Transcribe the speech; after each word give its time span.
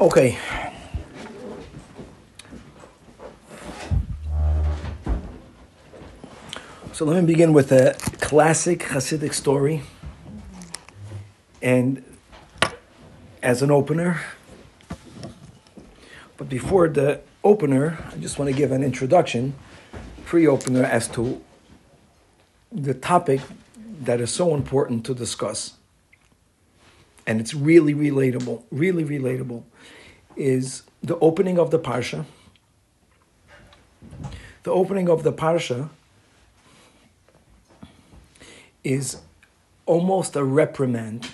Okay. 0.00 0.36
So 6.92 7.04
let 7.04 7.20
me 7.20 7.26
begin 7.26 7.52
with 7.52 7.70
a 7.70 7.94
classic 8.20 8.80
Hasidic 8.80 9.32
story. 9.34 9.82
And 11.62 12.02
as 13.40 13.62
an 13.62 13.70
opener, 13.70 14.20
but 16.36 16.48
before 16.48 16.88
the 16.88 17.20
opener, 17.44 18.04
I 18.12 18.16
just 18.16 18.36
want 18.36 18.50
to 18.50 18.56
give 18.56 18.72
an 18.72 18.82
introduction, 18.82 19.54
pre 20.24 20.48
opener, 20.48 20.82
as 20.82 21.06
to 21.08 21.40
the 22.72 22.94
topic 22.94 23.42
that 24.00 24.20
is 24.20 24.32
so 24.32 24.56
important 24.56 25.06
to 25.06 25.14
discuss. 25.14 25.74
And 27.26 27.40
it's 27.40 27.54
really 27.54 27.94
relatable, 27.94 28.64
really 28.70 29.04
relatable, 29.04 29.64
is 30.36 30.82
the 31.02 31.18
opening 31.18 31.58
of 31.58 31.70
the 31.70 31.78
Parsha. 31.78 32.26
The 34.64 34.70
opening 34.70 35.08
of 35.08 35.22
the 35.22 35.32
Parsha 35.32 35.90
is 38.82 39.18
almost 39.86 40.36
a 40.36 40.44
reprimand, 40.44 41.30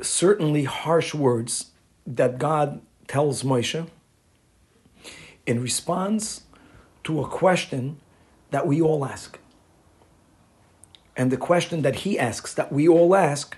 certainly 0.00 0.64
harsh 0.64 1.14
words 1.14 1.72
that 2.06 2.38
God 2.38 2.80
tells 3.08 3.42
Moshe 3.42 3.88
in 5.46 5.62
response 5.62 6.42
to 7.04 7.20
a 7.20 7.28
question 7.28 8.00
that 8.50 8.66
we 8.66 8.80
all 8.80 9.04
ask. 9.04 9.38
And 11.16 11.30
the 11.30 11.36
question 11.36 11.82
that 11.82 11.96
he 11.96 12.18
asks, 12.18 12.52
that 12.54 12.72
we 12.72 12.88
all 12.88 13.14
ask, 13.14 13.56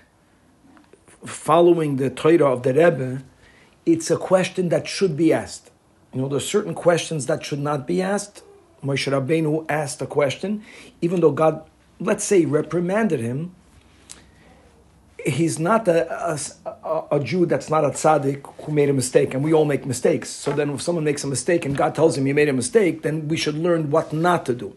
following 1.25 1.97
the 1.97 2.09
Torah 2.09 2.51
of 2.51 2.63
the 2.63 2.73
Rebbe, 2.73 3.23
it's 3.85 4.09
a 4.11 4.17
question 4.17 4.69
that 4.69 4.87
should 4.87 5.17
be 5.17 5.33
asked. 5.33 5.71
You 6.13 6.21
know, 6.21 6.27
there's 6.27 6.47
certain 6.47 6.73
questions 6.73 7.25
that 7.27 7.45
should 7.45 7.59
not 7.59 7.87
be 7.87 8.01
asked. 8.01 8.43
Moshe 8.83 9.11
Rabbeinu 9.11 9.65
asked 9.69 10.01
a 10.01 10.07
question, 10.07 10.63
even 11.01 11.21
though 11.21 11.31
God 11.31 11.63
let's 11.99 12.23
say, 12.23 12.45
reprimanded 12.45 13.19
him, 13.19 13.53
he's 15.25 15.59
not 15.59 15.87
a, 15.87 16.33
a, 16.33 17.03
a, 17.11 17.19
Jew 17.19 17.45
that's 17.45 17.69
not 17.69 17.83
a 17.83 17.89
tzaddik 17.89 18.45
who 18.63 18.71
made 18.71 18.89
a 18.89 18.93
mistake, 18.93 19.33
and 19.33 19.43
we 19.43 19.53
all 19.53 19.65
make 19.65 19.85
mistakes. 19.85 20.29
So 20.29 20.53
then, 20.53 20.69
if 20.69 20.81
someone 20.81 21.03
makes 21.03 21.23
a 21.23 21.27
mistake 21.27 21.65
and 21.65 21.75
God 21.75 21.93
tells 21.93 22.17
him 22.17 22.25
he 22.25 22.33
made 22.33 22.49
a 22.49 22.53
mistake, 22.53 23.01
then 23.01 23.27
we 23.27 23.35
should 23.35 23.55
learn 23.55 23.91
what 23.91 24.13
not 24.13 24.45
to 24.45 24.55
do. 24.55 24.75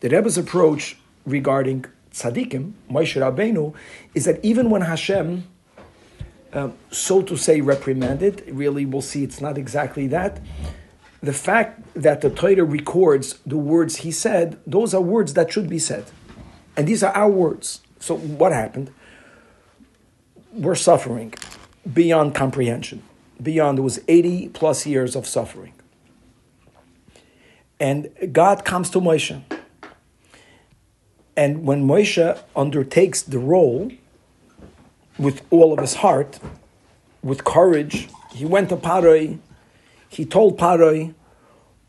The 0.00 0.10
Rebbe's 0.10 0.36
approach 0.36 0.98
regarding 1.24 1.86
tzaddikim, 2.12 2.72
Moshe 2.90 3.18
Rabbeinu, 3.20 3.74
is 4.14 4.26
that 4.26 4.44
even 4.44 4.68
when 4.68 4.82
Hashem, 4.82 5.44
uh, 6.52 6.70
so 6.90 7.22
to 7.22 7.36
say, 7.36 7.60
reprimanded, 7.60 8.44
really 8.48 8.84
we'll 8.84 9.02
see 9.02 9.24
it's 9.24 9.40
not 9.40 9.56
exactly 9.56 10.06
that. 10.08 10.40
The 11.22 11.32
fact 11.32 11.80
that 11.94 12.20
the 12.20 12.30
Torah 12.30 12.64
records 12.64 13.38
the 13.46 13.56
words 13.56 13.96
he 13.98 14.10
said, 14.10 14.58
those 14.66 14.92
are 14.92 15.00
words 15.00 15.34
that 15.34 15.52
should 15.52 15.68
be 15.68 15.78
said. 15.78 16.04
And 16.76 16.88
these 16.88 17.02
are 17.02 17.12
our 17.12 17.30
words. 17.30 17.80
So 18.00 18.16
what 18.16 18.52
happened? 18.52 18.92
We're 20.52 20.74
suffering 20.74 21.32
beyond 21.90 22.34
comprehension. 22.34 23.02
Beyond, 23.40 23.78
it 23.78 23.82
was 23.82 24.00
80 24.08 24.48
plus 24.50 24.86
years 24.86 25.16
of 25.16 25.26
suffering. 25.26 25.72
And 27.80 28.10
God 28.32 28.64
comes 28.64 28.90
to 28.90 29.00
Moshe. 29.00 29.42
And 31.36 31.64
when 31.64 31.86
Moshe 31.86 32.40
undertakes 32.54 33.22
the 33.22 33.38
role 33.38 33.90
with 35.18 35.42
all 35.50 35.72
of 35.72 35.78
his 35.78 35.94
heart, 35.94 36.38
with 37.22 37.44
courage, 37.44 38.08
he 38.32 38.44
went 38.44 38.68
to 38.70 38.76
Paroi. 38.76 39.38
He 40.08 40.24
told 40.24 40.58
Paroi 40.58 41.14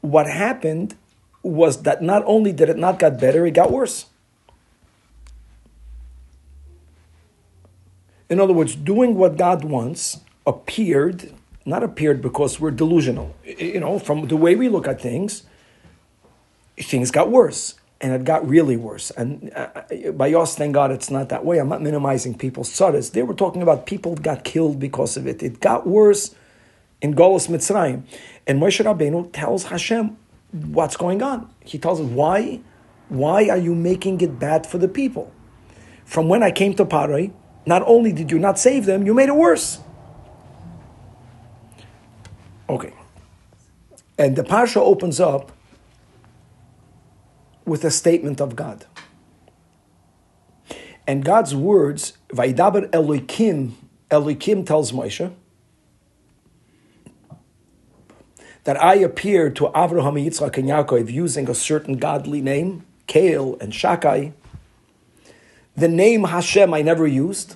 what 0.02 0.28
happened 0.28 0.96
was 1.42 1.84
that 1.84 2.02
not 2.02 2.24
only 2.26 2.52
did 2.52 2.70
it 2.70 2.78
not 2.78 3.00
get 3.00 3.20
better, 3.20 3.46
it 3.46 3.52
got 3.52 3.72
worse. 3.72 4.08
In 8.30 8.40
other 8.40 8.54
words, 8.54 8.76
doing 8.76 9.16
what 9.16 9.38
God 9.38 9.64
wants 9.64 10.20
appeared, 10.48 11.32
not 11.66 11.84
appeared 11.84 12.22
because 12.22 12.60
we're 12.60 12.72
delusional. 12.72 13.36
You 13.46 13.80
know, 13.80 14.00
from 14.00 14.28
the 14.28 14.38
way 14.38 14.56
we 14.56 14.70
look 14.70 14.88
at 14.88 15.02
things, 15.02 15.44
things 16.78 17.12
got 17.12 17.30
worse. 17.30 17.76
And 18.04 18.12
it 18.12 18.26
got 18.26 18.46
really 18.46 18.76
worse. 18.76 19.12
And 19.12 19.50
uh, 19.56 20.12
by 20.12 20.34
us, 20.34 20.58
thank 20.58 20.74
God 20.74 20.92
it's 20.92 21.10
not 21.10 21.30
that 21.30 21.46
way. 21.46 21.58
I'm 21.58 21.70
not 21.70 21.82
minimizing 21.82 22.38
people's 22.38 22.70
tzaddis. 22.70 23.14
They 23.14 23.24
were 23.24 23.34
talking 23.34 23.62
about 23.62 23.86
people 23.86 24.16
got 24.16 24.44
killed 24.44 24.78
because 24.78 25.16
of 25.16 25.26
it. 25.26 25.42
It 25.42 25.62
got 25.62 25.88
worse 25.88 26.36
in 27.02 27.14
Golos 27.14 27.48
Mitzrayim. 27.48 28.04
And 28.46 28.62
Moshe 28.62 28.84
Rabbeinu 28.84 29.32
tells 29.32 29.64
Hashem 29.64 30.18
what's 30.52 30.98
going 30.98 31.24
on. 31.24 31.50
He 31.64 31.78
tells 31.78 32.02
him, 32.02 32.14
why, 32.14 32.60
why 33.08 33.48
are 33.48 33.58
you 33.58 33.74
making 33.74 34.20
it 34.20 34.38
bad 34.38 34.68
for 34.68 34.78
the 34.78 34.90
people? 34.90 35.32
From 36.04 36.28
when 36.28 36.44
I 36.44 36.52
came 36.52 36.74
to 36.74 36.86
Parai, 36.86 37.32
not 37.66 37.84
only 37.86 38.12
did 38.12 38.32
you 38.32 38.38
not 38.38 38.60
save 38.60 38.86
them, 38.86 39.06
you 39.06 39.14
made 39.14 39.30
it 39.30 39.36
worse. 39.36 39.80
Okay. 42.68 42.94
And 44.18 44.36
the 44.36 44.44
Parsha 44.44 44.78
opens 44.78 45.22
up 45.22 45.54
with 47.66 47.84
a 47.84 47.92
statement 47.92 48.42
of 48.42 48.56
God. 48.56 48.86
And 51.06 51.26
God's 51.26 51.54
words, 51.54 52.18
Vaidaber 52.30 52.90
Elohim, 52.94 53.78
Elohim 54.10 54.64
tells 54.64 54.92
Moshe, 54.92 55.34
that 58.64 58.82
I 58.82 58.96
appeared 58.96 59.56
to 59.58 59.66
Avraham, 59.66 60.24
Yitzchak, 60.24 60.58
and 60.58 60.70
Yaakov 60.70 61.12
using 61.12 61.50
a 61.50 61.54
certain 61.54 61.98
godly 61.98 62.42
name, 62.42 62.86
Kael 63.08 63.62
and 63.62 63.74
Shakai, 63.74 64.32
the 65.76 65.88
name 65.88 66.24
Hashem 66.24 66.74
I 66.74 66.82
never 66.82 67.06
used. 67.06 67.56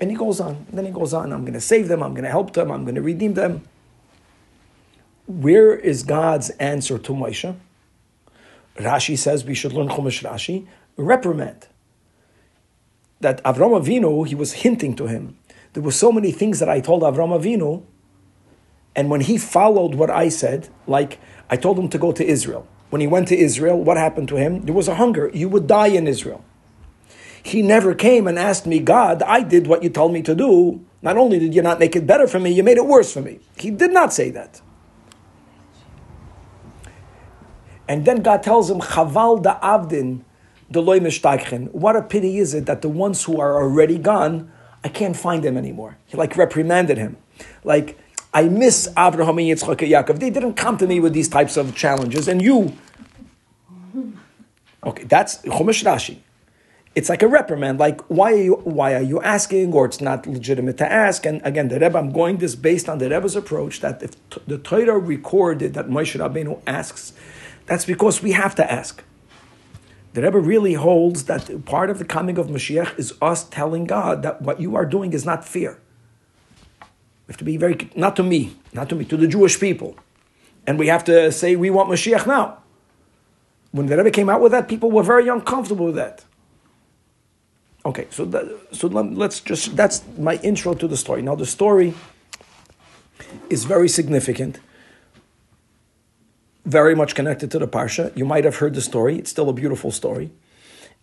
And 0.00 0.10
he 0.10 0.16
goes 0.16 0.40
on. 0.40 0.66
Then 0.72 0.86
he 0.86 0.90
goes 0.90 1.12
on, 1.12 1.32
I'm 1.32 1.42
going 1.42 1.54
to 1.54 1.60
save 1.60 1.88
them, 1.88 2.02
I'm 2.02 2.14
going 2.14 2.24
to 2.24 2.30
help 2.30 2.54
them, 2.54 2.70
I'm 2.70 2.84
going 2.84 2.94
to 2.94 3.02
redeem 3.02 3.34
them. 3.34 3.62
Where 5.26 5.74
is 5.74 6.02
God's 6.02 6.50
answer 6.50 6.98
to 6.98 7.12
Moshe? 7.12 7.54
Rashi 8.76 9.16
says 9.16 9.44
we 9.44 9.54
should 9.54 9.72
learn 9.72 9.88
Chumash 9.88 10.22
Rashi, 10.22 10.66
reprimand. 10.96 11.68
That 13.20 13.42
Avram 13.44 13.80
Avinu, 13.80 14.26
he 14.26 14.34
was 14.34 14.52
hinting 14.52 14.96
to 14.96 15.06
him. 15.06 15.38
There 15.72 15.82
were 15.82 15.92
so 15.92 16.12
many 16.12 16.32
things 16.32 16.58
that 16.60 16.68
I 16.68 16.80
told 16.80 17.02
Avram 17.02 17.38
Avinu, 17.38 17.84
and 18.96 19.10
when 19.10 19.22
he 19.22 19.38
followed 19.38 19.94
what 19.94 20.10
I 20.10 20.28
said, 20.28 20.68
like 20.86 21.18
I 21.50 21.56
told 21.56 21.78
him 21.78 21.88
to 21.90 21.98
go 21.98 22.12
to 22.12 22.24
Israel. 22.24 22.66
When 22.90 23.00
he 23.00 23.06
went 23.06 23.28
to 23.28 23.36
Israel, 23.36 23.82
what 23.82 23.96
happened 23.96 24.28
to 24.28 24.36
him? 24.36 24.62
There 24.62 24.74
was 24.74 24.86
a 24.86 24.94
hunger. 24.94 25.30
You 25.34 25.48
would 25.48 25.66
die 25.66 25.88
in 25.88 26.06
Israel. 26.06 26.44
He 27.42 27.60
never 27.60 27.94
came 27.94 28.26
and 28.26 28.38
asked 28.38 28.66
me, 28.66 28.78
God, 28.78 29.22
I 29.22 29.42
did 29.42 29.66
what 29.66 29.82
you 29.82 29.90
told 29.90 30.12
me 30.12 30.22
to 30.22 30.34
do. 30.34 30.84
Not 31.02 31.16
only 31.16 31.38
did 31.38 31.54
you 31.54 31.60
not 31.60 31.78
make 31.78 31.94
it 31.96 32.06
better 32.06 32.26
for 32.26 32.40
me, 32.40 32.50
you 32.50 32.62
made 32.62 32.78
it 32.78 32.86
worse 32.86 33.12
for 33.12 33.20
me. 33.20 33.40
He 33.58 33.70
did 33.70 33.92
not 33.92 34.14
say 34.14 34.30
that. 34.30 34.62
And 37.88 38.04
then 38.04 38.22
God 38.22 38.42
tells 38.42 38.70
him, 38.70 38.80
Chaval 38.80 39.42
da 39.42 39.58
avdin 39.60 40.22
deloy 40.72 41.68
What 41.72 41.96
a 41.96 42.02
pity 42.02 42.38
is 42.38 42.54
it 42.54 42.66
that 42.66 42.82
the 42.82 42.88
ones 42.88 43.24
who 43.24 43.40
are 43.40 43.54
already 43.54 43.98
gone, 43.98 44.50
I 44.82 44.88
can't 44.88 45.16
find 45.16 45.42
them 45.42 45.56
anymore. 45.56 45.98
He 46.06 46.16
like 46.16 46.36
reprimanded 46.36 46.98
him. 46.98 47.16
Like, 47.62 47.98
I 48.32 48.44
miss 48.44 48.88
Abraham 48.98 49.38
and 49.38 49.48
Yitzchak 49.48 49.82
and 49.82 49.90
Yaakov. 49.92 50.18
They 50.18 50.30
didn't 50.30 50.54
come 50.54 50.76
to 50.78 50.86
me 50.86 51.00
with 51.00 51.12
these 51.12 51.28
types 51.28 51.56
of 51.56 51.74
challenges, 51.74 52.28
and 52.28 52.42
you. 52.42 52.76
Okay, 54.86 55.04
that's 55.04 55.38
Chumash 55.38 55.82
Rashi 55.82 56.18
it's 56.94 57.08
like 57.08 57.22
a 57.22 57.28
reprimand. 57.28 57.78
Like, 57.78 58.00
why 58.02 58.32
are 58.32 58.42
you 58.42 58.54
why 58.64 58.94
are 58.94 59.02
you 59.02 59.20
asking, 59.22 59.72
or 59.72 59.84
it's 59.86 60.00
not 60.00 60.26
legitimate 60.26 60.78
to 60.78 60.90
ask? 60.90 61.26
And 61.26 61.40
again, 61.44 61.68
the 61.68 61.80
Rebbe, 61.80 61.98
I'm 61.98 62.12
going 62.12 62.38
this 62.38 62.54
based 62.54 62.88
on 62.88 62.98
the 62.98 63.10
Rebbe's 63.10 63.34
approach 63.36 63.80
that 63.80 64.02
if 64.02 64.12
the 64.46 64.58
Torah 64.58 64.98
recorded 64.98 65.74
that 65.74 65.88
Moshe 65.88 66.18
Rabbeinu 66.18 66.60
asks, 66.66 67.12
that's 67.66 67.84
because 67.84 68.22
we 68.22 68.32
have 68.32 68.54
to 68.56 68.72
ask. 68.72 69.02
The 70.12 70.22
Rebbe 70.22 70.38
really 70.38 70.74
holds 70.74 71.24
that 71.24 71.64
part 71.64 71.90
of 71.90 71.98
the 71.98 72.04
coming 72.04 72.38
of 72.38 72.46
Mashiach 72.46 72.98
is 72.98 73.14
us 73.20 73.44
telling 73.44 73.84
God 73.84 74.22
that 74.22 74.42
what 74.42 74.60
you 74.60 74.76
are 74.76 74.86
doing 74.86 75.12
is 75.12 75.24
not 75.24 75.44
fair. 75.44 75.78
We 77.26 77.32
have 77.32 77.36
to 77.38 77.44
be 77.44 77.56
very 77.56 77.90
not 77.96 78.16
to 78.16 78.22
me, 78.22 78.56
not 78.72 78.88
to 78.90 78.94
me, 78.94 79.04
to 79.06 79.16
the 79.16 79.26
Jewish 79.26 79.58
people, 79.58 79.96
and 80.66 80.78
we 80.78 80.86
have 80.88 81.04
to 81.04 81.32
say 81.32 81.56
we 81.56 81.70
want 81.70 81.88
Mashiach 81.90 82.26
now. 82.26 82.58
When 83.72 83.86
the 83.86 83.96
Rebbe 83.96 84.10
came 84.12 84.28
out 84.28 84.40
with 84.40 84.52
that, 84.52 84.68
people 84.68 84.90
were 84.90 85.02
very 85.02 85.26
uncomfortable 85.26 85.86
with 85.86 85.96
that. 85.96 86.24
Okay, 87.86 88.06
so 88.10 88.24
that, 88.26 88.44
so 88.72 88.86
let's 88.88 89.40
just 89.40 89.76
that's 89.76 90.02
my 90.16 90.36
intro 90.36 90.74
to 90.74 90.86
the 90.86 90.96
story. 90.96 91.22
Now 91.22 91.34
the 91.34 91.46
story 91.46 91.94
is 93.50 93.64
very 93.64 93.88
significant, 93.88 94.60
very 96.64 96.94
much 96.94 97.14
connected 97.14 97.50
to 97.50 97.58
the 97.58 97.68
parsha. 97.68 98.16
You 98.16 98.24
might 98.24 98.44
have 98.44 98.56
heard 98.56 98.74
the 98.74 98.80
story; 98.80 99.18
it's 99.18 99.30
still 99.30 99.48
a 99.48 99.52
beautiful 99.52 99.90
story, 99.90 100.32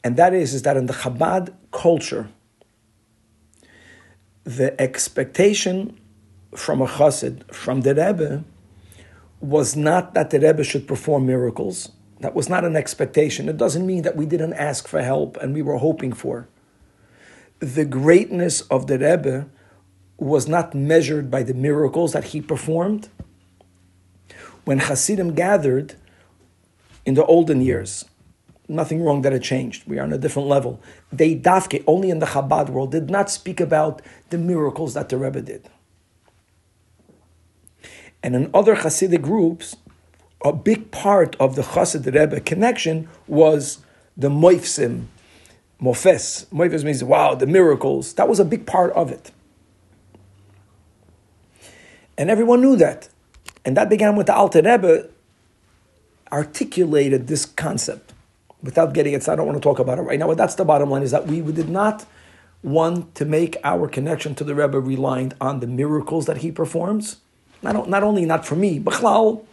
and 0.03 0.17
that 0.17 0.33
is 0.33 0.53
is 0.53 0.63
that 0.63 0.77
in 0.77 0.87
the 0.87 0.93
Chabad 0.93 1.53
culture, 1.71 2.29
the 4.43 4.79
expectation 4.81 5.99
from 6.55 6.81
a 6.81 6.87
chassid, 6.87 7.53
from 7.53 7.81
the 7.81 7.95
Rebbe, 7.95 8.43
was 9.39 9.75
not 9.75 10.13
that 10.13 10.29
the 10.29 10.39
Rebbe 10.39 10.63
should 10.63 10.87
perform 10.87 11.25
miracles. 11.25 11.91
That 12.19 12.35
was 12.35 12.49
not 12.49 12.63
an 12.63 12.75
expectation. 12.75 13.49
It 13.49 13.57
doesn't 13.57 13.85
mean 13.85 14.03
that 14.03 14.15
we 14.15 14.25
didn't 14.25 14.53
ask 14.53 14.87
for 14.87 15.01
help 15.01 15.37
and 15.37 15.53
we 15.53 15.61
were 15.61 15.77
hoping 15.77 16.13
for. 16.13 16.47
The 17.59 17.85
greatness 17.85 18.61
of 18.61 18.87
the 18.87 18.99
Rebbe 18.99 19.49
was 20.17 20.47
not 20.47 20.75
measured 20.75 21.31
by 21.31 21.41
the 21.41 21.55
miracles 21.55 22.13
that 22.13 22.25
he 22.25 22.41
performed. 22.41 23.09
When 24.65 24.79
Hasidim 24.79 25.33
gathered 25.33 25.95
in 27.05 27.15
the 27.15 27.25
olden 27.25 27.61
years, 27.61 28.05
nothing 28.67 29.03
wrong 29.03 29.21
that 29.23 29.33
it 29.33 29.43
changed. 29.43 29.87
We 29.87 29.99
are 29.99 30.03
on 30.03 30.13
a 30.13 30.17
different 30.17 30.47
level. 30.47 30.79
They 31.11 31.35
dafke, 31.35 31.83
only 31.87 32.09
in 32.09 32.19
the 32.19 32.27
Chabad 32.27 32.69
world, 32.69 32.91
did 32.91 33.09
not 33.09 33.29
speak 33.29 33.59
about 33.59 34.01
the 34.29 34.37
miracles 34.37 34.93
that 34.93 35.09
the 35.09 35.17
Rebbe 35.17 35.41
did. 35.41 35.69
And 38.23 38.35
in 38.35 38.49
other 38.53 38.75
Hasidic 38.75 39.21
groups, 39.21 39.75
a 40.43 40.53
big 40.53 40.91
part 40.91 41.35
of 41.39 41.55
the 41.55 41.61
Chassid 41.61 42.05
Rebbe 42.05 42.39
connection 42.39 43.09
was 43.27 43.79
the 44.15 44.29
moifsim, 44.29 45.05
mofes. 45.81 46.45
Moifes 46.47 46.83
means, 46.83 47.03
wow, 47.03 47.35
the 47.35 47.47
miracles. 47.47 48.13
That 48.13 48.27
was 48.27 48.39
a 48.39 48.45
big 48.45 48.65
part 48.65 48.91
of 48.93 49.11
it. 49.11 49.31
And 52.17 52.29
everyone 52.29 52.61
knew 52.61 52.75
that. 52.75 53.09
And 53.65 53.77
that 53.77 53.89
began 53.89 54.15
with 54.15 54.27
the 54.27 54.35
Alter 54.35 54.61
Rebbe 54.61 55.09
articulated 56.31 57.27
this 57.27 57.45
concept 57.45 58.13
without 58.61 58.93
getting 58.93 59.13
it. 59.13 59.23
So 59.23 59.33
I 59.33 59.35
don't 59.35 59.45
want 59.45 59.57
to 59.57 59.61
talk 59.61 59.79
about 59.79 59.99
it 59.99 60.03
right 60.03 60.17
now, 60.19 60.27
but 60.27 60.37
that's 60.37 60.55
the 60.55 60.65
bottom 60.65 60.89
line 60.89 61.03
is 61.03 61.11
that 61.11 61.27
we 61.27 61.41
did 61.41 61.69
not 61.69 62.05
want 62.63 63.15
to 63.15 63.25
make 63.25 63.57
our 63.63 63.87
connection 63.87 64.35
to 64.35 64.43
the 64.43 64.55
Rebbe 64.55 64.79
reliant 64.79 65.33
on 65.41 65.59
the 65.59 65.67
miracles 65.67 66.25
that 66.27 66.37
he 66.37 66.51
performs 66.51 67.17
not, 67.61 67.89
not 67.89 68.03
only 68.03 68.25
not 68.25 68.45
for 68.45 68.55
me, 68.55 68.79
B'chlal, 68.79 69.45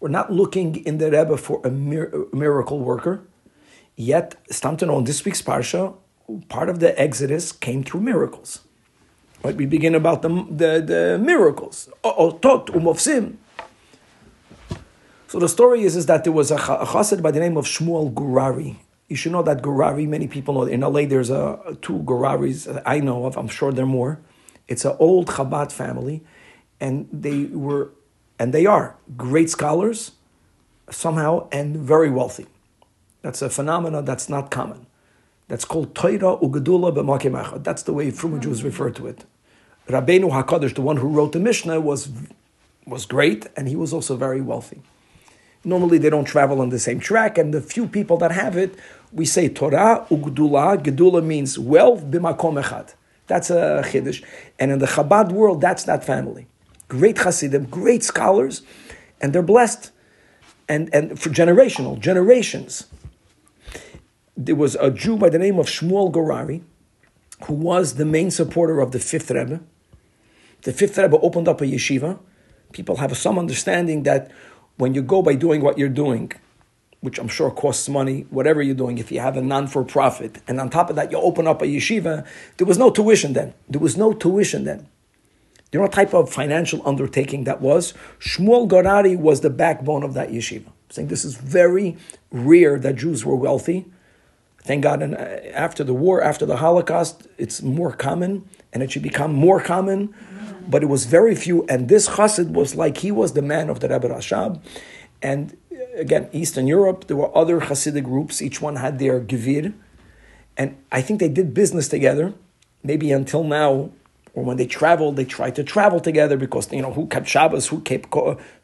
we're 0.00 0.08
not 0.08 0.32
looking 0.32 0.84
in 0.84 0.98
the 0.98 1.10
Rebbe 1.10 1.36
for 1.36 1.60
a, 1.64 1.70
miracle 1.70 2.80
worker. 2.80 3.22
Yet, 3.96 4.34
stam 4.50 4.76
to 4.78 4.86
know, 4.86 4.98
in 4.98 5.04
this 5.04 5.24
week's 5.24 5.40
parsha, 5.40 5.94
part 6.48 6.68
of 6.68 6.80
the 6.80 7.00
Exodus 7.00 7.52
came 7.52 7.84
through 7.84 8.00
miracles. 8.00 8.60
Right? 9.44 9.54
We 9.54 9.66
begin 9.66 9.94
about 9.94 10.22
the, 10.22 10.28
the, 10.28 10.80
the 10.80 11.18
miracles. 11.22 11.90
Otot 12.02 12.68
umofsim. 12.68 13.36
So 15.28 15.38
the 15.38 15.48
story 15.48 15.82
is, 15.82 15.96
is 15.96 16.06
that 16.06 16.24
there 16.24 16.32
was 16.32 16.50
a, 16.50 16.56
chassid 16.56 17.20
by 17.20 17.30
the 17.30 17.40
name 17.40 17.58
of 17.58 17.66
Shmuel 17.66 18.14
Gurari. 18.14 18.76
You 19.08 19.16
should 19.16 19.32
know 19.32 19.42
that 19.42 19.60
Gurari, 19.60 20.08
many 20.08 20.28
people 20.28 20.54
know. 20.54 20.62
In 20.62 20.80
LA, 20.80 21.04
there's 21.04 21.28
a, 21.28 21.76
two 21.82 21.98
Guraris 22.04 22.82
I 22.86 23.00
know 23.00 23.26
of. 23.26 23.36
I'm 23.36 23.48
sure 23.48 23.70
there 23.70 23.84
are 23.84 23.86
more. 23.86 24.20
It's 24.66 24.86
an 24.86 24.96
old 24.98 25.26
Chabad 25.26 25.72
family 25.72 26.24
and 26.80 27.08
they 27.12 27.44
were, 27.44 27.90
and 28.38 28.54
they 28.54 28.64
are 28.64 28.96
great 29.16 29.50
scholars 29.50 30.12
somehow 30.90 31.48
and 31.52 31.76
very 31.76 32.10
wealthy. 32.10 32.46
That's 33.20 33.42
a 33.42 33.50
phenomenon 33.50 34.04
that's 34.04 34.28
not 34.28 34.50
common. 34.50 34.86
That's 35.48 35.64
called 35.64 35.94
Torah 35.94 36.38
Ugadula 36.40 36.94
b'makim 36.94 37.62
That's 37.62 37.82
the 37.82 37.92
way 37.92 38.10
Fruma 38.10 38.40
Jews 38.40 38.64
refer 38.64 38.90
to 38.90 39.06
it. 39.06 39.24
Rabbeinu 39.88 40.30
Hakadosh, 40.30 40.74
the 40.74 40.82
one 40.82 40.96
who 40.96 41.08
wrote 41.08 41.32
the 41.32 41.40
Mishnah, 41.40 41.80
was 41.80 42.10
was 42.86 43.06
great, 43.06 43.46
and 43.56 43.68
he 43.68 43.76
was 43.76 43.92
also 43.92 44.16
very 44.16 44.40
wealthy. 44.40 44.82
Normally, 45.64 45.96
they 45.96 46.10
don't 46.10 46.26
travel 46.26 46.60
on 46.60 46.68
the 46.68 46.78
same 46.78 47.00
track, 47.00 47.38
and 47.38 47.54
the 47.54 47.62
few 47.62 47.88
people 47.88 48.18
that 48.18 48.30
have 48.30 48.56
it, 48.56 48.74
we 49.12 49.24
say 49.24 49.48
Torah 49.48 50.06
Ugdula. 50.10 50.82
Gedula 50.82 51.24
means 51.24 51.58
wealth 51.58 52.04
b'makom 52.10 52.62
echad. 52.62 52.94
That's 53.26 53.48
a 53.48 53.82
chiddush, 53.86 54.22
and 54.58 54.70
in 54.70 54.78
the 54.78 54.86
Chabad 54.86 55.32
world, 55.32 55.60
that's 55.60 55.84
that 55.84 56.04
family 56.04 56.46
great 56.88 57.18
Hasidim, 57.18 57.64
great 57.66 58.02
scholars, 58.02 58.62
and 59.20 59.32
they're 59.32 59.42
blessed. 59.42 59.90
And, 60.68 60.88
and 60.94 61.20
for 61.20 61.28
generational, 61.28 61.98
generations. 61.98 62.86
There 64.36 64.54
was 64.54 64.76
a 64.76 64.90
Jew 64.90 65.16
by 65.16 65.28
the 65.28 65.38
name 65.38 65.58
of 65.58 65.66
Shmuel 65.66 66.10
Gurari, 66.10 66.62
who 67.44 67.54
was 67.54 67.94
the 67.94 68.06
main 68.06 68.30
supporter 68.30 68.80
of 68.80 68.92
the 68.92 68.98
fifth 68.98 69.30
Rebbe. 69.30 69.60
The 70.64 70.72
fifth 70.72 70.98
Rebbe 70.98 71.18
opened 71.20 71.46
up 71.46 71.60
a 71.60 71.66
yeshiva. 71.66 72.18
People 72.72 72.96
have 72.96 73.16
some 73.16 73.38
understanding 73.38 74.02
that 74.02 74.30
when 74.76 74.94
you 74.94 75.02
go 75.02 75.22
by 75.22 75.34
doing 75.34 75.62
what 75.62 75.78
you're 75.78 75.88
doing, 75.88 76.32
which 77.00 77.18
I'm 77.18 77.28
sure 77.28 77.50
costs 77.50 77.88
money, 77.88 78.26
whatever 78.30 78.62
you're 78.62 78.74
doing, 78.74 78.96
if 78.96 79.12
you 79.12 79.20
have 79.20 79.36
a 79.36 79.42
non 79.42 79.66
for 79.66 79.84
profit, 79.84 80.40
and 80.48 80.58
on 80.58 80.70
top 80.70 80.88
of 80.88 80.96
that, 80.96 81.12
you 81.12 81.18
open 81.18 81.46
up 81.46 81.60
a 81.60 81.66
yeshiva, 81.66 82.26
there 82.56 82.66
was 82.66 82.78
no 82.78 82.90
tuition 82.90 83.34
then. 83.34 83.52
There 83.68 83.80
was 83.80 83.96
no 83.96 84.14
tuition 84.14 84.64
then. 84.64 84.88
You 85.70 85.78
know 85.78 85.82
what 85.82 85.92
type 85.92 86.14
of 86.14 86.32
financial 86.32 86.80
undertaking 86.88 87.44
that 87.44 87.60
was? 87.60 87.92
Shmuel 88.18 88.68
Gurari 88.68 89.18
was 89.18 89.42
the 89.42 89.50
backbone 89.50 90.02
of 90.02 90.14
that 90.14 90.30
yeshiva. 90.30 90.68
I'm 90.68 90.90
saying 90.90 91.08
this 91.08 91.24
is 91.24 91.36
very 91.36 91.98
rare 92.30 92.78
that 92.78 92.96
Jews 92.96 93.24
were 93.24 93.36
wealthy. 93.36 93.84
Thank 94.62 94.82
God, 94.84 95.02
and 95.02 95.14
uh, 95.14 95.18
after 95.52 95.84
the 95.84 95.92
war, 95.92 96.22
after 96.22 96.46
the 96.46 96.56
Holocaust, 96.56 97.26
it's 97.36 97.60
more 97.60 97.92
common, 97.92 98.48
and 98.72 98.82
it 98.82 98.90
should 98.90 99.02
become 99.02 99.34
more 99.34 99.60
common. 99.60 100.14
But 100.68 100.82
it 100.82 100.86
was 100.86 101.04
very 101.04 101.34
few, 101.34 101.64
and 101.68 101.88
this 101.88 102.08
chassid 102.08 102.50
was 102.52 102.74
like 102.74 102.98
he 102.98 103.10
was 103.10 103.32
the 103.32 103.42
man 103.42 103.68
of 103.68 103.80
the 103.80 103.88
Rebbe 103.88 104.08
Rashab. 104.08 104.60
And 105.22 105.56
uh, 105.72 105.76
again, 105.96 106.28
Eastern 106.32 106.66
Europe, 106.66 107.06
there 107.06 107.16
were 107.16 107.36
other 107.36 107.60
Hasidic 107.60 108.04
groups. 108.04 108.40
Each 108.40 108.60
one 108.60 108.76
had 108.76 108.98
their 108.98 109.20
gevir, 109.20 109.74
and 110.56 110.76
I 110.90 111.00
think 111.02 111.20
they 111.20 111.28
did 111.28 111.54
business 111.54 111.88
together. 111.88 112.34
Maybe 112.82 113.12
until 113.12 113.44
now, 113.44 113.90
or 114.34 114.42
when 114.44 114.56
they 114.56 114.66
traveled, 114.66 115.16
they 115.16 115.24
tried 115.24 115.54
to 115.56 115.64
travel 115.64 116.00
together 116.00 116.36
because 116.36 116.70
you 116.72 116.82
know 116.82 116.92
who 116.92 117.06
kept 117.06 117.28
Shabbos, 117.28 117.68
who 117.68 117.80
kept 117.80 118.10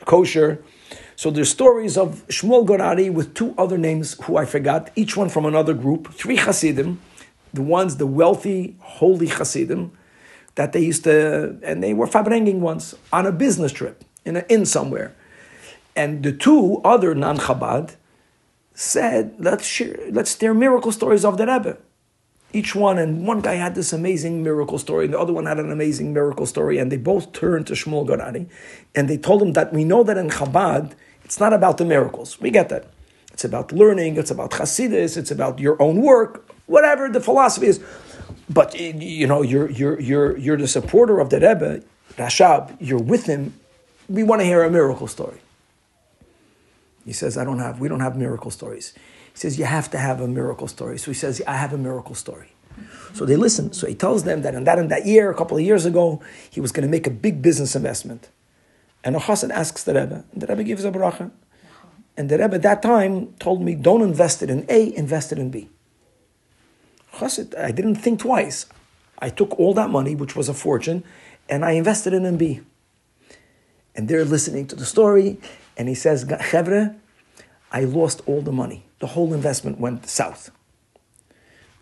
kosher. 0.04 0.62
So 1.16 1.30
there's 1.30 1.50
stories 1.50 1.96
of 1.96 2.26
Shmuel 2.28 2.66
Gurari 2.66 3.12
with 3.12 3.34
two 3.34 3.54
other 3.56 3.78
names 3.78 4.16
who 4.24 4.36
I 4.36 4.44
forgot, 4.44 4.90
each 4.96 5.16
one 5.16 5.28
from 5.28 5.44
another 5.46 5.74
group, 5.74 6.12
three 6.12 6.36
Hasidim, 6.36 7.00
the 7.52 7.62
ones, 7.62 7.96
the 7.98 8.06
wealthy, 8.06 8.76
holy 8.80 9.28
Hasidim, 9.28 9.92
that 10.54 10.72
they 10.72 10.80
used 10.80 11.04
to, 11.04 11.58
and 11.62 11.82
they 11.82 11.94
were 11.94 12.06
farbrenging 12.06 12.58
once 12.58 12.94
on 13.12 13.26
a 13.26 13.32
business 13.32 13.72
trip 13.72 14.04
in 14.24 14.36
an 14.36 14.44
inn 14.48 14.66
somewhere. 14.66 15.14
And 15.96 16.22
the 16.22 16.32
two 16.32 16.80
other 16.84 17.14
non 17.14 17.38
Chabad 17.38 17.96
said, 18.74 19.34
let's 19.38 19.66
share, 19.66 19.98
let's 20.10 20.38
share 20.38 20.54
miracle 20.54 20.92
stories 20.92 21.24
of 21.24 21.36
the 21.36 21.46
Rebbe 21.46 21.78
each 22.52 22.74
one, 22.74 22.98
and 22.98 23.26
one 23.26 23.40
guy 23.40 23.54
had 23.54 23.74
this 23.74 23.92
amazing 23.92 24.42
miracle 24.42 24.78
story, 24.78 25.04
and 25.04 25.14
the 25.14 25.18
other 25.18 25.32
one 25.32 25.46
had 25.46 25.58
an 25.58 25.70
amazing 25.70 26.12
miracle 26.12 26.46
story, 26.46 26.78
and 26.78 26.90
they 26.90 26.96
both 26.96 27.32
turned 27.32 27.66
to 27.68 27.74
Shmuel 27.74 28.06
Gurari, 28.06 28.48
and 28.94 29.08
they 29.08 29.16
told 29.16 29.42
him 29.42 29.52
that 29.52 29.72
we 29.72 29.84
know 29.84 30.02
that 30.02 30.16
in 30.16 30.28
Chabad, 30.28 30.92
it's 31.24 31.38
not 31.38 31.52
about 31.52 31.78
the 31.78 31.84
miracles. 31.84 32.40
We 32.40 32.50
get 32.50 32.68
that. 32.70 32.86
It's 33.32 33.44
about 33.44 33.72
learning, 33.72 34.16
it's 34.16 34.30
about 34.30 34.50
Hasidus, 34.52 35.16
it's 35.16 35.30
about 35.30 35.60
your 35.60 35.80
own 35.80 36.02
work, 36.02 36.48
whatever 36.66 37.08
the 37.08 37.20
philosophy 37.20 37.68
is. 37.68 37.80
But 38.52 38.78
you 38.78 39.28
know, 39.28 39.42
you're 39.42 39.70
you're 39.70 40.00
you're 40.00 40.36
you're 40.36 40.56
the 40.56 40.68
supporter 40.68 41.20
of 41.20 41.30
the 41.30 41.36
Rebbe, 41.36 41.82
Rashab, 42.16 42.76
you're 42.80 42.98
with 42.98 43.26
him. 43.26 43.54
We 44.08 44.24
want 44.24 44.40
to 44.40 44.44
hear 44.44 44.64
a 44.64 44.70
miracle 44.70 45.06
story. 45.06 45.40
He 47.04 47.12
says, 47.12 47.38
I 47.38 47.44
don't 47.44 47.60
have, 47.60 47.80
we 47.80 47.88
don't 47.88 48.00
have 48.00 48.16
miracle 48.16 48.50
stories. 48.50 48.92
He 49.32 49.38
says, 49.38 49.58
You 49.58 49.64
have 49.64 49.90
to 49.92 49.98
have 49.98 50.20
a 50.20 50.28
miracle 50.28 50.68
story. 50.68 50.98
So 50.98 51.10
he 51.10 51.14
says, 51.14 51.40
I 51.46 51.56
have 51.56 51.72
a 51.72 51.78
miracle 51.78 52.14
story. 52.14 52.52
So 53.14 53.24
they 53.24 53.36
listen. 53.36 53.72
So 53.72 53.86
he 53.86 53.94
tells 53.94 54.24
them 54.24 54.42
that 54.42 54.54
in 54.54 54.64
that 54.64 54.78
in 54.78 54.88
that 54.88 55.06
year, 55.06 55.30
a 55.30 55.34
couple 55.34 55.56
of 55.56 55.62
years 55.62 55.86
ago, 55.86 56.20
he 56.50 56.60
was 56.60 56.72
going 56.72 56.86
to 56.86 56.90
make 56.90 57.06
a 57.06 57.10
big 57.10 57.42
business 57.42 57.74
investment. 57.76 58.28
And 59.02 59.16
a 59.16 59.18
chassid 59.18 59.50
asks 59.50 59.84
the 59.84 59.94
Rebbe, 59.94 60.24
and 60.32 60.42
the 60.42 60.46
Rebbe 60.46 60.64
gives 60.64 60.84
a 60.84 60.90
bracha. 60.90 61.30
And 62.16 62.28
the 62.28 62.38
Rebbe 62.38 62.56
at 62.56 62.62
that 62.62 62.82
time 62.82 63.32
told 63.38 63.62
me, 63.62 63.74
don't 63.74 64.02
invest 64.02 64.42
it 64.42 64.50
in 64.50 64.66
A, 64.68 64.94
invest 64.94 65.32
it 65.32 65.38
in 65.38 65.50
B. 65.50 65.68
I 67.22 67.70
didn't 67.72 67.96
think 67.96 68.20
twice. 68.20 68.66
I 69.18 69.28
took 69.28 69.58
all 69.58 69.74
that 69.74 69.90
money, 69.90 70.14
which 70.14 70.34
was 70.34 70.48
a 70.48 70.54
fortune, 70.54 71.04
and 71.48 71.64
I 71.64 71.72
invested 71.72 72.12
in 72.12 72.22
MB. 72.22 72.64
And 73.94 74.08
they're 74.08 74.24
listening 74.24 74.66
to 74.68 74.76
the 74.76 74.86
story, 74.86 75.38
and 75.76 75.88
he 75.88 75.94
says, 75.94 76.24
Chevre, 76.50 76.96
I 77.72 77.84
lost 77.84 78.22
all 78.26 78.40
the 78.40 78.52
money. 78.52 78.84
The 78.98 79.08
whole 79.08 79.32
investment 79.32 79.78
went 79.78 80.08
south. 80.08 80.50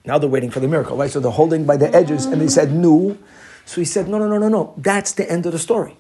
Now 0.05 0.19
they're 0.19 0.29
waiting 0.29 0.51
for 0.51 0.61
the 0.61 0.69
miracle, 0.69 0.97
right? 0.97 1.11
So 1.11 1.21
they're 1.21 1.31
holding 1.31 1.65
by 1.65 1.77
the 1.77 1.95
edges 1.95 2.25
and 2.25 2.41
they 2.41 2.49
said, 2.49 2.73
no. 2.73 3.19
So 3.67 3.81
he 3.81 3.85
said, 3.85 4.09
no, 4.09 4.19
no, 4.19 4.29
no, 4.29 4.39
no, 4.39 4.49
no. 4.49 4.75
That's 4.77 5.13
the 5.13 5.31
end 5.31 5.45
of 5.47 5.53
the 5.53 5.59
story. 5.59 5.97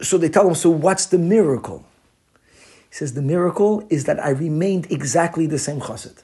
So 0.00 0.18
they 0.18 0.28
tell 0.28 0.48
him, 0.48 0.54
so 0.54 0.70
what's 0.70 1.06
the 1.06 1.18
miracle? 1.18 1.84
He 2.92 2.96
says, 2.96 3.14
the 3.14 3.22
miracle 3.22 3.86
is 3.88 4.04
that 4.04 4.22
I 4.22 4.30
remained 4.30 4.92
exactly 4.92 5.46
the 5.46 5.58
same 5.58 5.80
chassid. 5.80 6.18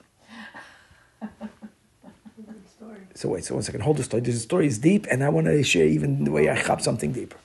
So 3.14 3.30
wait, 3.30 3.44
so 3.46 3.54
one 3.54 3.62
second, 3.62 3.80
hold 3.80 3.96
the 3.96 4.04
story. 4.04 4.20
This 4.20 4.42
story 4.42 4.66
is 4.66 4.78
deep, 4.78 5.06
and 5.10 5.25
I 5.25 5.30
want 5.30 5.46
to 5.46 5.62
share 5.62 5.87
even 5.87 6.25
the 6.25 6.30
way 6.30 6.50
I 6.50 6.60
chop 6.60 6.82
something 6.82 7.10
deeper 7.12 7.38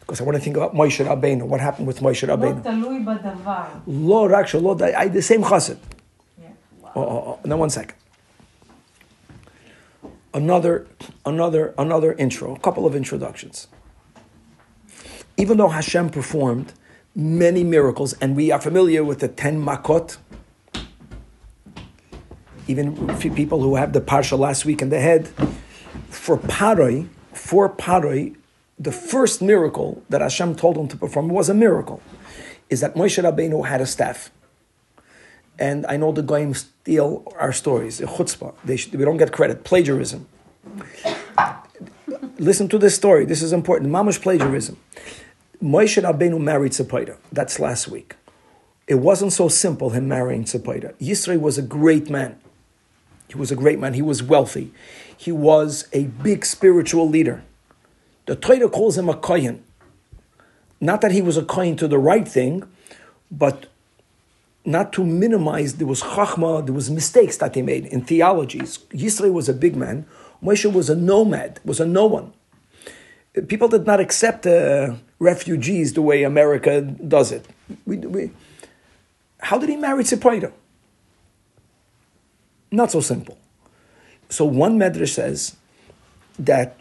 because 0.00 0.20
I 0.20 0.24
want 0.24 0.36
to 0.36 0.40
think 0.40 0.56
about 0.56 0.74
Moshe 0.74 1.04
Rabbeinu. 1.04 1.42
What 1.46 1.60
happened 1.60 1.88
with 1.88 1.98
Moshe 2.00 2.26
Rabbeinu? 2.28 2.62
Lo 3.86 4.26
rak 4.26 4.54
I 4.94 5.08
the 5.08 5.22
same 5.22 5.42
chassid. 5.42 5.78
Yeah. 6.40 6.50
Wow. 6.80 6.92
Oh, 6.94 7.02
oh, 7.02 7.40
oh. 7.44 7.48
Now 7.48 7.56
one 7.56 7.70
second. 7.70 7.98
another, 10.34 10.86
another, 11.24 11.74
another 11.78 12.12
intro, 12.14 12.54
a 12.54 12.58
couple 12.58 12.86
of 12.86 12.94
introductions. 12.94 13.68
Even 15.36 15.56
though 15.58 15.68
Hashem 15.68 16.10
performed 16.10 16.72
many 17.14 17.64
miracles, 17.64 18.14
and 18.14 18.34
we 18.34 18.50
are 18.50 18.60
familiar 18.60 19.04
with 19.04 19.20
the 19.20 19.28
ten 19.28 19.64
makot, 19.64 20.16
even 22.66 23.18
people 23.18 23.60
who 23.60 23.76
have 23.76 23.92
the 23.92 24.00
parsha 24.00 24.38
last 24.38 24.64
week 24.64 24.82
in 24.82 24.88
the 24.88 25.00
head, 25.00 25.28
for 26.08 26.38
Paroi, 26.38 27.08
for 27.32 27.68
Paroi, 27.68 28.34
the 28.78 28.92
first 28.92 29.42
miracle 29.42 30.02
that 30.08 30.20
Hashem 30.20 30.56
told 30.56 30.76
him 30.76 30.88
to 30.88 30.96
perform 30.96 31.28
was 31.28 31.48
a 31.48 31.54
miracle, 31.54 32.00
is 32.70 32.80
that 32.80 32.94
Moshe 32.94 33.22
Rabbeinu 33.22 33.66
had 33.66 33.80
a 33.80 33.86
staff. 33.86 34.30
And 35.58 35.86
I 35.86 35.96
know 35.96 36.10
the 36.10 36.22
goyim 36.22 36.54
steal 36.54 37.22
our 37.38 37.52
stories, 37.52 38.00
chutzpah. 38.00 38.54
They 38.64 38.76
should, 38.76 38.94
we 38.94 39.04
don't 39.04 39.18
get 39.18 39.30
credit, 39.30 39.62
plagiarism. 39.62 40.26
Listen 42.38 42.68
to 42.68 42.78
this 42.78 42.96
story. 42.96 43.24
This 43.24 43.42
is 43.42 43.52
important. 43.52 43.92
Mamash 43.92 44.20
plagiarism. 44.20 44.76
Moshe 45.64 46.02
Rabbeinu 46.02 46.38
married 46.38 46.72
Tzipora. 46.72 47.16
That's 47.32 47.58
last 47.58 47.88
week. 47.88 48.16
It 48.86 48.96
wasn't 48.96 49.32
so 49.32 49.48
simple 49.48 49.90
him 49.90 50.06
marrying 50.06 50.44
Tzipora. 50.44 50.92
Yisro 50.98 51.40
was 51.40 51.56
a 51.56 51.62
great 51.62 52.10
man. 52.10 52.38
He 53.28 53.38
was 53.38 53.50
a 53.50 53.56
great 53.56 53.78
man. 53.78 53.94
He 53.94 54.02
was 54.02 54.22
wealthy. 54.22 54.74
He 55.16 55.32
was 55.32 55.88
a 55.94 56.04
big 56.04 56.44
spiritual 56.44 57.08
leader. 57.08 57.42
The 58.26 58.36
Torah 58.36 58.68
calls 58.68 58.98
him 58.98 59.08
a 59.08 59.16
kohen. 59.16 59.64
Not 60.82 61.00
that 61.00 61.12
he 61.12 61.22
was 61.22 61.38
a 61.38 61.44
kohen 61.44 61.76
to 61.76 61.88
the 61.88 61.98
right 61.98 62.28
thing, 62.28 62.64
but 63.30 63.64
not 64.66 64.92
to 64.94 65.04
minimize, 65.04 65.76
there 65.76 65.86
was 65.86 66.02
chachma, 66.02 66.62
there 66.62 66.74
was 66.74 66.90
mistakes 66.90 67.38
that 67.38 67.54
he 67.54 67.62
made 67.62 67.86
in 67.86 68.04
theologies. 68.04 68.80
Yisro 68.90 69.32
was 69.32 69.48
a 69.48 69.54
big 69.54 69.76
man. 69.76 70.04
Moshe 70.42 70.70
was 70.70 70.90
a 70.90 70.94
nomad, 70.94 71.58
was 71.64 71.80
a 71.80 71.86
no 71.86 72.04
one. 72.04 72.34
People 73.48 73.68
did 73.68 73.86
not 73.86 73.98
accept 73.98 74.46
uh, 74.46 74.94
refugees 75.24 75.94
the 75.94 76.02
way 76.02 76.22
America 76.22 76.82
does 76.82 77.32
it. 77.32 77.46
We, 77.86 77.96
we, 77.96 78.30
how 79.40 79.58
did 79.58 79.68
he 79.68 79.76
marry 79.76 80.04
Tzipora? 80.04 80.52
Not 82.70 82.90
so 82.90 83.00
simple. 83.00 83.38
So 84.28 84.44
one 84.44 84.78
medrash 84.78 85.14
says 85.14 85.56
that, 86.38 86.78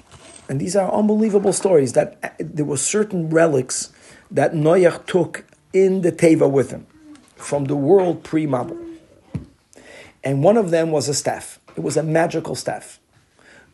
and 0.49 0.59
these 0.59 0.75
are 0.75 0.91
unbelievable 0.91 1.53
stories, 1.53 1.93
that 1.93 2.17
uh, 2.23 2.29
there 2.39 2.65
were 2.65 2.77
certain 2.77 3.29
relics 3.29 3.91
that 4.31 4.53
Noach 4.53 5.05
took 5.05 5.45
in 5.71 6.01
the 6.01 6.11
Teva 6.11 6.49
with 6.49 6.71
him 6.71 6.85
from 7.35 7.65
the 7.65 7.75
world 7.75 8.23
pre-Mabul. 8.23 8.79
And 10.23 10.43
one 10.43 10.57
of 10.57 10.71
them 10.71 10.91
was 10.91 11.09
a 11.09 11.13
staff. 11.13 11.59
It 11.75 11.83
was 11.83 11.97
a 11.97 12.03
magical 12.03 12.55
staff. 12.55 12.99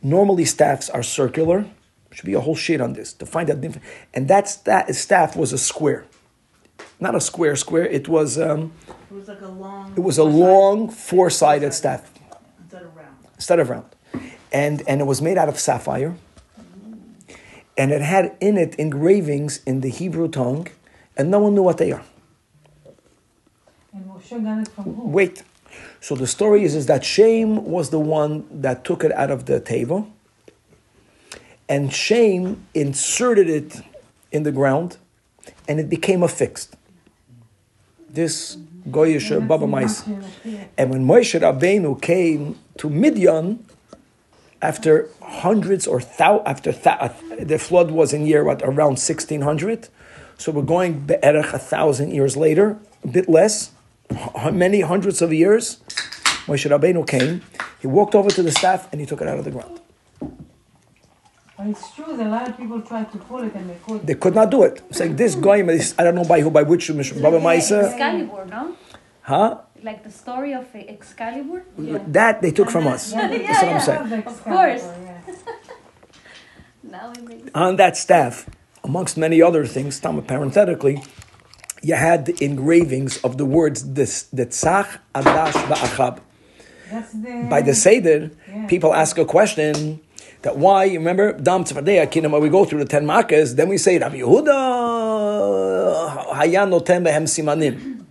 Normally 0.01 0.45
staffs 0.45 0.89
are 0.89 1.03
circular. 1.03 1.65
Should 2.11 2.25
be 2.25 2.33
a 2.33 2.39
whole 2.39 2.55
shit 2.55 2.81
on 2.81 2.93
this 2.93 3.13
to 3.13 3.25
find 3.25 3.49
out. 3.49 3.61
different. 3.61 3.85
And 4.13 4.27
that 4.27 4.47
staff 4.47 5.35
was 5.35 5.53
a 5.53 5.57
square, 5.57 6.05
not 6.99 7.15
a 7.15 7.21
square 7.21 7.55
square. 7.55 7.85
It 7.85 8.07
was. 8.07 8.39
Um, 8.39 8.73
it 8.87 9.15
was 9.15 9.27
like 9.27 9.41
a 9.41 9.47
long. 9.47 9.93
It 9.95 10.01
was 10.01 10.17
a 10.17 10.23
long 10.23 10.89
four-sided 10.89 11.73
staff. 11.73 12.11
Instead 12.63 12.83
of 12.83 12.95
round. 12.95 13.15
Instead 13.35 13.59
of 13.59 13.69
round, 13.69 13.85
and 14.51 14.83
and 14.87 15.01
it 15.01 15.05
was 15.05 15.21
made 15.21 15.37
out 15.37 15.49
of 15.49 15.59
sapphire. 15.59 16.15
And 17.77 17.91
it 17.91 18.01
had 18.01 18.35
in 18.41 18.57
it 18.57 18.75
engravings 18.75 19.61
in 19.65 19.79
the 19.79 19.89
Hebrew 19.89 20.27
tongue, 20.27 20.67
and 21.15 21.31
no 21.31 21.39
one 21.39 21.55
knew 21.55 21.63
what 21.63 21.77
they 21.77 21.93
are. 21.93 22.03
And 23.93 24.05
Moshe 24.05 24.43
got 24.43 24.59
it 24.59 24.67
from 24.67 24.83
who? 24.95 25.07
Wait. 25.07 25.43
So 26.01 26.15
the 26.15 26.27
story 26.27 26.63
is, 26.63 26.75
is 26.75 26.87
that 26.87 27.05
Shem 27.05 27.63
was 27.65 27.89
the 27.89 27.99
one 27.99 28.45
that 28.61 28.83
took 28.83 29.03
it 29.03 29.11
out 29.13 29.31
of 29.31 29.45
the 29.45 29.61
teva, 29.61 30.09
and 31.69 31.93
Shem 31.93 32.65
inserted 32.73 33.47
it 33.47 33.81
in 34.31 34.43
the 34.43 34.51
ground, 34.51 34.97
and 35.67 35.79
it 35.79 35.89
became 35.89 36.23
affixed. 36.23 36.75
This 38.09 38.57
Goyish 38.89 39.29
Baba 39.47 39.67
Mais. 39.67 40.03
And 40.77 40.89
when 40.89 41.05
Moshe 41.05 41.39
Rabbeinu 41.39 42.01
came 42.01 42.57
to 42.77 42.89
Midian, 42.89 43.63
after 44.61 45.07
hundreds 45.21 45.87
or 45.87 46.01
thou, 46.01 46.41
after 46.45 46.71
thou, 46.71 46.97
uh, 46.99 47.13
the 47.39 47.57
flood 47.57 47.91
was 47.91 48.11
in 48.11 48.25
year 48.25 48.43
what 48.43 48.61
around 48.63 48.97
sixteen 48.97 49.41
hundred, 49.41 49.87
so 50.37 50.51
we're 50.51 50.63
going 50.63 50.99
be'erech 51.05 51.53
a 51.53 51.59
thousand 51.59 52.11
years 52.11 52.35
later, 52.35 52.77
a 53.03 53.07
bit 53.07 53.29
less, 53.29 53.71
many 54.51 54.81
hundreds 54.81 55.21
of 55.21 55.31
years. 55.31 55.77
Moshe 56.47 56.67
Rabbeinu 56.69 57.07
came, 57.07 57.41
he 57.79 57.87
walked 57.87 58.15
over 58.15 58.29
to 58.29 58.41
the 58.41 58.51
staff 58.51 58.91
and 58.91 58.99
he 58.99 59.07
took 59.07 59.21
it 59.21 59.27
out 59.27 59.37
of 59.37 59.45
the 59.45 59.51
ground. 59.51 59.79
But 61.59 61.67
it's 61.67 61.93
true 61.93 62.15
that 62.15 62.25
a 62.25 62.29
lot 62.29 62.47
of 62.47 62.55
people 62.57 62.81
tried 62.81 63.11
to 63.11 63.17
pull 63.17 63.41
it 63.43 63.53
and 63.53 63.69
they 63.69 63.75
couldn't. 63.85 64.05
They 64.05 64.15
could 64.15 64.33
not 64.33 64.49
do 64.49 64.63
it. 64.63 64.81
It's 64.89 65.01
like 65.01 65.17
this 65.17 65.35
guy, 65.35 65.57
I 65.99 66.03
don't 66.05 66.15
know 66.15 66.23
by 66.23 66.39
who, 66.39 66.49
by 66.49 66.63
which 66.63 66.87
Baba 66.87 67.37
Maisa. 67.37 67.89
Excalibur, 67.91 68.45
no? 68.45 68.77
Huh? 69.23 69.57
Like 69.83 70.05
the 70.05 70.09
story 70.09 70.53
of 70.53 70.65
Excalibur? 70.73 71.65
Yeah. 71.77 71.99
That 72.07 72.41
they 72.41 72.51
took 72.51 72.69
from 72.69 72.87
us. 72.87 73.11
Yeah, 73.13 73.27
That's 73.27 73.61
what 73.61 73.97
I'm 73.97 74.07
saying. 74.07 74.23
Of 74.23 74.41
course. 74.41 74.87
Now 76.81 77.11
it 77.11 77.23
makes 77.23 77.51
On 77.53 77.75
that 77.75 77.97
staff, 77.97 78.49
amongst 78.83 79.17
many 79.17 79.41
other 79.41 79.65
things, 79.65 79.99
Tama 79.99 80.21
parenthetically, 80.21 81.03
you 81.83 81.95
had 81.95 82.25
the 82.25 82.41
engravings 82.43 83.17
of 83.17 83.37
the 83.37 83.45
words 83.45 83.93
this 83.93 84.23
the 84.31 84.45
tzach 84.45 84.97
adash 85.13 85.59
ba'achab. 85.69 86.21
That's 86.89 87.11
the. 87.11 87.47
By 87.49 87.61
the 87.61 87.75
Seder, 87.75 88.31
Yeah. 88.47 88.65
people 88.67 88.95
ask 88.95 89.17
a 89.19 89.25
question 89.25 89.99
that 90.41 90.57
why, 90.57 90.85
you 90.85 90.99
remember, 90.99 91.33
Dam 91.33 91.63
Tzvadei 91.63 92.05
Akinim, 92.05 92.31
when 92.31 92.41
we 92.41 92.49
go 92.49 92.65
through 92.65 92.79
the 92.79 92.85
ten 92.85 93.05
makas, 93.05 93.55
then 93.55 93.67
we 93.69 93.77
say, 93.77 93.99
Rabbi 93.99 94.17
Yehuda 94.17 94.51
hayan 96.33 96.69
notem 96.69 97.03
behem 97.05 97.25
simanim. 97.25 98.05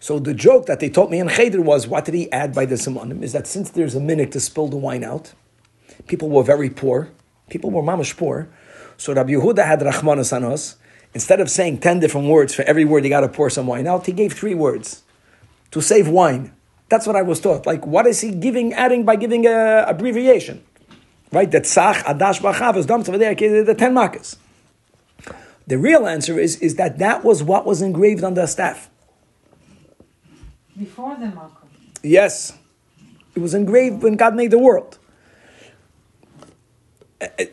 So 0.00 0.18
the 0.18 0.34
joke 0.34 0.66
that 0.66 0.80
they 0.80 0.88
taught 0.88 1.10
me 1.10 1.20
in 1.20 1.28
Cheder 1.28 1.60
was, 1.60 1.86
what 1.86 2.04
did 2.04 2.14
he 2.14 2.32
add 2.32 2.54
by 2.54 2.64
the 2.64 2.74
simanim? 2.76 3.22
Is 3.22 3.32
that 3.32 3.46
since 3.46 3.70
there's 3.70 3.94
a 3.94 4.00
minute 4.00 4.32
to 4.32 4.40
spill 4.40 4.66
the 4.66 4.76
wine 4.76 5.04
out, 5.04 5.34
people 6.08 6.28
were 6.28 6.42
very 6.42 6.70
poor, 6.70 7.10
people 7.48 7.70
were 7.70 7.82
mamash 7.82 8.16
poor, 8.16 8.48
so 8.96 9.12
Rabbi 9.12 9.32
Yehuda 9.32 9.64
had 9.64 9.80
Rachmanas 9.80 10.34
on 10.34 10.44
us. 10.44 10.76
Instead 11.12 11.40
of 11.40 11.50
saying 11.50 11.78
ten 11.78 12.00
different 12.00 12.28
words 12.28 12.54
for 12.54 12.62
every 12.62 12.84
word, 12.84 13.02
he 13.04 13.10
got 13.10 13.20
to 13.20 13.28
pour 13.28 13.50
some 13.50 13.66
wine 13.66 13.86
out. 13.86 14.06
He 14.06 14.12
gave 14.12 14.32
three 14.32 14.54
words 14.54 15.02
to 15.72 15.80
save 15.80 16.06
wine. 16.08 16.52
That's 16.90 17.06
what 17.06 17.16
I 17.16 17.22
was 17.22 17.40
taught. 17.40 17.64
Like, 17.66 17.86
what 17.86 18.06
is 18.06 18.20
he 18.20 18.32
giving, 18.32 18.74
adding 18.74 19.04
by 19.04 19.16
giving 19.16 19.46
a 19.46 19.84
abbreviation? 19.86 20.62
Right? 21.32 21.50
That 21.50 21.64
Sach, 21.64 22.04
Adash, 22.04 22.40
Bachav 22.40 22.76
is 22.76 22.84
Dam 22.84 23.02
Tzavadei, 23.04 23.64
the 23.64 23.74
ten 23.74 23.94
makas. 23.94 24.36
The 25.68 25.78
real 25.78 26.06
answer 26.06 26.38
is, 26.38 26.56
is 26.56 26.74
that 26.74 26.98
that 26.98 27.24
was 27.24 27.44
what 27.44 27.64
was 27.64 27.80
engraved 27.80 28.24
on 28.24 28.34
the 28.34 28.46
staff. 28.46 28.90
Before 30.76 31.14
the 31.14 31.26
Malcolm. 31.26 31.68
Yes. 32.02 32.58
It 33.36 33.40
was 33.40 33.54
engraved 33.54 34.02
when 34.02 34.16
God 34.16 34.34
made 34.34 34.50
the 34.50 34.58
world. 34.58 34.98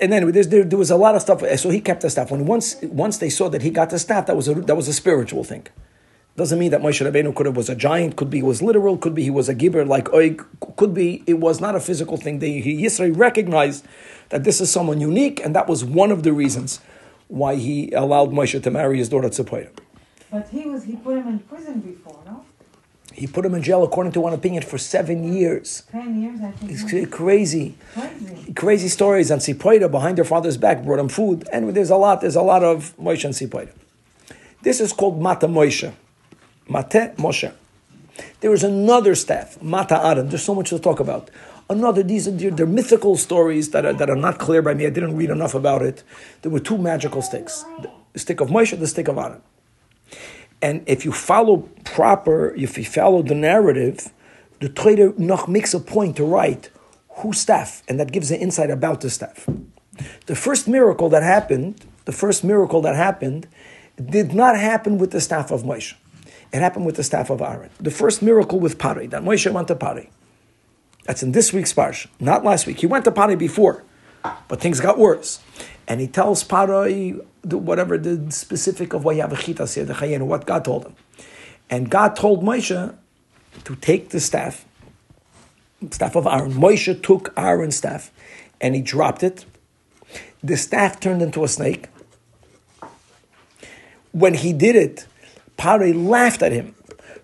And 0.01 0.11
then 0.11 0.31
there 0.31 0.77
was 0.77 0.89
a 0.89 0.95
lot 0.95 1.13
of 1.13 1.21
stuff. 1.21 1.43
So 1.59 1.69
he 1.69 1.81
kept 1.81 2.01
the 2.01 2.09
staff. 2.09 2.31
When 2.31 2.45
once 2.47 2.77
once 2.81 3.17
they 3.19 3.29
saw 3.29 3.49
that 3.49 3.61
he 3.61 3.69
got 3.69 3.89
the 3.89 3.99
staff, 3.99 4.25
that 4.25 4.35
was 4.35 4.47
a 4.47 4.55
that 4.55 4.75
was 4.75 4.87
a 4.87 4.93
spiritual 4.93 5.43
thing. 5.43 5.67
Doesn't 6.37 6.59
mean 6.59 6.69
that 6.69 6.81
Moshe 6.81 7.03
Rabbeinu 7.03 7.35
could 7.35 7.47
have 7.47 7.57
was 7.57 7.67
a 7.67 7.75
giant. 7.75 8.15
Could 8.15 8.29
be 8.29 8.37
he 8.37 8.43
was 8.43 8.61
literal. 8.61 8.95
Could 8.95 9.15
be 9.15 9.23
he 9.23 9.31
was 9.31 9.49
a 9.49 9.55
giver 9.55 9.83
like 9.83 10.05
Oig. 10.05 10.45
Could 10.77 10.93
be 10.93 11.23
it 11.25 11.39
was 11.39 11.59
not 11.59 11.73
a 11.73 11.79
physical 11.79 12.15
thing. 12.15 12.37
They, 12.37 12.61
he 12.61 12.83
Yisro 12.83 13.11
recognized 13.17 13.83
that 14.29 14.43
this 14.43 14.61
is 14.61 14.71
someone 14.71 15.01
unique, 15.01 15.43
and 15.43 15.55
that 15.55 15.67
was 15.67 15.83
one 15.83 16.11
of 16.11 16.21
the 16.21 16.31
reasons 16.31 16.79
why 17.27 17.55
he 17.55 17.91
allowed 17.91 18.29
Moshe 18.29 18.61
to 18.61 18.69
marry 18.69 18.99
his 18.99 19.09
daughter 19.09 19.29
Tzipora. 19.29 19.69
But 20.31 20.47
he 20.49 20.65
was 20.65 20.83
he 20.83 20.95
put 20.97 21.17
him 21.17 21.27
in 21.27 21.39
prison 21.39 21.79
before, 21.79 22.21
no? 22.23 22.45
He 23.13 23.25
put 23.25 23.43
him 23.43 23.55
in 23.55 23.63
jail, 23.63 23.83
according 23.83 24.11
to 24.11 24.21
one 24.21 24.33
opinion, 24.33 24.61
for 24.61 24.77
seven 24.77 25.33
years. 25.33 25.83
Ten 25.91 26.21
years, 26.21 26.39
I 26.39 26.51
think. 26.51 26.71
It's 26.71 26.83
crazy. 27.09 27.75
Crazy. 27.93 28.53
crazy 28.53 28.89
stories 28.89 29.31
and 29.31 29.41
Sipoida 29.41 29.89
behind 29.89 30.19
their 30.19 30.25
father's 30.25 30.57
back 30.57 30.83
brought 30.83 30.99
him 30.99 31.09
food. 31.09 31.49
And 31.51 31.73
there's 31.75 31.89
a 31.89 31.95
lot, 31.95 32.21
there's 32.21 32.35
a 32.35 32.43
lot 32.43 32.63
of 32.63 32.95
Moshe 32.97 33.25
and 33.25 33.33
Sipoida. 33.33 33.71
This 34.61 34.79
is 34.79 34.93
called 34.93 35.19
Mata 35.19 35.47
Moshe. 35.47 35.91
Mate 36.69 37.15
Moshe. 37.17 37.53
There 38.41 38.53
is 38.53 38.63
another 38.63 39.15
staff, 39.15 39.61
Mata 39.61 40.03
Aaron. 40.03 40.29
There's 40.29 40.43
so 40.43 40.55
much 40.55 40.69
to 40.69 40.79
talk 40.79 40.99
about. 40.99 41.29
Another, 41.69 42.01
these 42.01 42.27
are 42.27 42.31
they're, 42.31 42.65
mythical 42.65 43.17
stories 43.17 43.71
that 43.71 43.85
are, 43.85 43.93
that 43.93 44.09
are 44.09 44.15
not 44.15 44.39
clear 44.39 44.61
by 44.61 44.73
me. 44.73 44.85
I 44.85 44.89
didn't 44.89 45.17
read 45.17 45.29
enough 45.29 45.53
about 45.53 45.81
it. 45.81 46.03
There 46.41 46.51
were 46.51 46.59
two 46.59 46.77
magical 46.77 47.21
sticks 47.21 47.65
the 48.13 48.19
stick 48.19 48.39
of 48.39 48.49
Moshe, 48.49 48.77
the 48.79 48.87
stick 48.87 49.07
of 49.07 49.17
Aaron. 49.17 49.41
And 50.61 50.83
if 50.87 51.05
you 51.05 51.11
follow 51.11 51.69
proper, 51.83 52.55
if 52.55 52.77
you 52.77 52.85
follow 52.85 53.21
the 53.21 53.35
narrative, 53.35 54.11
the 54.59 54.69
Torah 54.69 55.13
noch 55.17 55.47
makes 55.47 55.73
a 55.73 55.79
point 55.79 56.15
to 56.17 56.25
write 56.25 56.71
whose 57.09 57.39
staff, 57.39 57.83
and 57.87 57.99
that 57.99 58.11
gives 58.11 58.31
an 58.31 58.39
insight 58.39 58.71
about 58.71 59.01
the 59.01 59.09
staff. 59.09 59.47
The 60.25 60.35
first 60.35 60.67
miracle 60.67 61.09
that 61.09 61.23
happened, 61.23 61.85
the 62.05 62.11
first 62.11 62.43
miracle 62.43 62.81
that 62.81 62.95
happened, 62.95 63.47
did 64.03 64.33
not 64.33 64.57
happen 64.57 64.97
with 64.97 65.11
the 65.11 65.21
staff 65.21 65.51
of 65.51 65.63
Moshe. 65.63 65.95
It 66.53 66.59
happened 66.59 66.85
with 66.85 66.95
the 66.95 67.03
staff 67.03 67.29
of 67.29 67.41
Aaron. 67.41 67.69
The 67.79 67.91
first 67.91 68.21
miracle 68.21 68.59
with 68.59 68.77
Pari, 68.77 69.07
that 69.07 69.23
Moshe 69.23 69.51
went 69.51 69.67
to 69.67 69.75
Pari. 69.75 70.09
That's 71.05 71.23
in 71.23 71.31
this 71.31 71.53
week's 71.53 71.73
parsha, 71.73 72.07
not 72.19 72.43
last 72.43 72.67
week. 72.67 72.79
He 72.79 72.85
went 72.85 73.05
to 73.05 73.11
Parai 73.11 73.37
before, 73.37 73.83
but 74.47 74.59
things 74.59 74.81
got 74.81 74.97
worse. 74.97 75.39
And 75.87 76.01
he 76.01 76.07
tells 76.07 76.43
Parai 76.43 77.21
the- 77.43 77.57
whatever 77.57 77.97
the 77.97 78.29
specific 78.31 78.93
of 78.93 79.05
why 79.05 79.13
you 79.13 79.21
have 79.21 79.31
a 79.31 79.37
chitas 79.37 79.75
here, 79.75 79.85
the 79.85 79.93
chayenu, 79.93 80.23
what 80.23 80.45
God 80.45 80.65
told 80.65 80.85
him. 80.85 80.95
And 81.69 81.89
God 81.89 82.15
told 82.15 82.43
Moshe 82.43 82.93
to 83.63 83.75
take 83.77 84.09
the 84.09 84.19
staff, 84.19 84.65
staff 85.91 86.15
of 86.15 86.27
Aaron. 86.27 86.53
Moshe 86.53 87.01
took 87.01 87.33
Aaron's 87.37 87.77
staff 87.77 88.11
and 88.59 88.75
he 88.75 88.81
dropped 88.81 89.23
it. 89.23 89.45
The 90.43 90.57
staff 90.57 90.99
turned 90.99 91.21
into 91.21 91.43
a 91.43 91.47
snake. 91.47 91.87
When 94.11 94.33
he 94.33 94.51
did 94.51 94.75
it, 94.75 95.05
Pare 95.57 95.93
laughed 95.93 96.41
at 96.41 96.51
him 96.51 96.75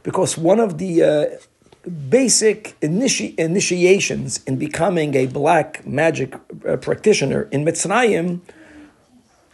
because 0.04 0.38
one 0.38 0.60
of 0.60 0.78
the 0.78 1.04
uh, 1.04 1.26
basic 2.10 2.76
initi- 2.82 3.36
initiations 3.38 4.44
in 4.46 4.58
becoming 4.58 5.16
a 5.16 5.28
black 5.28 5.86
magic 5.86 6.34
uh, 6.68 6.78
practitioner 6.78 7.44
in 7.52 7.64
Mitzrayim, 7.64 8.42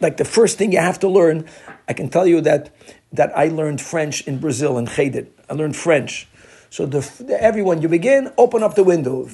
like 0.00 0.16
the 0.16 0.24
first 0.24 0.56
thing 0.58 0.72
you 0.72 0.78
have 0.78 0.98
to 1.00 1.08
learn, 1.08 1.44
I 1.88 1.92
can 1.92 2.08
tell 2.08 2.26
you 2.26 2.40
that 2.42 2.70
that 3.12 3.36
I 3.36 3.48
learned 3.48 3.80
French 3.80 4.26
in 4.28 4.38
Brazil 4.38 4.78
in 4.78 4.86
Cheder. 4.86 5.26
I 5.48 5.54
learned 5.54 5.74
French. 5.76 6.28
So 6.70 6.86
the, 6.86 7.00
the- 7.24 7.42
everyone, 7.42 7.82
you 7.82 7.88
begin, 7.88 8.32
open 8.38 8.62
up 8.62 8.76
the 8.76 8.84
window. 8.84 9.26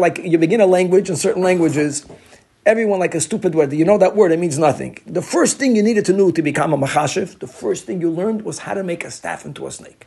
Like 0.00 0.18
you 0.18 0.38
begin 0.38 0.60
a 0.60 0.66
language 0.66 1.08
in 1.08 1.14
certain 1.16 1.42
languages, 1.42 2.04
everyone 2.66 2.98
like 2.98 3.14
a 3.14 3.20
stupid 3.20 3.54
word. 3.54 3.72
You 3.72 3.84
know 3.84 3.96
that 3.96 4.14
word, 4.16 4.32
it 4.32 4.38
means 4.38 4.58
nothing. 4.58 4.98
The 5.06 5.22
first 5.22 5.58
thing 5.58 5.76
you 5.76 5.82
needed 5.82 6.04
to 6.06 6.12
know 6.12 6.30
to 6.32 6.42
become 6.42 6.74
a 6.74 6.78
machashiv, 6.78 7.38
the 7.38 7.46
first 7.46 7.86
thing 7.86 8.00
you 8.00 8.10
learned 8.10 8.42
was 8.42 8.58
how 8.58 8.74
to 8.74 8.82
make 8.82 9.04
a 9.04 9.10
staff 9.10 9.46
into 9.46 9.66
a 9.66 9.70
snake. 9.70 10.06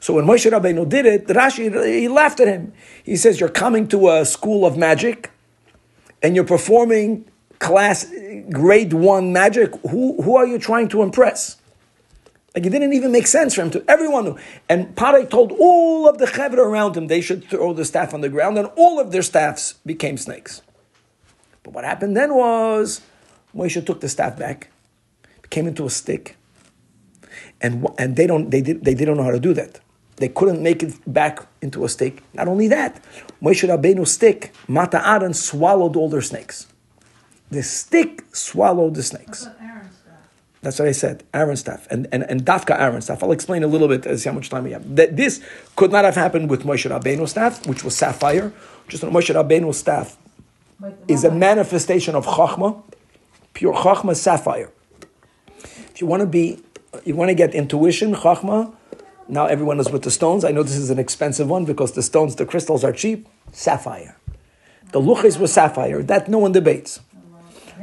So 0.00 0.14
when 0.14 0.26
Moshe 0.26 0.50
Rabbeinu 0.50 0.86
did 0.86 1.06
it, 1.06 1.26
Rashi, 1.28 1.72
he 1.86 2.08
laughed 2.08 2.40
at 2.40 2.48
him. 2.48 2.74
He 3.04 3.16
says, 3.16 3.40
you're 3.40 3.48
coming 3.48 3.88
to 3.88 4.10
a 4.10 4.26
school 4.26 4.66
of 4.66 4.76
magic, 4.76 5.30
and 6.22 6.34
you're 6.34 6.44
performing 6.44 7.24
class 7.58 8.12
grade 8.50 8.92
one 8.92 9.32
magic, 9.32 9.74
who, 9.88 10.20
who 10.22 10.36
are 10.36 10.46
you 10.46 10.58
trying 10.58 10.88
to 10.88 11.02
impress? 11.02 11.56
Like 12.54 12.66
it 12.66 12.70
didn't 12.70 12.92
even 12.92 13.10
make 13.10 13.26
sense 13.26 13.54
for 13.54 13.62
him 13.62 13.70
to 13.70 13.84
everyone 13.88 14.24
knew. 14.24 14.38
And 14.68 14.94
Parai 14.94 15.28
told 15.28 15.52
all 15.52 16.08
of 16.08 16.18
the 16.18 16.26
chevra 16.26 16.58
around 16.58 16.96
him 16.96 17.08
they 17.08 17.20
should 17.20 17.44
throw 17.44 17.72
the 17.72 17.84
staff 17.84 18.14
on 18.14 18.20
the 18.20 18.28
ground, 18.28 18.58
and 18.58 18.68
all 18.76 19.00
of 19.00 19.10
their 19.12 19.22
staffs 19.22 19.74
became 19.84 20.16
snakes. 20.16 20.62
But 21.64 21.72
what 21.72 21.84
happened 21.84 22.16
then 22.16 22.34
was 22.34 23.00
Moshe 23.56 23.84
took 23.84 24.00
the 24.00 24.08
staff 24.08 24.38
back, 24.38 24.70
came 25.50 25.66
into 25.66 25.86
a 25.86 25.90
stick, 25.90 26.36
and 27.60 27.88
and 27.98 28.14
they 28.14 28.28
don't 28.28 28.50
they 28.50 28.60
did 28.60 28.84
they 28.84 28.94
didn't 28.94 29.16
know 29.16 29.24
how 29.24 29.32
to 29.32 29.40
do 29.40 29.54
that. 29.54 29.80
They 30.16 30.28
couldn't 30.28 30.62
make 30.62 30.84
it 30.84 30.94
back 31.12 31.44
into 31.60 31.84
a 31.84 31.88
stick. 31.88 32.22
Not 32.34 32.46
only 32.46 32.68
that, 32.68 33.02
Moshe 33.42 33.68
Rabbeinu's 33.68 34.12
stick, 34.12 34.52
Mata 34.68 35.02
Aaron, 35.04 35.34
swallowed 35.34 35.96
all 35.96 36.08
their 36.08 36.22
snakes. 36.22 36.68
The 37.50 37.64
stick 37.64 38.22
swallowed 38.32 38.94
the 38.94 39.02
snakes. 39.02 39.48
That's 40.62 40.78
what 40.78 40.88
I 40.88 40.92
said. 40.92 41.24
Aaron 41.34 41.56
staff 41.56 41.86
and, 41.90 42.06
and, 42.10 42.22
and 42.22 42.44
Dafka 42.44 42.78
Aaron 42.78 43.02
staff. 43.02 43.22
I'll 43.22 43.32
explain 43.32 43.62
a 43.64 43.66
little 43.66 43.88
bit 43.88 44.06
as 44.06 44.24
how 44.24 44.32
much 44.32 44.48
time 44.48 44.64
we 44.64 44.72
have. 44.72 44.96
That 44.96 45.16
this 45.16 45.42
could 45.76 45.92
not 45.92 46.04
have 46.04 46.14
happened 46.14 46.48
with 46.48 46.62
Moshe 46.62 46.88
Rabbeinu's 46.88 47.32
staff, 47.32 47.66
which 47.66 47.84
was 47.84 47.96
sapphire. 47.96 48.52
Just 48.88 49.02
Moshe 49.02 49.34
Rabbeinu's 49.34 49.78
staff 49.78 50.16
is 51.08 51.24
a 51.24 51.30
manifestation 51.30 52.14
of 52.14 52.26
Chachma, 52.26 52.82
pure 53.52 53.74
Chachma 53.74 54.14
sapphire. 54.16 54.70
If 55.58 56.00
you 56.00 56.06
want 56.06 56.20
to 56.20 56.26
be, 56.26 56.60
you 57.04 57.14
want 57.14 57.28
to 57.28 57.34
get 57.34 57.54
intuition, 57.54 58.14
Chachma. 58.14 58.74
Now 59.28 59.46
everyone 59.46 59.80
is 59.80 59.90
with 59.90 60.02
the 60.02 60.10
stones. 60.10 60.44
I 60.44 60.50
know 60.50 60.62
this 60.62 60.76
is 60.76 60.90
an 60.90 60.98
expensive 60.98 61.48
one 61.48 61.64
because 61.64 61.92
the 61.92 62.02
stones, 62.02 62.36
the 62.36 62.44
crystals 62.44 62.84
are 62.84 62.92
cheap. 62.92 63.28
Sapphire. 63.52 64.16
The 64.92 65.00
luchis 65.00 65.38
was 65.38 65.52
sapphire. 65.52 66.02
That 66.02 66.28
no 66.28 66.38
one 66.38 66.52
debates. 66.52 67.00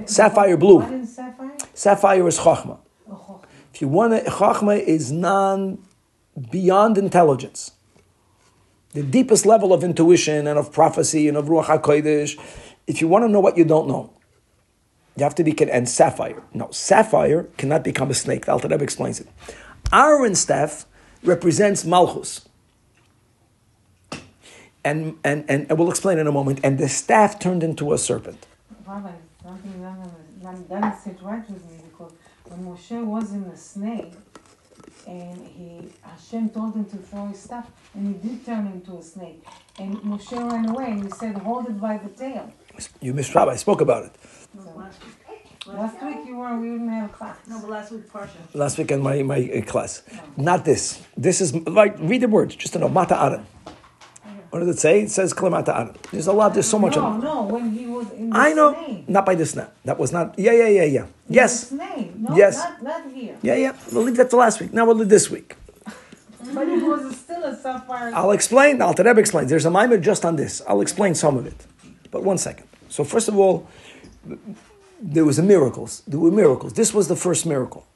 Sapphire 0.05 0.57
blue. 0.57 0.79
What 0.79 1.05
sapphire? 1.07 1.51
Sapphire 1.73 2.27
is 2.27 2.39
Chachma. 2.39 2.77
If 3.73 3.81
you 3.81 3.87
want 3.87 4.13
to, 4.13 4.29
Chachma 4.29 4.79
is 4.79 5.11
non, 5.11 5.83
beyond 6.51 6.97
intelligence. 6.97 7.71
The 8.93 9.03
deepest 9.03 9.45
level 9.45 9.73
of 9.73 9.83
intuition 9.83 10.47
and 10.47 10.59
of 10.59 10.71
prophecy 10.71 11.27
and 11.27 11.37
of 11.37 11.45
Ruach 11.45 11.65
HaKodesh. 11.65 12.37
If 12.87 13.01
you 13.01 13.07
want 13.07 13.23
to 13.23 13.29
know 13.29 13.39
what 13.39 13.57
you 13.57 13.65
don't 13.65 13.87
know, 13.87 14.13
you 15.15 15.23
have 15.23 15.35
to 15.35 15.43
be, 15.43 15.55
and 15.69 15.87
sapphire. 15.87 16.41
No, 16.53 16.69
sapphire 16.71 17.43
cannot 17.57 17.83
become 17.83 18.09
a 18.09 18.13
snake. 18.13 18.45
The 18.45 18.53
Alter 18.53 18.73
explains 18.83 19.19
it. 19.19 19.27
Aaron's 19.91 20.39
staff 20.39 20.85
represents 21.23 21.83
Malchus. 21.85 22.47
And, 24.83 25.19
and, 25.23 25.45
and 25.47 25.77
we'll 25.77 25.89
explain 25.89 26.17
in 26.17 26.27
a 26.27 26.31
moment. 26.31 26.61
And 26.63 26.79
the 26.79 26.89
staff 26.89 27.39
turned 27.39 27.61
into 27.61 27.93
a 27.93 27.97
serpent. 27.97 28.47
Something 28.85 29.81
that 29.81 30.69
doesn't 30.69 30.97
sit 31.03 31.21
right 31.21 31.47
with 31.49 31.63
me 31.69 31.77
because 31.89 32.13
when 32.45 32.65
Moshe 32.65 33.05
was 33.05 33.31
in 33.31 33.49
the 33.49 33.57
snake 33.57 34.13
and 35.07 35.37
he 35.45 35.89
Hashem 36.01 36.49
told 36.49 36.75
him 36.75 36.85
to 36.85 36.97
throw 36.97 37.27
his 37.27 37.39
staff, 37.39 37.69
and 37.93 38.07
he 38.07 38.27
did 38.27 38.45
turn 38.45 38.67
into 38.67 38.97
a 38.97 39.03
snake 39.03 39.43
and 39.79 39.97
Moshe 39.97 40.31
ran 40.31 40.69
away 40.69 40.91
and 40.91 41.03
he 41.03 41.09
said 41.11 41.37
hold 41.37 41.67
it 41.67 41.79
by 41.79 41.97
the 41.97 42.09
tail. 42.09 42.51
You 43.01 43.13
missed 43.13 43.33
Rabbi. 43.35 43.51
I 43.51 43.55
spoke 43.55 43.81
about 43.81 44.05
it. 44.05 44.11
So, 45.65 45.71
last 45.73 46.01
week 46.03 46.17
you 46.25 46.35
were 46.37 46.57
we 46.59 46.69
didn't 46.69 46.89
have 46.89 47.11
class. 47.11 47.37
No, 47.47 47.59
but 47.61 47.69
last 47.69 47.91
week, 47.91 48.11
Parsha. 48.11 48.29
last 48.53 48.77
week 48.77 48.91
in 48.91 49.01
my, 49.01 49.21
my 49.23 49.49
uh, 49.53 49.61
class. 49.63 50.01
Not 50.37 50.65
this. 50.65 51.01
This 51.15 51.39
is 51.41 51.55
like 51.67 51.95
read 51.99 52.21
the 52.21 52.27
words, 52.27 52.55
just 52.55 52.73
to 52.73 52.79
know. 52.79 52.89
Mata 52.89 53.21
Aaron. 53.21 53.45
What 54.49 54.59
does 54.59 54.69
it 54.75 54.79
say? 54.79 55.01
It 55.03 55.11
says 55.11 55.33
Klemata 55.33 55.69
Aaron. 55.73 55.95
There's 56.11 56.27
a 56.27 56.33
lot, 56.33 56.53
there's 56.53 56.67
so 56.67 56.77
much 56.77 56.97
no, 56.97 57.05
of 57.05 57.17
it. 57.19 57.23
no, 57.23 57.43
when 57.43 57.71
he 57.71 57.85
was 57.87 58.11
in 58.11 58.31
the 58.31 58.37
I 58.37 58.51
know. 58.53 58.73
snake. 58.73 59.07
Not 59.07 59.25
by 59.25 59.35
this 59.35 59.55
now. 59.55 59.69
That 59.85 59.97
was 59.97 60.11
not 60.11 60.37
yeah, 60.37 60.51
yeah, 60.51 60.67
yeah, 60.67 60.83
yeah. 60.83 61.05
Yes. 61.29 61.69
The 61.69 61.77
snake. 61.77 62.15
No, 62.17 62.35
Yes. 62.35 62.57
not, 62.57 62.83
not 62.83 63.11
here. 63.13 63.37
Yeah, 63.41 63.55
yeah. 63.55 63.77
We'll 63.93 64.03
leave 64.03 64.17
that 64.17 64.29
to 64.31 64.35
last 64.35 64.59
week. 64.59 64.73
Now 64.73 64.85
we'll 64.85 64.97
do 64.97 65.05
this 65.05 65.29
week. 65.29 65.55
But 66.53 66.67
it 66.67 66.83
was 66.83 67.15
still 67.15 67.43
a 67.45 67.55
sapphire. 67.55 68.11
I'll 68.13 68.31
explain. 68.31 68.79
The 68.79 68.85
Alter 68.85 69.03
Rebbe 69.03 69.19
explains. 69.21 69.49
There's 69.49 69.65
a 69.65 69.71
mimer 69.71 69.97
just 69.99 70.25
on 70.25 70.35
this. 70.35 70.61
I'll 70.67 70.81
explain 70.81 71.15
some 71.15 71.37
of 71.37 71.45
it. 71.45 71.65
But 72.11 72.23
one 72.23 72.37
second. 72.37 72.67
So 72.89 73.03
first 73.03 73.27
of 73.27 73.37
all, 73.37 73.67
there 75.01 75.25
was 75.25 75.39
a 75.39 75.43
miracles. 75.43 76.03
There 76.05 76.19
were 76.19 76.31
miracles. 76.31 76.73
This 76.73 76.93
was 76.93 77.07
the 77.07 77.15
first 77.15 77.45
miracle. 77.45 77.87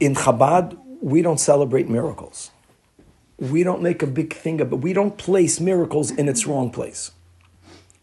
In 0.00 0.14
Chabad, 0.14 0.78
we 1.00 1.22
don't 1.22 1.40
celebrate 1.40 1.88
miracles. 1.88 2.50
We 3.38 3.62
don't 3.62 3.82
make 3.82 4.02
a 4.02 4.06
big 4.06 4.32
thing 4.32 4.60
of 4.60 4.72
it. 4.72 4.76
We 4.76 4.92
don't 4.92 5.18
place 5.18 5.60
miracles 5.60 6.10
in 6.10 6.28
its 6.28 6.46
wrong 6.46 6.70
place. 6.70 7.10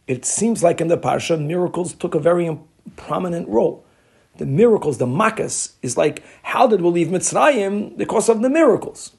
It 0.05 0.25
seems 0.25 0.61
like 0.61 0.81
in 0.81 0.89
the 0.89 0.97
Parsha, 0.97 1.41
miracles 1.41 1.93
took 1.93 2.13
a 2.13 2.19
very 2.19 2.59
prominent 2.95 3.47
role. 3.47 3.85
The 4.37 4.45
miracles, 4.45 4.97
the 4.97 5.05
makas, 5.05 5.73
is 5.81 5.95
like, 5.95 6.23
how 6.43 6.67
did 6.67 6.81
we 6.81 6.89
leave 6.89 7.07
Mitzrayim? 7.07 7.97
Because 7.97 8.29
of 8.29 8.41
the 8.41 8.49
miracles. 8.49 9.11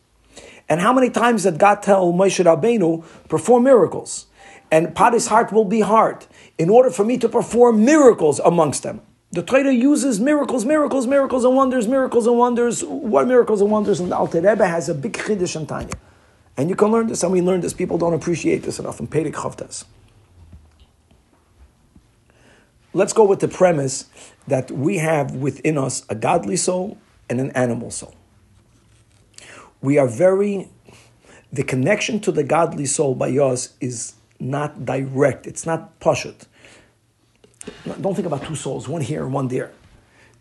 And 0.69 0.81
how 0.81 0.93
many 0.93 1.11
times 1.11 1.43
did 1.43 1.59
God 1.59 1.83
tell 1.83 2.13
Moshe 2.13 2.43
Rabbeinu, 2.45 3.05
perform 3.29 3.65
miracles? 3.65 4.27
And 4.71 4.95
Paddy's 4.95 5.27
heart 5.27 5.53
will 5.53 5.65
be 5.65 5.81
hard 5.81 6.27
in 6.59 6.71
order 6.71 6.91
for 6.91 7.05
me 7.05 7.19
to 7.19 7.29
perform 7.29 7.85
miracles 7.85 8.41
amongst 8.41 8.83
them. 8.83 9.03
The 9.33 9.43
Torah 9.43 9.73
uses 9.73 10.21
miracles, 10.21 10.65
miracles, 10.65 11.07
miracles 11.07 11.45
and 11.45 11.57
wonders, 11.57 11.89
miracles 11.89 12.27
and 12.27 12.39
wonders. 12.39 12.85
What 12.85 13.27
miracles 13.27 13.61
and 13.61 13.71
wonders? 13.71 14.01
And 14.01 14.11
the 14.13 14.17
Alter 14.17 14.41
Rebbe 14.41 14.67
has 14.67 14.89
a 14.89 14.95
big 14.95 15.13
chiddush 15.13 15.57
in 15.57 15.67
Tanya. 15.67 15.95
And 16.57 16.71
you 16.71 16.77
can 16.77 16.93
learn 16.93 17.09
this, 17.09 17.23
and 17.25 17.33
we 17.33 17.43
learn 17.43 17.61
this. 17.61 17.73
People 17.73 17.99
don't 17.99 18.15
appreciate 18.15 18.63
this 18.63 18.79
enough 18.79 19.01
in 19.01 19.09
Pedig 19.09 19.35
Chavtas. 19.35 19.85
Let's 22.93 23.13
go 23.13 23.25
with 23.25 23.41
the 23.41 23.49
premise 23.49 24.07
that 24.47 24.71
we 24.71 24.99
have 24.99 25.33
within 25.33 25.79
us 25.79 26.07
a 26.09 26.15
godly 26.15 26.57
soul 26.57 26.97
and 27.29 27.41
an 27.41 27.51
animal 27.53 27.91
soul. 27.91 28.15
We 29.85 29.99
are 29.99 30.09
very, 30.09 30.71
the 31.53 31.63
connection 31.63 32.19
to 32.21 32.33
the 32.33 32.43
godly 32.43 32.87
soul 32.87 33.15
by 33.15 33.29
us 33.33 33.75
is 33.83 34.15
not 34.41 34.87
direct, 34.87 35.47
it's 35.47 35.67
not 35.67 36.01
pashut. 36.01 36.47
Don't 38.01 38.15
think 38.15 38.27
about 38.27 38.45
two 38.47 38.55
souls, 38.55 38.89
one 38.89 39.03
here 39.03 39.23
and 39.25 39.35
one 39.35 39.49
there. 39.49 39.73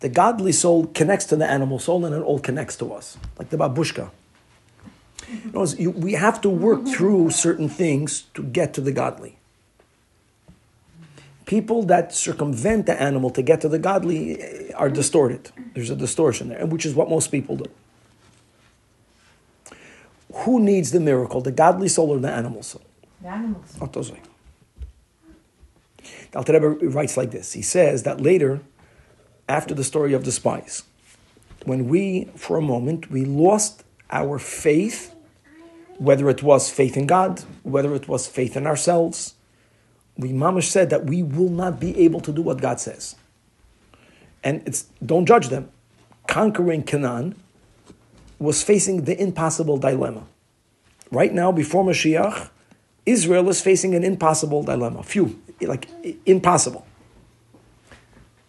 The 0.00 0.08
godly 0.08 0.52
soul 0.52 0.86
connects 0.86 1.26
to 1.26 1.36
the 1.36 1.46
animal 1.46 1.78
soul 1.78 2.06
and 2.06 2.14
it 2.14 2.22
all 2.22 2.38
connects 2.38 2.74
to 2.76 2.94
us, 2.94 3.18
like 3.38 3.50
the 3.50 3.58
babushka. 3.58 4.10
Words, 5.52 5.78
you- 5.78 5.90
we 5.90 6.14
have 6.14 6.40
to 6.40 6.48
work 6.48 6.86
through 6.86 7.28
certain 7.28 7.68
things 7.68 8.24
to 8.32 8.42
get 8.42 8.72
to 8.74 8.80
the 8.80 8.92
godly. 8.92 9.36
People 11.44 11.82
that 11.82 12.14
circumvent 12.14 12.86
the 12.86 12.98
animal 12.98 13.28
to 13.28 13.42
get 13.42 13.60
to 13.60 13.68
the 13.68 13.78
godly 13.78 14.72
are 14.72 14.88
distorted. 14.88 15.50
There's 15.74 15.90
a 15.90 15.96
distortion 15.96 16.48
there, 16.48 16.64
which 16.64 16.86
is 16.86 16.94
what 16.94 17.10
most 17.10 17.30
people 17.30 17.56
do. 17.56 17.70
Who 20.38 20.60
needs 20.60 20.90
the 20.90 21.00
miracle, 21.00 21.40
the 21.40 21.52
godly 21.52 21.88
soul 21.88 22.10
or 22.10 22.18
the 22.18 22.30
animal 22.30 22.62
soul? 22.62 22.82
The 23.22 23.28
animals. 23.28 23.76
Otozoi. 23.78 24.18
The 26.32 26.38
Alter 26.38 26.52
Rebbe 26.54 26.88
writes 26.88 27.16
like 27.16 27.30
this. 27.30 27.52
He 27.52 27.62
says 27.62 28.02
that 28.02 28.20
later, 28.20 28.60
after 29.48 29.74
the 29.74 29.84
story 29.84 30.12
of 30.12 30.24
the 30.24 30.32
spies, 30.32 30.82
when 31.64 31.88
we, 31.88 32.24
for 32.36 32.56
a 32.56 32.60
moment, 32.60 33.10
we 33.10 33.24
lost 33.24 33.84
our 34.10 34.38
faith, 34.38 35.14
whether 35.98 36.28
it 36.28 36.42
was 36.42 36.70
faith 36.70 36.96
in 36.96 37.06
God, 37.06 37.42
whether 37.62 37.94
it 37.94 38.08
was 38.08 38.26
faith 38.26 38.56
in 38.56 38.66
ourselves. 38.66 39.34
We 40.18 40.30
mamish 40.30 40.68
said 40.68 40.90
that 40.90 41.06
we 41.06 41.22
will 41.22 41.48
not 41.48 41.80
be 41.80 41.98
able 42.00 42.20
to 42.20 42.32
do 42.32 42.42
what 42.42 42.60
God 42.60 42.80
says. 42.80 43.16
And 44.42 44.62
it's 44.66 44.86
don't 45.04 45.26
judge 45.26 45.48
them. 45.48 45.70
Conquering 46.26 46.82
Canaan 46.82 47.34
was 48.38 48.62
facing 48.62 49.04
the 49.04 49.20
impossible 49.20 49.76
dilemma. 49.76 50.24
Right 51.10 51.32
now, 51.32 51.52
before 51.52 51.84
Mashiach, 51.84 52.50
Israel 53.06 53.48
is 53.48 53.60
facing 53.60 53.94
an 53.94 54.04
impossible 54.04 54.62
dilemma. 54.62 55.02
Few, 55.02 55.40
like 55.60 55.88
impossible. 56.26 56.86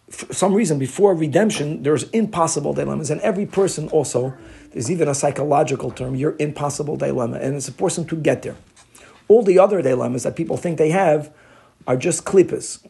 For 0.08 0.32
some 0.32 0.54
reason, 0.54 0.78
before 0.78 1.14
redemption, 1.14 1.82
there's 1.82 2.04
impossible 2.10 2.72
dilemmas, 2.72 3.10
and 3.10 3.20
every 3.20 3.44
person 3.44 3.88
also, 3.88 4.34
there's 4.72 4.90
even 4.90 5.08
a 5.08 5.14
psychological 5.14 5.90
term, 5.90 6.14
your 6.14 6.36
impossible 6.38 6.96
dilemma, 6.96 7.38
and 7.38 7.56
it's 7.56 7.68
person 7.70 8.06
to 8.06 8.16
get 8.16 8.42
there. 8.42 8.56
All 9.28 9.42
the 9.42 9.58
other 9.58 9.82
dilemmas 9.82 10.22
that 10.22 10.36
people 10.36 10.56
think 10.56 10.78
they 10.78 10.90
have 10.90 11.32
are 11.86 11.96
just 11.96 12.24
klippas. 12.24 12.86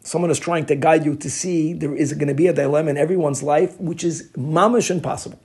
Someone 0.00 0.30
is 0.30 0.38
trying 0.38 0.66
to 0.66 0.74
guide 0.74 1.04
you 1.04 1.16
to 1.16 1.30
see 1.30 1.72
there 1.72 1.94
is 1.94 2.12
going 2.14 2.28
to 2.28 2.34
be 2.34 2.46
a 2.46 2.52
dilemma 2.52 2.90
in 2.90 2.96
everyone's 2.96 3.42
life, 3.42 3.78
which 3.80 4.02
is 4.02 4.30
mamish 4.32 4.90
impossible. 4.90 5.38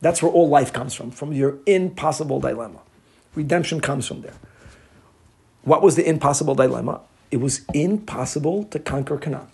That's 0.00 0.22
where 0.22 0.32
all 0.32 0.48
life 0.48 0.72
comes 0.72 0.94
from, 0.94 1.10
from 1.10 1.32
your 1.32 1.58
impossible 1.66 2.40
dilemma. 2.40 2.80
Redemption 3.34 3.80
comes 3.80 4.06
from 4.06 4.22
there. 4.22 4.34
What 5.62 5.82
was 5.82 5.96
the 5.96 6.08
impossible 6.08 6.54
dilemma? 6.54 7.00
It 7.30 7.36
was 7.38 7.62
impossible 7.74 8.64
to 8.64 8.78
conquer 8.78 9.18
Canaan. 9.18 9.48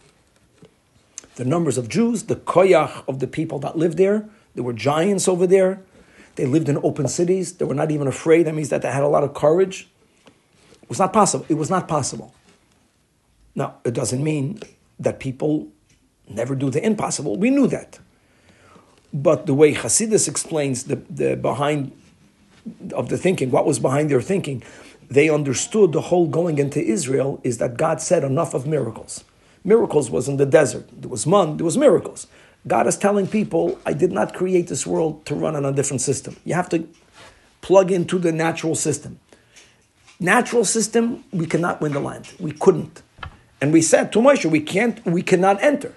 The 1.35 1.45
numbers 1.45 1.77
of 1.77 1.89
Jews, 1.89 2.25
the 2.25 2.37
koyach 2.37 3.05
of 3.07 3.19
the 3.19 3.27
people 3.27 3.59
that 3.59 3.77
lived 3.77 3.99
there, 3.99 4.29
there 4.55 4.65
were 4.65 4.73
giants 4.73 5.29
over 5.29 5.47
there. 5.47 5.83
They 6.37 6.47
lived 6.47 6.69
in 6.69 6.79
open 6.79 7.09
cities. 7.09 7.55
They 7.55 7.65
were 7.65 7.75
not 7.75 7.91
even 7.91 8.07
afraid. 8.07 8.47
That 8.47 8.55
means 8.55 8.71
that 8.71 8.83
they 8.83 8.91
had 8.91 9.03
a 9.03 9.09
lot 9.09 9.23
of 9.23 9.35
courage. 9.35 9.89
It 10.83 10.89
was 10.89 10.99
not 10.99 11.13
possible. 11.13 11.45
It 11.49 11.55
was 11.55 11.69
not 11.69 11.89
possible. 11.89 12.35
Now, 13.55 13.77
it 13.85 13.93
doesn't 13.93 14.23
mean 14.23 14.61
that 14.99 15.19
people 15.19 15.69
never 16.29 16.55
do 16.55 16.71
the 16.71 16.85
impossible. 16.85 17.37
We 17.37 17.51
knew 17.51 17.67
that. 17.69 17.99
But 19.13 19.47
the 19.47 19.55
way 19.55 19.75
Hasidus 19.75 20.29
explains 20.29 20.85
the, 20.85 20.97
the 21.09 21.37
behind 21.37 21.93
of 22.93 23.09
the 23.09 23.17
thinking, 23.17 23.51
what 23.51 23.65
was 23.65 23.79
behind 23.79 24.11
their 24.11 24.21
thinking, 24.21 24.63
they 25.09 25.29
understood 25.29 25.93
the 25.93 26.01
whole 26.03 26.27
going 26.27 26.59
into 26.59 26.81
Israel 26.81 27.41
is 27.45 27.59
that 27.59 27.77
God 27.77 28.01
said 28.01 28.25
enough 28.25 28.55
of 28.55 28.67
miracles. 28.67 29.25
Miracles 29.65 30.11
was 30.11 30.29
in 30.29 30.37
the 30.37 30.47
desert. 30.47 30.89
There 30.93 31.09
was 31.09 31.27
man, 31.27 31.57
there 31.57 31.65
was 31.65 31.77
miracles. 31.77 32.27
God 32.67 32.87
is 32.87 32.97
telling 32.97 33.29
people, 33.29 33.79
I 33.87 33.93
did 33.93 34.11
not 34.11 34.35
create 34.35 34.67
this 34.67 34.87
world 34.87 35.25
to 35.27 35.35
run 35.35 35.55
on 35.55 35.65
a 35.65 35.73
different 35.73 36.01
system. 36.01 36.37
You 36.45 36.55
have 36.55 36.69
to 36.71 36.89
plug 37.61 37.93
into 37.93 38.19
the 38.19 38.33
natural 38.33 38.75
system. 38.75 39.21
Natural 40.19 40.65
system, 40.65 41.25
we 41.33 41.47
cannot 41.47 41.81
win 41.81 41.93
the 41.93 42.01
land. 42.01 42.33
We 42.41 42.53
couldn't. 42.53 43.03
And 43.61 43.73
we 43.73 43.83
said 43.83 44.13
to 44.13 44.19
Moshe, 44.19 44.51
we 44.51 44.61
can't, 44.61 45.05
we 45.07 45.23
cannot 45.23 45.63
enter. 45.63 45.95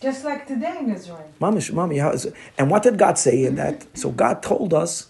Just 0.00 0.24
like 0.24 0.46
today 0.46 0.76
in 0.80 0.92
Israel. 0.92 1.30
Mamish, 1.40 1.72
mommy, 1.72 1.98
how 1.98 2.10
is 2.10 2.26
it? 2.26 2.34
And 2.58 2.70
what 2.70 2.82
did 2.82 2.98
God 2.98 3.18
say 3.18 3.44
in 3.44 3.54
that? 3.54 3.86
So 3.96 4.10
God 4.10 4.42
told 4.42 4.74
us, 4.74 5.08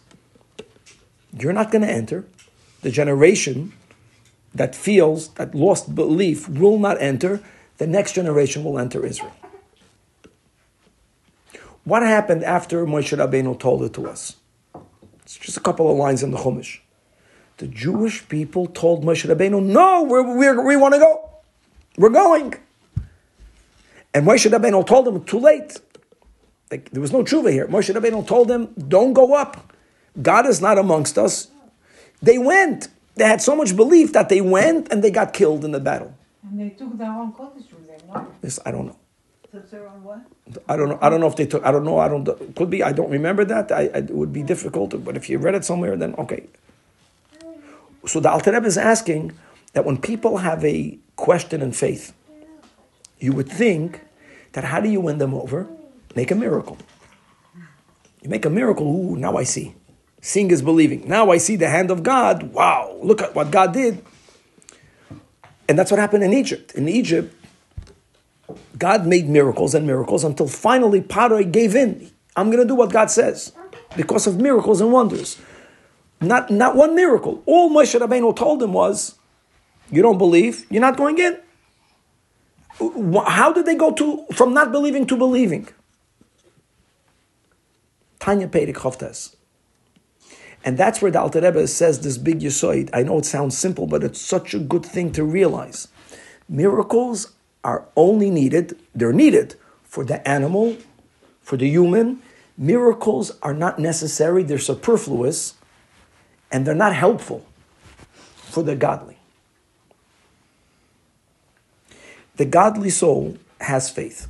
you're 1.37 1.53
not 1.53 1.71
going 1.71 1.83
to 1.83 1.91
enter. 1.91 2.25
The 2.83 2.91
generation 2.91 3.73
that 4.55 4.75
feels, 4.75 5.29
that 5.35 5.55
lost 5.55 5.95
belief 5.95 6.49
will 6.49 6.79
not 6.79 7.01
enter. 7.01 7.41
The 7.79 7.87
next 7.87 8.15
generation 8.15 8.63
will 8.63 8.79
enter 8.79 9.05
Israel. 9.05 9.33
What 11.85 12.03
happened 12.03 12.45
after 12.45 12.87
Moshe 12.87 13.17
Rabbeinu 13.17 13.59
told 13.59 13.83
it 13.83 13.93
to 13.95 14.09
us? 14.09 14.37
It's 15.25 15.37
just 15.37 15.57
a 15.57 15.61
couple 15.61 15.91
of 15.91 15.97
lines 15.97 16.23
in 16.23 16.31
the 16.31 16.39
Chumash. 16.39 16.81
The 17.59 17.67
Jewish 17.67 18.27
people 18.29 18.67
told 18.67 19.05
Moshe 19.05 19.29
Rabbeinu, 19.29 19.63
no, 19.63 20.03
we're, 20.03 20.37
we're, 20.37 20.65
we 20.65 20.77
want 20.77 20.95
to 20.95 21.01
go. 21.01 21.31
We're 21.97 22.11
going. 22.11 22.55
And 24.15 24.27
Moshe 24.27 24.49
Rabbeinu 24.51 24.87
told 24.87 25.07
them, 25.07 25.25
too 25.25 25.41
late. 25.41 25.79
Like, 26.71 26.91
there 26.91 27.01
was 27.01 27.13
no 27.13 27.25
tshuva 27.25 27.51
here. 27.53 27.67
Moshe 27.67 27.93
Rabbeinu 27.93 28.27
told 28.27 28.49
them, 28.49 28.73
don't 28.89 29.13
go 29.13 29.35
up. 29.35 29.73
God 30.23 30.47
is 30.47 30.61
not 30.61 30.79
amongst 30.79 31.19
us. 31.19 31.49
They 32.23 32.39
went. 32.39 32.89
They 33.17 33.25
had 33.25 33.43
so 33.43 33.57
much 33.57 33.77
belief 33.77 34.13
that 34.13 34.29
they 34.29 34.41
went 34.41 34.91
and 34.93 35.03
they 35.03 35.11
got 35.11 35.33
killed 35.33 35.65
in 35.65 35.73
the 35.73 35.81
battle. 35.81 36.15
And 36.45 36.61
they 36.61 36.71
took 36.71 36.97
their 36.97 37.11
own 37.11 37.33
Kodesh 37.33 37.71
with 37.73 37.87
them, 37.89 37.99
no? 38.09 38.27
This 38.41 38.61
I 38.65 38.71
don't 38.71 38.87
know. 38.87 38.97
Took 39.53 39.71
their 39.71 39.89
own 39.89 40.03
what? 40.05 40.21
I 40.69 40.77
don't 40.77 40.89
know. 40.89 40.99
I 41.03 41.09
don't 41.11 41.21
know 41.21 41.27
if 41.27 41.37
they 41.37 41.47
took. 41.47 41.65
I 41.65 41.71
don't 41.73 41.85
know. 41.85 41.99
I 41.99 42.09
don't. 42.09 42.25
Could 42.57 42.71
be. 42.71 42.83
I 42.83 42.93
don't 42.93 43.11
remember 43.11 43.45
that. 43.45 43.71
I, 43.73 43.83
I- 43.83 43.99
it 43.99 44.11
would 44.11 44.33
be 44.33 44.43
difficult. 44.43 45.05
But 45.05 45.17
if 45.17 45.29
you 45.29 45.39
read 45.39 45.55
it 45.55 45.65
somewhere, 45.65 45.97
then 45.97 46.15
okay. 46.17 46.45
So 48.07 48.21
the 48.21 48.31
Alter 48.31 48.53
Rebbe 48.53 48.67
is 48.67 48.77
asking 48.79 49.33
that 49.73 49.85
when 49.85 49.97
people 49.99 50.39
have 50.39 50.65
a 50.65 50.99
question 51.17 51.63
in 51.63 51.73
faith, 51.73 52.13
you 53.19 53.33
would 53.33 53.49
think 53.49 54.01
that 54.55 54.65
how 54.65 54.81
do 54.81 54.89
you 54.89 55.01
win 55.01 55.19
them 55.19 55.35
over? 55.35 55.69
Make 56.17 56.31
a 56.31 56.35
miracle. 56.35 56.79
You 58.23 58.31
make 58.31 58.45
a 58.45 58.51
miracle. 58.51 58.87
Ooh, 58.87 59.17
now 59.17 59.37
I 59.37 59.45
see. 59.45 59.75
Seeing 60.23 60.51
is 60.51 60.63
believing. 60.63 61.07
Now 61.07 61.31
I 61.31 61.37
see 61.37 61.57
the 61.57 61.69
hand 61.69 61.91
of 61.91 62.03
God. 62.03 62.55
Wow! 62.55 62.99
Look 63.03 63.21
at 63.21 63.35
what 63.35 63.51
God 63.51 63.75
did. 63.75 64.03
And 65.69 65.79
that's 65.79 65.91
what 65.91 66.01
happened 66.01 66.25
in 66.25 66.33
Egypt. 66.33 66.75
In 66.75 66.89
Egypt, 66.89 67.35
God 68.79 69.07
made 69.07 69.29
miracles 69.29 69.75
and 69.75 69.87
miracles 69.87 70.25
until 70.25 70.49
finally 70.49 71.01
Paroi 71.01 71.51
gave 71.51 71.75
in. 71.75 72.11
I'm 72.37 72.51
going 72.51 72.63
to 72.63 72.69
do 72.69 72.75
what 72.75 72.93
God 72.93 73.11
says 73.11 73.53
because 73.97 74.27
of 74.27 74.41
miracles 74.41 74.81
and 74.81 74.93
wonders. 74.93 75.39
Not, 76.21 76.51
not 76.51 76.75
one 76.75 76.95
miracle. 76.95 77.43
All 77.47 77.71
Moshe 77.71 77.99
Rabbeinu 77.99 78.35
told 78.35 78.63
him 78.63 78.73
was, 78.73 79.17
you 79.91 80.01
don't 80.03 80.19
believe, 80.19 80.67
you're 80.71 80.81
not 80.81 80.97
going 80.97 81.19
in. 81.19 81.39
How 82.79 83.53
did 83.53 83.67
they 83.67 83.75
go 83.75 83.93
to 83.93 84.27
from 84.33 84.53
not 84.55 84.73
believing 84.73 85.07
to 85.07 85.17
believing? 85.17 85.69
Tanya 88.19 88.49
Perik 88.49 88.75
Chavtes. 88.75 89.37
And 90.65 90.79
that's 90.79 91.03
where 91.03 91.11
the 91.11 91.21
Alter 91.21 91.43
Rebbe 91.43 91.67
says 91.67 92.01
this 92.01 92.17
big 92.17 92.41
yisoid. 92.41 92.89
I 92.93 93.03
know 93.03 93.19
it 93.19 93.27
sounds 93.27 93.57
simple, 93.57 93.87
but 93.87 94.03
it's 94.03 94.21
such 94.21 94.55
a 94.55 94.59
good 94.59 94.85
thing 94.85 95.13
to 95.13 95.23
realize. 95.23 95.89
Miracles 96.49 97.33
are 97.63 97.87
only 97.97 98.31
needed, 98.31 98.79
they're 98.95 99.13
needed 99.13 99.57
for 99.83 100.05
the 100.05 100.27
animal, 100.27 100.77
for 101.43 101.57
the 101.59 101.69
human. 101.69 102.23
Miracles 102.57 103.33
are 103.43 103.55
not 103.55 103.79
necessary, 103.79 104.43
they're 104.43 104.59
superfluous, 104.59 105.55
and 106.51 106.67
they're 106.67 106.75
not 106.75 106.95
helpful 106.95 107.45
for 108.35 108.63
the 108.63 108.75
godly. 108.77 109.19
The 112.37 112.45
godly 112.45 112.91
soul 112.91 113.37
has 113.61 113.91
faith. 113.91 114.29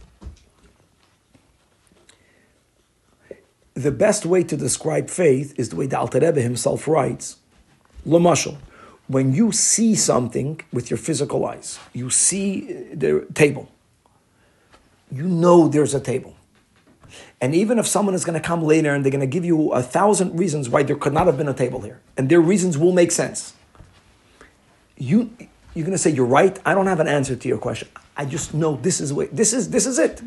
The 3.74 3.90
best 3.90 4.24
way 4.24 4.44
to 4.44 4.56
describe 4.56 5.10
faith 5.10 5.54
is 5.58 5.70
the 5.70 5.76
way 5.76 5.86
the 5.86 5.98
Alter 5.98 6.20
Rebbe 6.20 6.40
himself 6.40 6.86
writes. 6.86 7.36
Lamashal, 8.06 8.56
when 9.08 9.32
you 9.32 9.52
see 9.52 9.94
something 9.94 10.60
with 10.72 10.90
your 10.90 10.98
physical 10.98 11.44
eyes, 11.44 11.78
you 11.92 12.10
see 12.10 12.72
the 12.94 13.26
table. 13.34 13.68
You 15.10 15.26
know 15.26 15.68
there's 15.68 15.94
a 15.94 16.00
table. 16.00 16.36
And 17.40 17.54
even 17.54 17.78
if 17.78 17.86
someone 17.86 18.14
is 18.14 18.24
going 18.24 18.40
to 18.40 18.46
come 18.46 18.62
later 18.62 18.94
and 18.94 19.04
they're 19.04 19.10
going 19.10 19.20
to 19.20 19.26
give 19.26 19.44
you 19.44 19.72
a 19.72 19.82
thousand 19.82 20.38
reasons 20.38 20.68
why 20.68 20.82
there 20.82 20.96
could 20.96 21.12
not 21.12 21.26
have 21.26 21.36
been 21.36 21.48
a 21.48 21.54
table 21.54 21.80
here, 21.80 22.00
and 22.16 22.28
their 22.28 22.40
reasons 22.40 22.78
will 22.78 22.92
make 22.92 23.12
sense, 23.12 23.54
you 24.96 25.30
you're 25.74 25.84
going 25.84 25.92
to 25.92 25.98
say 25.98 26.10
you're 26.10 26.26
right. 26.26 26.58
I 26.64 26.74
don't 26.74 26.86
have 26.86 27.00
an 27.00 27.08
answer 27.08 27.36
to 27.36 27.48
your 27.48 27.58
question. 27.58 27.88
I 28.16 28.24
just 28.24 28.54
know 28.54 28.76
this 28.76 29.00
is 29.00 29.12
way, 29.12 29.26
this 29.26 29.52
is 29.52 29.70
this 29.70 29.86
is 29.86 29.98
it. 29.98 30.22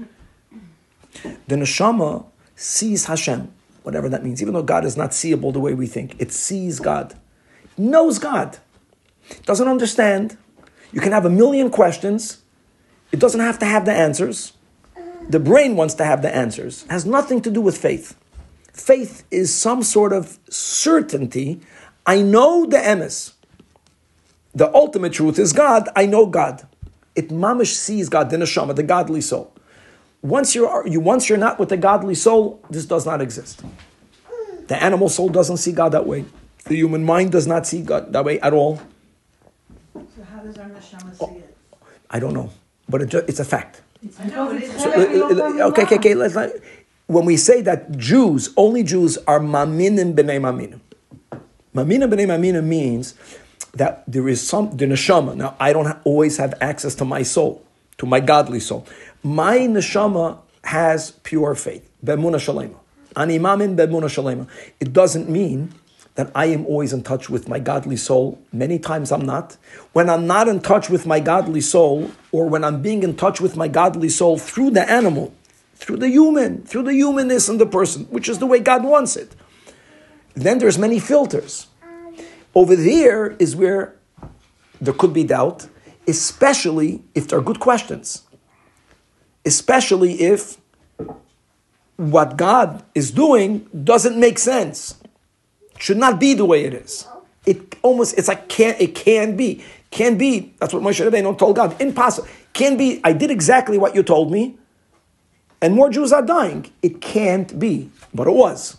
The 1.48 1.56
neshama 1.56 2.26
sees 2.56 3.06
Hashem, 3.06 3.52
whatever 3.84 4.10
that 4.10 4.24
means. 4.24 4.42
Even 4.42 4.54
though 4.54 4.64
God 4.64 4.86
is 4.86 4.98
not 4.98 5.14
seeable 5.14 5.52
the 5.52 5.60
way 5.60 5.74
we 5.74 5.88
think, 5.88 6.16
it 6.20 6.32
sees 6.32 6.80
God, 6.80 7.16
knows 7.78 8.20
God, 8.20 8.58
doesn't 9.46 9.68
understand. 9.68 10.38
You 10.92 11.02
can 11.02 11.12
have 11.12 11.26
a 11.26 11.30
million 11.30 11.70
questions. 11.70 12.44
It 13.12 13.20
doesn't 13.20 13.40
have 13.40 13.60
to 13.60 13.66
have 13.66 13.86
the 13.86 13.94
answers. 13.94 14.54
The 15.30 15.40
brain 15.40 15.76
wants 15.76 15.94
to 15.96 16.06
have 16.06 16.22
the 16.22 16.34
answers. 16.34 16.84
It 16.84 16.92
has 16.92 17.06
nothing 17.06 17.42
to 17.42 17.52
do 17.52 17.62
with 17.62 17.78
faith. 17.78 18.16
Faith 18.72 19.24
is 19.32 19.54
some 19.54 19.84
sort 19.84 20.14
of 20.14 20.40
certainty. 20.50 21.62
I 22.06 22.22
know 22.22 22.66
the 22.66 22.78
emes. 22.78 23.34
The 24.58 24.74
ultimate 24.74 25.14
truth 25.14 25.38
is 25.38 25.54
God. 25.54 25.88
I 25.96 26.08
know 26.08 26.26
God. 26.26 26.68
It 27.14 27.30
mamish 27.30 27.76
sees 27.76 28.10
God, 28.10 28.32
the 28.32 28.38
neshama, 28.38 28.76
the 28.76 28.82
godly 28.82 29.22
soul. 29.22 29.54
Once 30.24 30.56
you're 30.56 30.88
you 30.88 31.00
once 31.00 31.30
you're 31.30 31.38
not 31.38 31.60
with 31.60 31.70
the 31.70 31.78
godly 31.78 32.16
soul, 32.16 32.60
this 32.72 32.86
does 32.86 33.06
not 33.06 33.22
exist. 33.22 33.62
The 34.66 34.82
animal 34.84 35.10
soul 35.10 35.30
doesn't 35.30 35.58
see 35.58 35.72
God 35.72 35.92
that 35.92 36.08
way. 36.08 36.26
The 36.66 36.76
human 36.76 37.06
mind 37.06 37.32
does 37.32 37.46
not 37.46 37.68
see 37.68 37.84
God 37.84 38.12
that 38.14 38.26
way 38.26 38.40
at 38.40 38.52
all. 38.52 38.82
So 39.94 40.24
how 40.24 40.40
does 40.40 40.58
our 40.58 40.66
neshama 40.66 41.16
see 41.16 41.38
it? 41.38 41.56
I 42.10 42.20
don't 42.20 42.34
know, 42.34 42.50
but 42.90 43.04
it 43.04 43.14
it's 43.14 43.40
a 43.40 43.46
fact. 43.46 43.82
I 44.20 44.26
know 44.26 44.50
it's 44.50 44.74
is. 44.74 44.82
So, 44.82 44.90
uh, 44.90 44.96
uh, 44.96 45.68
okay, 45.70 45.84
okay, 45.84 45.98
okay. 45.98 46.16
Let's 46.16 46.34
not. 46.34 46.50
when 47.06 47.26
we 47.26 47.38
say 47.38 47.62
that 47.62 47.96
Jews, 47.96 48.50
only 48.58 48.82
Jews, 48.82 49.20
are 49.28 49.40
maminim 49.40 50.16
b'nei 50.16 50.42
maminim. 50.42 50.80
Maminim 51.76 52.12
b'nei 52.12 52.26
maminim 52.26 52.64
means 52.64 53.14
that 53.74 54.04
there 54.08 54.28
is 54.28 54.46
some, 54.46 54.76
the 54.76 54.86
neshama. 54.86 55.36
Now, 55.36 55.56
I 55.60 55.74
don't 55.74 55.98
always 56.04 56.38
have 56.38 56.54
access 56.62 56.96
to 56.96 57.06
my 57.06 57.24
soul, 57.24 57.64
to 57.98 58.06
my 58.06 58.20
godly 58.20 58.60
soul. 58.60 58.88
My 59.24 59.58
neshama 59.60 60.40
has 60.64 61.12
pure 61.24 61.56
faith. 61.56 61.90
Be'emuna 62.04 62.38
shalema. 62.38 62.76
Ani 63.16 63.40
mamin 63.40 63.76
be'emuna 63.76 64.08
shalema. 64.10 64.48
It 64.80 64.94
doesn't 64.94 65.30
mean 65.30 65.74
that 66.16 66.32
I 66.34 66.48
am 66.48 66.66
always 66.66 66.94
in 66.94 67.04
touch 67.04 67.30
with 67.30 67.48
my 67.48 67.60
godly 67.60 67.96
soul. 67.96 68.40
Many 68.52 68.80
times 68.80 69.12
I'm 69.12 69.26
not. 69.26 69.56
When 69.94 70.10
I'm 70.10 70.26
not 70.26 70.48
in 70.48 70.62
touch 70.62 70.90
with 70.90 71.06
my 71.06 71.20
godly 71.20 71.62
soul, 71.62 72.12
or 72.32 72.48
when 72.48 72.64
I'm 72.64 72.82
being 72.82 73.04
in 73.04 73.16
touch 73.16 73.40
with 73.40 73.56
my 73.56 73.68
godly 73.68 74.10
soul 74.10 74.38
through 74.40 74.72
the 74.72 74.90
animal, 74.90 75.34
through 75.76 75.98
the 75.98 76.10
human, 76.10 76.64
through 76.64 76.84
the 76.84 76.94
humanness 76.94 77.50
in 77.50 77.60
the 77.60 77.68
person, 77.68 78.06
which 78.06 78.28
is 78.28 78.40
the 78.40 78.48
way 78.48 78.60
God 78.60 78.84
wants 78.84 79.16
it, 79.16 79.36
then 80.34 80.58
there's 80.58 80.80
many 80.80 81.00
filters. 81.00 81.68
Over 82.58 82.76
there 82.76 83.36
is 83.38 83.56
where 83.56 83.94
there 84.82 84.96
could 84.96 85.14
be 85.14 85.24
doubt, 85.24 85.68
especially 86.08 87.04
if 87.14 87.28
there 87.28 87.38
are 87.38 87.42
good 87.44 87.60
questions. 87.60 88.24
Especially 89.46 90.14
if 90.22 90.58
what 91.98 92.36
God 92.36 92.84
is 92.96 93.12
doing 93.12 93.70
doesn't 93.84 94.20
make 94.20 94.40
sense 94.40 94.98
should 95.78 95.98
not 95.98 96.20
be 96.20 96.34
the 96.34 96.46
way 96.46 96.66
it 96.66 96.74
is. 96.74 97.08
It 97.46 97.76
almost 97.84 98.18
it's 98.18 98.28
like 98.28 98.50
can 98.50 98.76
it 98.80 98.96
can 98.96 99.38
be 99.38 99.64
can 99.92 100.18
be. 100.18 100.56
That's 100.58 100.74
what 100.74 100.82
Moshe 100.82 101.08
Rabbeinu 101.08 101.38
told 101.38 101.58
God. 101.58 101.80
Impossible. 101.80 102.28
Can 102.54 102.76
be. 102.76 103.00
I 103.04 103.14
did 103.14 103.30
exactly 103.30 103.78
what 103.78 103.94
you 103.94 104.02
told 104.02 104.32
me, 104.32 104.58
and 105.62 105.76
more 105.76 105.92
Jews 105.92 106.12
are 106.12 106.24
dying. 106.24 106.72
It 106.82 107.02
can't 107.02 107.60
be, 107.60 107.92
but 108.16 108.26
it 108.26 108.34
was. 108.34 108.78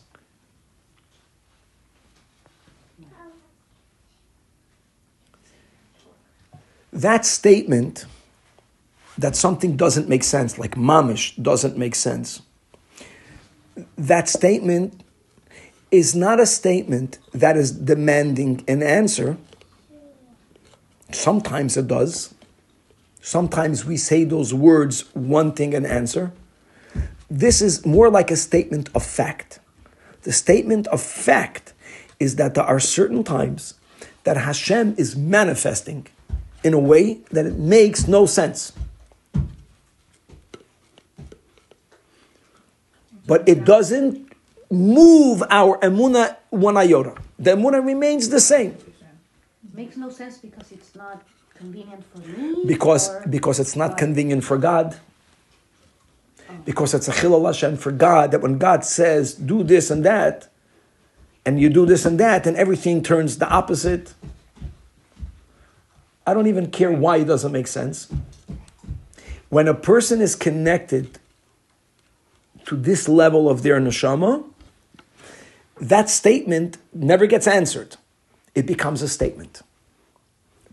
That 6.99 7.25
statement 7.25 8.07
that 9.17 9.37
something 9.37 9.77
doesn't 9.77 10.09
make 10.09 10.25
sense, 10.25 10.59
like 10.59 10.75
mamish 10.75 11.41
doesn't 11.41 11.79
make 11.79 11.95
sense. 11.95 12.43
That 13.97 14.29
statement 14.29 15.05
is 15.93 16.17
not 16.17 16.41
a 16.41 16.47
statement 16.47 17.21
that 17.33 17.57
is 17.57 17.71
demanding 17.71 18.65
an 18.67 18.83
answer. 18.83 19.37
Sometimes 21.13 21.77
it 21.77 21.87
does. 21.87 22.35
Sometimes 23.21 23.85
we 23.85 23.97
say 23.97 24.25
those 24.25 24.53
words 24.53 25.05
wanting 25.15 25.75
an 25.75 25.87
answer. 25.87 26.33
This 27.31 27.63
is 27.63 27.87
more 27.87 28.11
like 28.11 28.33
a 28.33 28.37
statement 28.37 28.91
of 28.93 29.05
fact. 29.05 29.61
The 30.23 30.33
statement 30.33 30.89
of 30.89 31.01
fact 31.01 31.75
is 32.19 32.35
that 32.37 32.55
there 32.55 32.65
are 32.65 32.81
certain 32.81 33.23
times 33.23 33.75
that 34.25 34.37
Hashem 34.37 34.97
is 34.99 35.15
manifesting 35.15 36.09
in 36.65 36.75
a 36.75 36.79
way 36.79 37.21
that 37.31 37.47
it 37.47 37.57
makes 37.57 38.09
no 38.09 38.27
sense. 38.27 38.73
But 43.27 43.49
it 43.49 43.65
doesn't 43.65 44.33
move 44.71 45.43
our 45.51 45.79
emuna 45.79 46.37
one 46.51 46.77
iota. 46.77 47.15
The 47.39 47.53
emuna 47.53 47.85
remains 47.85 48.29
the 48.29 48.41
same 48.41 48.77
Makes 49.75 49.97
no 49.97 50.11
sense 50.11 50.39
because 50.39 50.73
it's 50.73 50.97
not 50.97 51.23
convenient 51.55 52.05
for 52.13 52.19
me. 52.19 52.65
because 52.67 53.11
or 53.11 53.23
because 53.29 53.61
it's 53.61 53.77
not 53.77 53.97
convenient 53.97 54.43
for 54.43 54.59
God. 54.59 54.97
Oh. 56.51 56.55
Because 56.65 56.95
it's 56.95 57.07
a 57.07 57.13
chilul 57.13 57.47
Hashem 57.47 57.77
for 57.77 57.93
God 57.93 58.33
that 58.33 58.41
when 58.41 58.59
God 58.59 58.85
says 58.85 59.35
do 59.35 59.63
this 59.63 59.91
and 59.91 60.05
that, 60.05 60.49
and 61.47 61.61
you 61.61 61.69
do 61.71 61.87
this 61.87 62.05
and 62.05 62.19
that, 62.19 62.45
and 62.47 62.57
everything 62.57 63.03
turns 63.03 63.39
the 63.39 63.49
opposite. 63.49 64.15
I 66.29 66.35
don't 66.35 66.47
even 66.47 66.71
care 66.71 66.93
why 66.93 67.17
it 67.17 67.25
doesn't 67.25 67.53
make 67.53 67.67
sense. 67.67 68.07
When 69.49 69.67
a 69.67 69.73
person 69.73 70.21
is 70.21 70.37
connected 70.37 71.19
to 72.67 72.77
this 72.77 73.09
level 73.09 73.49
of 73.49 73.63
their 73.63 73.81
neshama, 73.81 74.45
that 75.81 76.11
statement 76.11 76.77
never 76.93 77.25
gets 77.25 77.47
answered. 77.47 77.97
It 78.55 78.67
becomes 78.67 79.01
a 79.01 79.09
statement. 79.09 79.63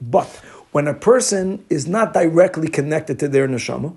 But 0.01 0.27
when 0.73 0.89
a 0.89 0.93
person 0.93 1.63
is 1.69 1.87
not 1.87 2.11
directly 2.11 2.67
connected 2.67 3.17
to 3.19 3.29
their 3.29 3.47
neshama, 3.47 3.95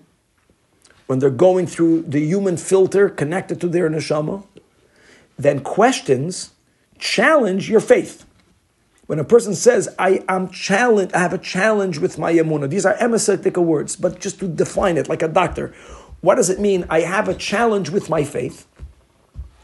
when 1.09 1.19
they're 1.19 1.29
going 1.29 1.67
through 1.67 2.03
the 2.03 2.21
human 2.21 2.57
filter 2.57 3.09
connected 3.09 3.61
to 3.63 3.67
their 3.67 3.91
neshama, 3.91 4.45
then 5.37 5.59
questions 5.59 6.53
challenge 7.01 7.69
your 7.69 7.81
faith. 7.81 8.25
When 9.09 9.19
a 9.19 9.25
person 9.25 9.55
says, 9.55 9.89
I 9.99 10.23
am 10.29 10.51
challenged, 10.51 11.15
I 11.15 11.21
have 11.21 11.33
a 11.33 11.39
challenge 11.39 11.97
with 11.97 12.19
my 12.19 12.31
emunah, 12.31 12.69
these 12.69 12.85
are 12.85 12.95
emesetika 12.97 13.65
words, 13.65 13.97
but 13.97 14.21
just 14.21 14.39
to 14.41 14.47
define 14.47 14.99
it 14.99 15.09
like 15.09 15.23
a 15.23 15.29
doctor, 15.29 15.75
what 16.21 16.35
does 16.35 16.51
it 16.51 16.61
mean? 16.61 16.85
I 16.91 17.01
have 17.01 17.27
a 17.27 17.33
challenge 17.33 17.89
with 17.89 18.11
my 18.11 18.23
faith. 18.23 18.67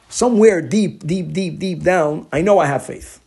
Somewhere 0.08 0.62
deep, 0.62 1.06
deep, 1.06 1.34
deep, 1.34 1.58
deep 1.58 1.82
down, 1.82 2.26
I 2.32 2.40
know 2.40 2.58
I 2.58 2.64
have 2.64 2.86
faith. 2.86 3.20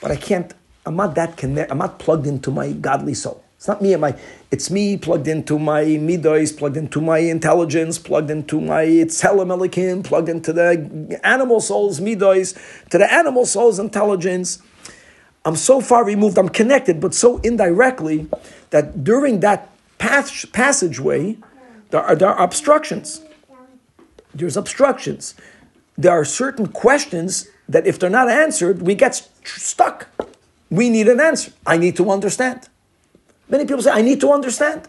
But 0.00 0.10
I 0.10 0.16
can't, 0.16 0.54
I'm 0.86 0.96
not 0.96 1.14
that 1.16 1.36
connect, 1.36 1.70
I'm 1.70 1.78
not 1.78 1.98
plugged 1.98 2.26
into 2.26 2.50
my 2.50 2.72
godly 2.72 3.12
soul. 3.12 3.44
It's 3.58 3.68
not 3.68 3.82
me 3.82 3.92
and 3.92 4.00
my, 4.00 4.18
it's 4.50 4.70
me 4.70 4.96
plugged 4.96 5.28
into 5.28 5.58
my 5.58 5.84
midos, 5.84 6.56
plugged 6.56 6.78
into 6.78 7.02
my 7.02 7.18
intelligence, 7.18 7.98
plugged 7.98 8.30
into 8.30 8.58
my 8.58 8.86
tzelem 8.86 9.48
elikim, 9.54 10.02
plugged 10.02 10.30
into 10.30 10.54
the 10.54 11.20
animal 11.22 11.60
soul's 11.60 12.00
midos, 12.00 12.56
to 12.88 12.96
the 12.96 13.12
animal 13.12 13.44
soul's 13.44 13.78
intelligence. 13.78 14.62
I'm 15.46 15.54
so 15.54 15.80
far 15.80 16.04
removed, 16.04 16.38
I'm 16.38 16.48
connected, 16.48 17.00
but 17.00 17.14
so 17.14 17.38
indirectly 17.38 18.26
that 18.70 19.04
during 19.04 19.40
that 19.40 19.70
path, 19.96 20.44
passageway, 20.52 21.38
there 21.90 22.02
are, 22.02 22.16
there 22.16 22.30
are 22.30 22.42
obstructions. 22.42 23.22
There's 24.34 24.56
obstructions. 24.56 25.36
There 25.96 26.10
are 26.10 26.24
certain 26.24 26.66
questions 26.66 27.48
that 27.68 27.86
if 27.86 27.96
they're 27.96 28.10
not 28.10 28.28
answered, 28.28 28.82
we 28.82 28.96
get 28.96 29.14
st- 29.14 29.46
stuck. 29.46 30.08
We 30.68 30.90
need 30.90 31.06
an 31.06 31.20
answer. 31.20 31.52
I 31.64 31.78
need 31.78 31.94
to 31.96 32.10
understand. 32.10 32.68
Many 33.48 33.66
people 33.66 33.82
say, 33.82 33.92
I 33.92 34.02
need 34.02 34.20
to 34.22 34.32
understand. 34.32 34.88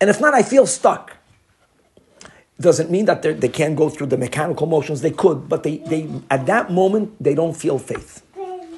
And 0.00 0.08
if 0.08 0.20
not, 0.20 0.32
I 0.32 0.44
feel 0.44 0.66
stuck. 0.66 1.16
Doesn't 2.60 2.88
mean 2.88 3.06
that 3.06 3.22
they're- 3.22 3.34
can't 3.48 3.74
go 3.74 3.88
through 3.88 4.06
the 4.06 4.16
mechanical 4.16 4.68
motions. 4.68 5.00
They 5.00 5.10
could, 5.10 5.48
but 5.48 5.64
they, 5.64 5.78
they 5.78 6.08
at 6.30 6.46
that 6.46 6.70
moment, 6.70 7.20
they 7.20 7.34
don't 7.34 7.56
feel 7.56 7.78
faith. 7.80 8.22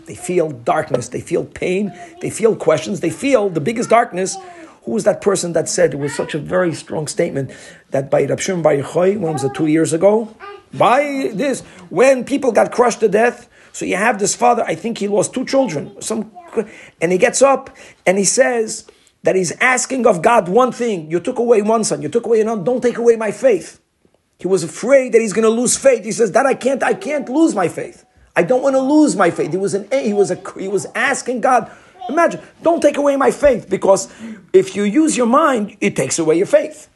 They 0.06 0.14
feel 0.14 0.50
darkness. 0.50 1.08
They 1.08 1.20
feel 1.20 1.44
pain. 1.44 1.92
They 2.20 2.30
feel 2.30 2.56
questions. 2.56 3.00
They 3.00 3.10
feel 3.10 3.48
the 3.48 3.60
biggest 3.60 3.90
darkness. 3.90 4.36
Who 4.84 4.92
was 4.92 5.04
that 5.04 5.22
person 5.22 5.54
that 5.54 5.68
said 5.68 5.94
it 5.94 5.98
was 5.98 6.14
such 6.14 6.34
a 6.34 6.38
very 6.38 6.74
strong 6.74 7.06
statement 7.06 7.52
that 7.90 8.10
by 8.10 8.24
Rab 8.24 8.40
Shimon 8.40 8.62
Bar 8.62 8.74
Yochai, 8.74 9.18
when 9.18 9.32
was 9.32 9.44
it 9.44 9.54
two 9.54 9.66
years 9.66 9.92
ago? 9.92 10.34
By 10.74 11.30
this, 11.32 11.62
when 11.88 12.24
people 12.24 12.52
got 12.52 12.70
crushed 12.70 13.00
to 13.00 13.08
death, 13.08 13.48
so 13.72 13.84
you 13.84 13.96
have 13.96 14.18
this 14.20 14.36
father. 14.36 14.62
I 14.64 14.76
think 14.76 14.98
he 14.98 15.08
lost 15.08 15.34
two 15.34 15.44
children. 15.44 16.00
Some, 16.00 16.30
and 17.00 17.10
he 17.10 17.18
gets 17.18 17.42
up 17.42 17.76
and 18.06 18.18
he 18.18 18.24
says 18.24 18.86
that 19.24 19.34
he's 19.34 19.50
asking 19.60 20.06
of 20.06 20.22
God 20.22 20.48
one 20.48 20.70
thing. 20.70 21.10
You 21.10 21.18
took 21.18 21.38
away 21.38 21.60
one 21.60 21.82
son. 21.82 22.00
You 22.00 22.08
took 22.08 22.24
away 22.24 22.40
another. 22.40 22.62
Don't 22.62 22.82
take 22.82 22.98
away 22.98 23.16
my 23.16 23.32
faith. 23.32 23.80
He 24.38 24.46
was 24.46 24.62
afraid 24.62 25.12
that 25.12 25.20
he's 25.20 25.32
going 25.32 25.44
to 25.44 25.48
lose 25.48 25.76
faith. 25.76 26.04
He 26.04 26.12
says 26.12 26.32
that 26.32 26.46
I 26.46 26.54
can't. 26.54 26.82
I 26.82 26.94
can't 26.94 27.28
lose 27.28 27.54
my 27.54 27.66
faith. 27.66 28.04
I 28.36 28.42
don't 28.42 28.62
want 28.62 28.74
to 28.74 28.80
lose 28.80 29.16
my 29.16 29.30
faith. 29.30 29.52
He 29.52 29.56
was 29.56 29.74
an. 29.74 29.88
He 29.92 30.12
was 30.12 30.30
a. 30.30 30.40
He 30.58 30.68
was 30.68 30.86
asking 30.94 31.40
God. 31.40 31.70
Imagine. 32.08 32.40
Don't 32.62 32.80
take 32.80 32.96
away 32.96 33.16
my 33.16 33.30
faith 33.30 33.70
because 33.70 34.12
if 34.52 34.76
you 34.76 34.82
use 34.82 35.16
your 35.16 35.26
mind, 35.26 35.76
it 35.80 35.96
takes 35.96 36.18
away 36.18 36.36
your 36.36 36.46
faith. 36.46 36.88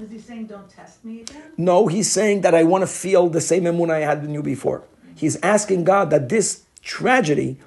Was 0.00 0.10
he 0.10 0.18
saying, 0.18 0.46
don't 0.46 0.68
test 0.68 1.04
me 1.04 1.20
again? 1.20 1.42
No, 1.58 1.86
he's 1.86 2.10
saying 2.10 2.40
that 2.40 2.54
I 2.54 2.64
want 2.64 2.82
to 2.82 2.86
feel 2.86 3.28
the 3.28 3.40
same 3.40 3.64
emunah 3.64 3.92
I 3.92 4.00
had 4.00 4.24
in 4.24 4.32
you 4.32 4.42
before. 4.42 4.82
He's 5.14 5.36
asking 5.42 5.84
God 5.84 6.08
that 6.08 6.30
this 6.30 6.62
tragedy, 6.80 7.58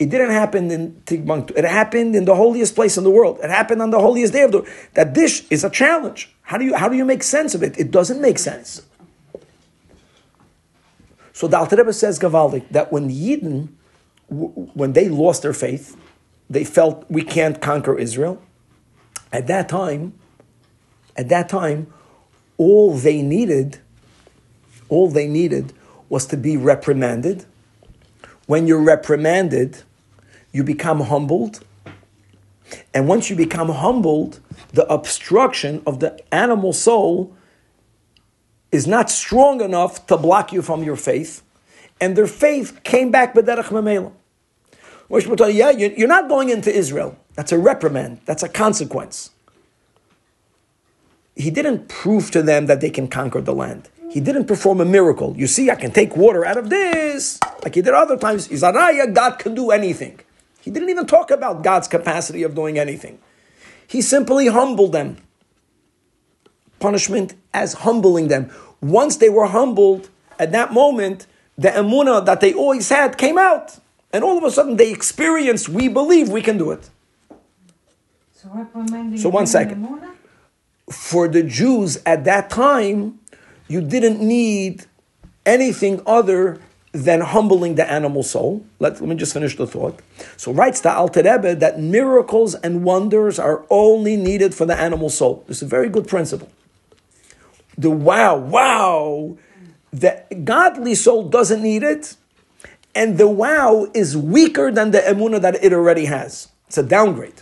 it 0.00 0.10
didn't 0.10 0.32
happen 0.32 0.68
in 0.72 1.00
Timbuktu. 1.06 1.54
It 1.56 1.64
happened 1.64 2.16
in 2.16 2.24
the 2.24 2.34
holiest 2.34 2.74
place 2.74 2.98
in 2.98 3.04
the 3.04 3.10
world. 3.10 3.38
It 3.40 3.50
happened 3.50 3.82
on 3.82 3.90
the 3.90 4.00
holiest 4.00 4.32
day 4.32 4.42
of 4.42 4.50
the 4.50 4.68
That 4.94 5.14
this 5.14 5.46
is 5.48 5.62
a 5.62 5.70
challenge. 5.70 6.34
How 6.42 6.58
do 6.58 6.64
you 6.64 6.74
how 6.74 6.88
do 6.88 6.96
you 6.96 7.04
make 7.04 7.22
sense 7.22 7.54
of 7.54 7.62
it? 7.62 7.78
It 7.78 7.92
doesn't 7.92 8.20
make 8.20 8.40
sense. 8.40 8.82
So 11.40 11.48
the 11.48 11.56
Alter 11.56 11.76
Rebbe 11.76 11.94
says 11.94 12.18
Gavaldik 12.18 12.68
that 12.68 12.92
when 12.92 13.08
Yidden, 13.08 13.70
when 14.28 14.92
they 14.92 15.08
lost 15.08 15.40
their 15.40 15.54
faith, 15.54 15.96
they 16.50 16.64
felt 16.64 17.10
we 17.10 17.22
can't 17.22 17.62
conquer 17.62 17.98
Israel. 17.98 18.42
At 19.32 19.46
that 19.46 19.66
time, 19.66 20.12
at 21.16 21.30
that 21.30 21.48
time, 21.48 21.90
all 22.58 22.92
they 22.92 23.22
needed, 23.22 23.78
all 24.90 25.08
they 25.08 25.26
needed 25.26 25.72
was 26.10 26.26
to 26.26 26.36
be 26.36 26.58
reprimanded. 26.58 27.46
When 28.44 28.66
you're 28.66 28.84
reprimanded, 28.84 29.82
you 30.52 30.62
become 30.62 31.00
humbled. 31.00 31.64
And 32.92 33.08
once 33.08 33.30
you 33.30 33.36
become 33.36 33.70
humbled, 33.70 34.40
the 34.74 34.84
obstruction 34.92 35.82
of 35.86 36.00
the 36.00 36.20
animal 36.34 36.74
soul 36.74 37.34
is 38.72 38.86
not 38.86 39.10
strong 39.10 39.60
enough 39.60 40.06
to 40.06 40.16
block 40.16 40.52
you 40.52 40.62
from 40.62 40.82
your 40.82 40.96
faith, 40.96 41.42
and 42.00 42.16
their 42.16 42.26
faith 42.26 42.82
came 42.84 43.10
back 43.10 43.34
b'derech 43.34 43.70
memela. 43.70 44.12
Yeah, 45.52 45.70
you're 45.70 46.08
not 46.08 46.28
going 46.28 46.50
into 46.50 46.72
Israel. 46.72 47.18
That's 47.34 47.50
a 47.50 47.58
reprimand. 47.58 48.20
That's 48.26 48.42
a 48.42 48.48
consequence. 48.48 49.30
He 51.34 51.50
didn't 51.50 51.88
prove 51.88 52.30
to 52.30 52.42
them 52.42 52.66
that 52.66 52.80
they 52.80 52.90
can 52.90 53.08
conquer 53.08 53.40
the 53.40 53.54
land. 53.54 53.88
He 54.10 54.20
didn't 54.20 54.46
perform 54.46 54.80
a 54.80 54.84
miracle. 54.84 55.34
You 55.36 55.46
see, 55.46 55.70
I 55.70 55.74
can 55.74 55.90
take 55.90 56.16
water 56.16 56.44
out 56.44 56.58
of 56.58 56.68
this, 56.70 57.38
like 57.62 57.74
he 57.74 57.82
did 57.82 57.94
other 57.94 58.16
times. 58.16 58.48
Izaraya, 58.48 59.12
God 59.14 59.38
can 59.38 59.54
do 59.54 59.70
anything. 59.70 60.20
He 60.60 60.70
didn't 60.70 60.90
even 60.90 61.06
talk 61.06 61.30
about 61.30 61.62
God's 61.62 61.88
capacity 61.88 62.42
of 62.42 62.54
doing 62.54 62.78
anything. 62.78 63.18
He 63.86 64.02
simply 64.02 64.48
humbled 64.48 64.92
them. 64.92 65.16
Punishment 66.80 67.34
as 67.54 67.74
humbling 67.74 68.28
them. 68.28 68.50
Once 68.80 69.16
they 69.16 69.28
were 69.28 69.46
humbled, 69.46 70.08
at 70.38 70.52
that 70.52 70.72
moment, 70.72 71.26
the 71.56 71.68
emuna 71.68 72.24
that 72.24 72.40
they 72.40 72.54
always 72.54 72.88
had 72.88 73.18
came 73.18 73.38
out. 73.38 73.78
And 74.12 74.24
all 74.24 74.38
of 74.38 74.44
a 74.44 74.50
sudden 74.50 74.76
they 74.76 74.90
experienced, 74.90 75.68
we 75.68 75.86
believe 75.88 76.30
we 76.30 76.42
can 76.42 76.56
do 76.58 76.70
it. 76.70 76.88
So. 78.32 78.48
So 79.16 79.28
one 79.28 79.46
second. 79.46 79.86
For 80.90 81.28
the 81.28 81.42
Jews 81.42 81.98
at 82.06 82.24
that 82.24 82.50
time, 82.50 83.20
you 83.68 83.80
didn't 83.82 84.20
need 84.20 84.86
anything 85.44 86.02
other 86.06 86.60
than 86.92 87.20
humbling 87.20 87.76
the 87.76 87.88
animal 87.88 88.22
soul. 88.22 88.64
Let, 88.80 88.94
let 88.94 89.08
me 89.08 89.14
just 89.14 89.32
finish 89.32 89.56
the 89.56 89.66
thought. 89.66 90.00
So 90.36 90.52
writes 90.52 90.80
the 90.80 90.90
Alter 90.90 91.22
Rebbe 91.22 91.54
that 91.56 91.78
miracles 91.78 92.54
and 92.56 92.82
wonders 92.82 93.38
are 93.38 93.64
only 93.70 94.16
needed 94.16 94.54
for 94.54 94.66
the 94.66 94.74
animal 94.74 95.10
soul. 95.10 95.44
This 95.46 95.58
is 95.58 95.64
a 95.64 95.66
very 95.66 95.88
good 95.88 96.08
principle. 96.08 96.48
The 97.80 97.90
wow, 97.90 98.36
wow, 98.36 99.38
the 99.90 100.22
godly 100.44 100.94
soul 100.94 101.30
doesn't 101.30 101.62
need 101.62 101.82
it, 101.82 102.14
and 102.94 103.16
the 103.16 103.26
wow 103.26 103.86
is 103.94 104.18
weaker 104.18 104.70
than 104.70 104.90
the 104.90 104.98
emuna 104.98 105.40
that 105.40 105.64
it 105.64 105.72
already 105.72 106.04
has. 106.04 106.48
It's 106.66 106.76
a 106.76 106.82
downgrade. 106.82 107.40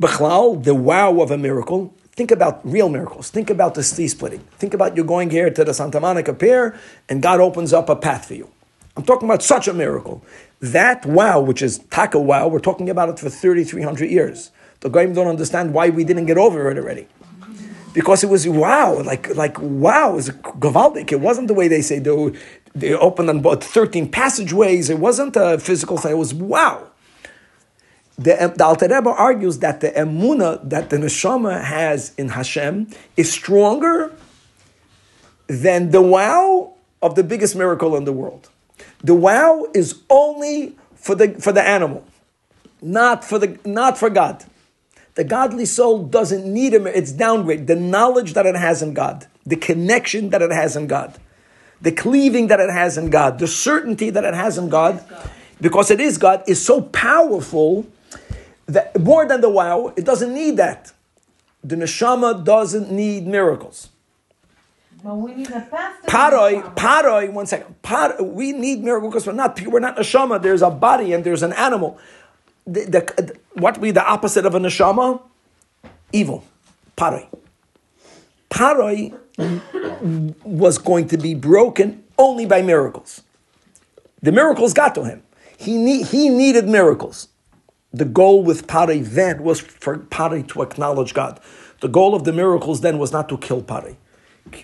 Bechlal, 0.00 0.64
the 0.64 0.74
wow 0.74 1.20
of 1.20 1.30
a 1.30 1.36
miracle. 1.36 1.94
Think 2.12 2.30
about 2.30 2.60
real 2.64 2.88
miracles. 2.88 3.28
Think 3.28 3.50
about 3.50 3.74
the 3.74 3.82
sea 3.82 4.08
splitting. 4.08 4.40
Think 4.58 4.72
about 4.72 4.96
you 4.96 5.04
going 5.04 5.28
here 5.28 5.50
to 5.50 5.64
the 5.64 5.74
Santa 5.74 6.00
Monica 6.00 6.32
Pier 6.32 6.78
and 7.10 7.20
God 7.20 7.40
opens 7.40 7.74
up 7.74 7.90
a 7.90 7.96
path 7.96 8.28
for 8.28 8.34
you. 8.34 8.50
I'm 8.96 9.04
talking 9.04 9.28
about 9.28 9.42
such 9.42 9.68
a 9.68 9.74
miracle. 9.74 10.24
That 10.60 11.04
wow, 11.04 11.40
which 11.40 11.60
is 11.60 11.80
taka 11.90 12.18
wow, 12.18 12.48
we're 12.48 12.58
talking 12.58 12.88
about 12.88 13.10
it 13.10 13.18
for 13.18 13.28
3,300 13.28 14.10
years. 14.10 14.50
The 14.86 14.90
Goyim 14.90 15.14
don't 15.14 15.26
understand 15.26 15.74
why 15.74 15.90
we 15.90 16.04
didn't 16.04 16.26
get 16.26 16.38
over 16.38 16.70
it 16.70 16.78
already. 16.78 17.08
Because 17.92 18.22
it 18.22 18.28
was 18.28 18.46
wow, 18.46 19.02
like, 19.02 19.34
like 19.34 19.58
wow, 19.60 20.12
it 20.12 20.16
was 20.16 20.30
gavaldik. 20.30 21.12
It 21.12 21.20
wasn't 21.20 21.48
the 21.48 21.54
way 21.54 21.66
they 21.66 21.82
say 21.82 21.98
they, 21.98 22.32
they 22.74 22.92
opened 22.94 23.30
on 23.30 23.38
about 23.38 23.64
13 23.64 24.10
passageways. 24.10 24.90
It 24.90 24.98
wasn't 24.98 25.34
a 25.36 25.58
physical 25.58 25.96
thing. 25.96 26.12
It 26.12 26.18
was 26.18 26.34
wow 26.34 26.90
the, 28.18 28.52
the 28.56 28.64
Alter 28.64 28.88
Rebbe 28.88 29.10
argues 29.10 29.58
that 29.58 29.80
the 29.80 29.90
emuna 29.90 30.68
that 30.68 30.90
the 30.90 30.96
neshama 30.96 31.62
has 31.62 32.14
in 32.16 32.30
Hashem 32.30 32.88
is 33.16 33.30
stronger 33.30 34.12
than 35.48 35.90
the 35.90 36.00
wow 36.00 36.74
of 37.02 37.14
the 37.14 37.22
biggest 37.22 37.54
miracle 37.54 37.94
in 37.96 38.04
the 38.04 38.12
world. 38.12 38.48
The 39.04 39.14
wow 39.14 39.66
is 39.74 40.02
only 40.08 40.76
for 40.94 41.14
the 41.14 41.34
for 41.34 41.52
the 41.52 41.62
animal, 41.62 42.04
not 42.80 43.22
for 43.22 43.38
the 43.38 43.58
not 43.64 43.98
for 43.98 44.08
God. 44.08 44.44
The 45.16 45.24
godly 45.24 45.64
soul 45.64 46.04
doesn't 46.04 46.44
need 46.46 46.74
him. 46.74 46.86
It's 46.86 47.10
downgrade. 47.10 47.66
The 47.66 47.74
knowledge 47.74 48.34
that 48.34 48.44
it 48.44 48.54
has 48.54 48.82
in 48.82 48.92
God, 48.92 49.26
the 49.44 49.56
connection 49.56 50.28
that 50.30 50.42
it 50.42 50.52
has 50.52 50.76
in 50.76 50.86
God, 50.86 51.18
the 51.80 51.90
cleaving 51.90 52.48
that 52.48 52.60
it 52.60 52.70
has 52.70 52.98
in 52.98 53.08
God, 53.08 53.38
the 53.38 53.46
certainty 53.46 54.10
that 54.10 54.24
it 54.24 54.34
has 54.34 54.58
in 54.58 54.68
God, 54.68 55.02
because 55.58 55.90
it 55.90 56.00
is 56.00 56.18
God, 56.18 56.44
is 56.46 56.64
so 56.64 56.82
powerful 56.82 57.86
that 58.66 58.98
more 59.00 59.26
than 59.26 59.40
the 59.40 59.48
wow, 59.48 59.92
it 59.96 60.04
doesn't 60.04 60.34
need 60.34 60.58
that. 60.58 60.92
The 61.64 61.76
neshama 61.76 62.44
doesn't 62.44 62.92
need 62.92 63.26
miracles. 63.26 63.88
But 65.02 65.14
we 65.14 65.34
need 65.34 65.50
a 65.50 65.60
path 65.60 66.02
to 66.02 66.10
Paroi, 66.10 66.74
paroi, 66.74 67.32
one 67.32 67.46
second. 67.46 67.80
Par, 67.80 68.22
we 68.22 68.52
need 68.52 68.82
miracles 68.82 69.12
because 69.12 69.26
we're 69.26 69.32
not 69.32 69.60
we're 69.66 69.80
not 69.80 69.96
neshama. 69.96 70.42
There's 70.42 70.62
a 70.62 70.70
body 70.70 71.12
and 71.12 71.24
there's 71.24 71.42
an 71.42 71.52
animal. 71.54 71.98
The, 72.66 72.84
the, 72.84 73.36
what 73.54 73.80
be 73.80 73.90
the 73.90 74.04
opposite 74.04 74.44
of 74.44 74.54
a 74.54 74.58
neshama? 74.58 75.22
Evil. 76.12 76.44
Paroi. 76.96 77.26
Paroi 78.50 79.14
was 80.44 80.78
going 80.78 81.08
to 81.08 81.18
be 81.18 81.34
broken 81.34 82.02
only 82.18 82.46
by 82.46 82.62
miracles. 82.62 83.22
The 84.22 84.32
miracles 84.32 84.72
got 84.72 84.94
to 84.96 85.04
him. 85.04 85.22
He, 85.58 85.78
need, 85.78 86.06
he 86.06 86.28
needed 86.28 86.68
miracles. 86.68 87.28
The 87.92 88.04
goal 88.04 88.42
with 88.42 88.66
Pari 88.66 89.00
then 89.00 89.42
was 89.42 89.60
for 89.60 89.98
Pari 89.98 90.42
to 90.44 90.62
acknowledge 90.62 91.14
God. 91.14 91.40
The 91.80 91.88
goal 91.88 92.14
of 92.14 92.24
the 92.24 92.32
miracles 92.32 92.80
then 92.80 92.98
was 92.98 93.12
not 93.12 93.28
to 93.28 93.38
kill 93.38 93.62
Pari. 93.62 93.96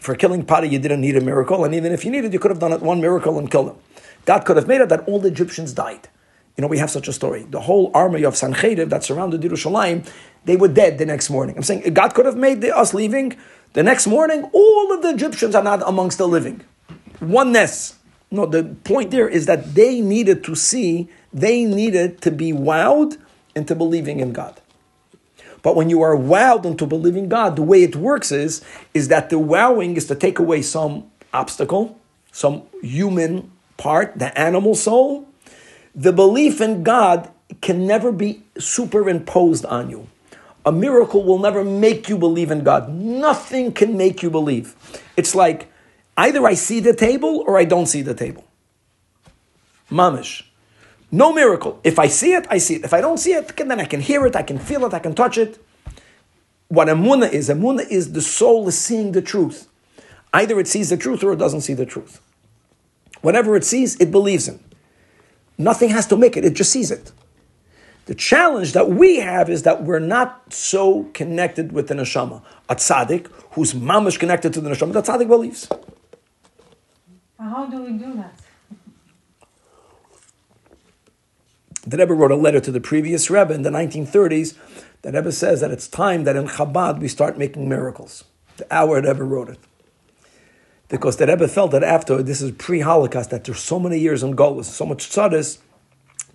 For 0.01 0.15
killing 0.15 0.45
Pari, 0.45 0.69
you 0.69 0.79
didn't 0.79 1.01
need 1.01 1.17
a 1.17 1.21
miracle, 1.21 1.65
and 1.65 1.75
even 1.75 1.93
if 1.93 2.05
you 2.05 2.11
needed, 2.11 2.33
you 2.33 2.39
could 2.39 2.51
have 2.51 2.61
done 2.61 2.73
it 2.73 2.81
one 2.81 3.01
miracle 3.01 3.39
and 3.39 3.51
killed 3.51 3.71
him. 3.71 3.77
God 4.25 4.45
could 4.45 4.57
have 4.57 4.69
made 4.69 4.81
it 4.81 4.89
that 4.89 5.07
all 5.09 5.19
the 5.19 5.29
Egyptians 5.29 5.73
died. 5.73 6.09
You 6.57 6.63
know, 6.63 6.69
we 6.69 6.79
have 6.79 6.91
such 6.91 7.09
a 7.09 7.13
story. 7.13 7.45
The 7.45 7.61
whole 7.61 7.91
army 7.95 8.25
of 8.25 8.35
Sancheiriv 8.35 8.91
that 8.91 9.05
surrounded 9.05 9.41
Yerushalayim, 9.41 10.07
they 10.45 10.57
were 10.57 10.69
dead 10.69 10.99
the 10.99 11.07
next 11.07 11.31
morning. 11.31 11.57
I'm 11.57 11.63
saying 11.63 11.95
God 11.95 12.15
could 12.15 12.27
have 12.27 12.37
made 12.37 12.61
the, 12.61 12.77
us 12.77 12.93
leaving. 12.93 13.37
The 13.73 13.83
next 13.83 14.07
morning, 14.07 14.51
all 14.53 14.93
of 14.93 15.01
the 15.03 15.09
Egyptians 15.11 15.55
are 15.55 15.63
not 15.63 15.83
amongst 15.87 16.19
the 16.19 16.29
living. 16.29 16.63
Oneness. 17.21 17.97
No, 18.31 18.47
the 18.47 18.65
point 18.85 19.11
there 19.11 19.29
is 19.29 19.47
that 19.47 19.75
they 19.75 20.01
needed 20.01 20.45
to 20.45 20.55
see, 20.55 21.09
they 21.33 21.65
needed 21.65 22.21
to 22.23 22.31
be 22.31 22.53
wowed 22.53 23.19
into 23.55 23.75
believing 23.75 24.21
in 24.21 24.33
God. 24.33 24.61
But 25.63 25.77
when 25.77 25.89
you 25.89 26.03
are 26.03 26.17
wowed 26.17 26.65
into 26.65 26.87
believing 26.87 27.29
God, 27.29 27.57
the 27.57 27.63
way 27.63 27.83
it 27.83 27.97
works 27.97 28.33
is, 28.33 28.65
is 28.95 29.09
that 29.09 29.31
the 29.31 29.39
wowing 29.39 29.97
is 29.97 30.07
to 30.07 30.15
take 30.15 30.39
away 30.39 30.61
some 30.63 31.11
obstacle, 31.33 31.99
some 32.33 32.63
human 32.83 33.53
part, 33.77 34.19
the 34.19 34.37
animal 34.39 34.75
soul. 34.75 35.29
The 35.95 36.13
belief 36.13 36.61
in 36.61 36.83
God 36.83 37.31
can 37.61 37.87
never 37.87 38.13
be 38.13 38.43
superimposed 38.59 39.65
on 39.67 39.91
you. 39.91 40.09
A 40.65 40.73
miracle 40.73 41.25
will 41.25 41.39
never 41.39 41.65
make 41.65 42.09
you 42.09 42.17
believe 42.17 42.51
in 42.51 42.63
God. 42.63 42.89
Nothing 42.89 43.73
can 43.73 43.97
make 43.97 44.23
you 44.23 44.31
believe. 44.31 44.75
It's 45.17 45.35
like 45.35 45.71
either 46.17 46.47
I 46.47 46.55
see 46.55 46.81
the 46.81 46.95
table 46.95 47.45
or 47.47 47.59
I 47.59 47.65
don't 47.65 47.87
see 47.87 48.03
the 48.03 48.15
table. 48.15 48.45
Mamish. 49.91 50.45
No 51.11 51.33
miracle. 51.33 51.79
If 51.85 51.99
I 51.99 52.07
see 52.07 52.33
it, 52.33 52.47
I 52.49 52.57
see 52.59 52.77
it. 52.77 52.85
If 52.85 52.95
I 52.95 53.03
don't 53.03 53.19
see 53.19 53.35
it, 53.35 53.55
then 53.55 53.79
I 53.79 53.85
can 53.85 54.01
hear 54.01 54.25
it, 54.25 54.35
I 54.35 54.43
can 54.43 54.59
feel 54.59 54.87
it, 54.87 54.95
I 54.95 54.99
can 54.99 55.15
touch 55.15 55.37
it. 55.37 55.63
What 56.69 56.89
emuna 56.89 57.31
is, 57.31 57.51
emuna 57.51 57.87
is 57.91 58.13
the 58.13 58.23
soul 58.23 58.67
is 58.69 58.79
seeing 58.79 59.13
the 59.13 59.21
truth. 59.21 59.69
Either 60.33 60.59
it 60.59 60.69
sees 60.69 60.89
the 60.89 60.97
truth 60.97 61.23
or 61.23 61.35
it 61.35 61.39
doesn't 61.39 61.61
see 61.61 61.75
the 61.75 61.85
truth. 61.85 62.23
Whatever 63.21 63.57
it 63.57 63.65
sees, 63.65 64.01
it 64.01 64.11
believes 64.11 64.49
in. 64.49 64.59
Nothing 65.59 65.91
has 65.91 66.07
to 66.09 66.17
make 66.17 66.37
it, 66.37 66.45
it 66.45 66.55
just 66.55 66.73
sees 66.73 66.91
it. 66.91 67.13
The 68.07 68.15
challenge 68.15 68.73
that 68.73 68.89
we 68.89 69.21
have 69.21 69.49
is 69.49 69.63
that 69.63 69.85
we're 69.85 70.01
not 70.01 70.53
so 70.53 71.05
connected 71.15 71.71
with 71.73 71.87
the 71.89 71.95
neshama. 71.95 72.43
A 72.69 72.75
tzaddik 72.75 73.29
who's 73.53 73.75
mamish 73.75 74.19
connected 74.19 74.53
to 74.55 74.61
the 74.61 74.71
neshama, 74.71 74.93
the 74.93 75.03
tzaddik 75.03 75.29
believes. 75.29 75.69
How 77.39 77.67
do 77.67 77.83
we 77.83 77.93
do 77.93 78.15
that? 78.15 78.35
The 81.85 81.97
Rebbe 81.97 82.15
wrote 82.15 82.31
a 82.31 82.37
letter 82.37 82.61
to 82.61 82.71
the 82.71 82.81
previous 82.81 83.29
Rebbe 83.29 83.53
in 83.53 83.63
the 83.63 83.71
1930s. 83.71 84.57
The 85.03 85.11
Rebbe 85.11 85.33
says 85.33 85.61
that 85.61 85.73
it's 85.73 85.89
time 85.89 86.25
that 86.25 86.37
in 86.37 86.47
Chabad 86.47 87.01
we 87.01 87.09
start 87.09 87.37
making 87.37 87.69
miracles. 87.69 88.25
The 88.57 88.73
hour 88.73 89.01
Rebbe 89.01 89.25
wrote 89.25 89.49
it. 89.49 89.59
Because 90.93 91.17
the 91.17 91.27
Rebbe 91.27 91.49
felt 91.49 91.71
that 91.71 91.83
after, 91.83 92.23
this 92.23 92.43
is 92.43 92.51
pre-Holocaust, 92.51 93.31
that 93.31 93.45
there's 93.45 93.61
so 93.61 93.81
many 93.81 93.99
years 93.99 94.23
in 94.23 94.37
Golis, 94.37 94.67
so 94.67 94.85
much 94.85 95.09
tzadis, 95.09 95.57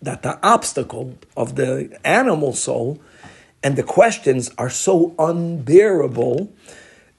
that 0.01 0.23
the 0.23 0.39
obstacle 0.43 1.15
of 1.37 1.57
the 1.57 1.95
animal 2.03 2.53
soul 2.53 2.99
and 3.61 3.75
the 3.75 3.83
questions 3.83 4.49
are 4.57 4.71
so 4.71 5.13
unbearable 5.19 6.51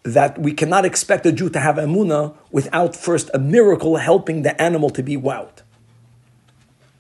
that 0.02 0.36
we 0.40 0.52
cannot 0.52 0.84
expect 0.84 1.26
a 1.26 1.30
Jew 1.30 1.48
to 1.50 1.60
have 1.60 1.76
emuna 1.76 2.34
without 2.50 2.96
first 2.96 3.30
a 3.32 3.38
miracle 3.38 3.98
helping 3.98 4.42
the 4.42 4.60
animal 4.60 4.90
to 4.90 5.04
be 5.04 5.16
wowed. 5.16 5.62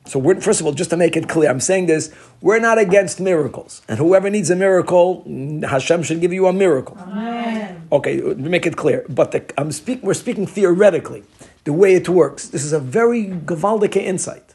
So, 0.08 0.18
we're, 0.18 0.40
first 0.40 0.60
of 0.60 0.66
all, 0.66 0.72
just 0.72 0.90
to 0.90 0.96
make 0.96 1.16
it 1.16 1.28
clear, 1.28 1.50
I'm 1.50 1.60
saying 1.60 1.86
this: 1.86 2.12
we're 2.40 2.58
not 2.58 2.78
against 2.78 3.20
miracles, 3.20 3.82
and 3.88 3.98
whoever 3.98 4.30
needs 4.30 4.50
a 4.50 4.56
miracle, 4.56 5.22
mm, 5.28 5.64
Hashem 5.68 6.02
should 6.02 6.20
give 6.20 6.32
you 6.32 6.46
a 6.46 6.52
miracle. 6.52 6.96
Amen. 6.98 7.86
Okay, 7.92 8.22
uh, 8.22 8.34
make 8.34 8.66
it 8.66 8.76
clear. 8.76 9.04
But 9.08 9.32
the, 9.32 9.44
I'm 9.60 9.70
speak, 9.70 10.02
we're 10.02 10.14
speaking 10.14 10.46
theoretically, 10.46 11.24
the 11.64 11.72
way 11.72 11.94
it 11.94 12.08
works. 12.08 12.48
This 12.48 12.64
is 12.64 12.72
a 12.72 12.80
very 12.80 13.26
gewaldige 13.26 13.96
insight. 13.96 14.54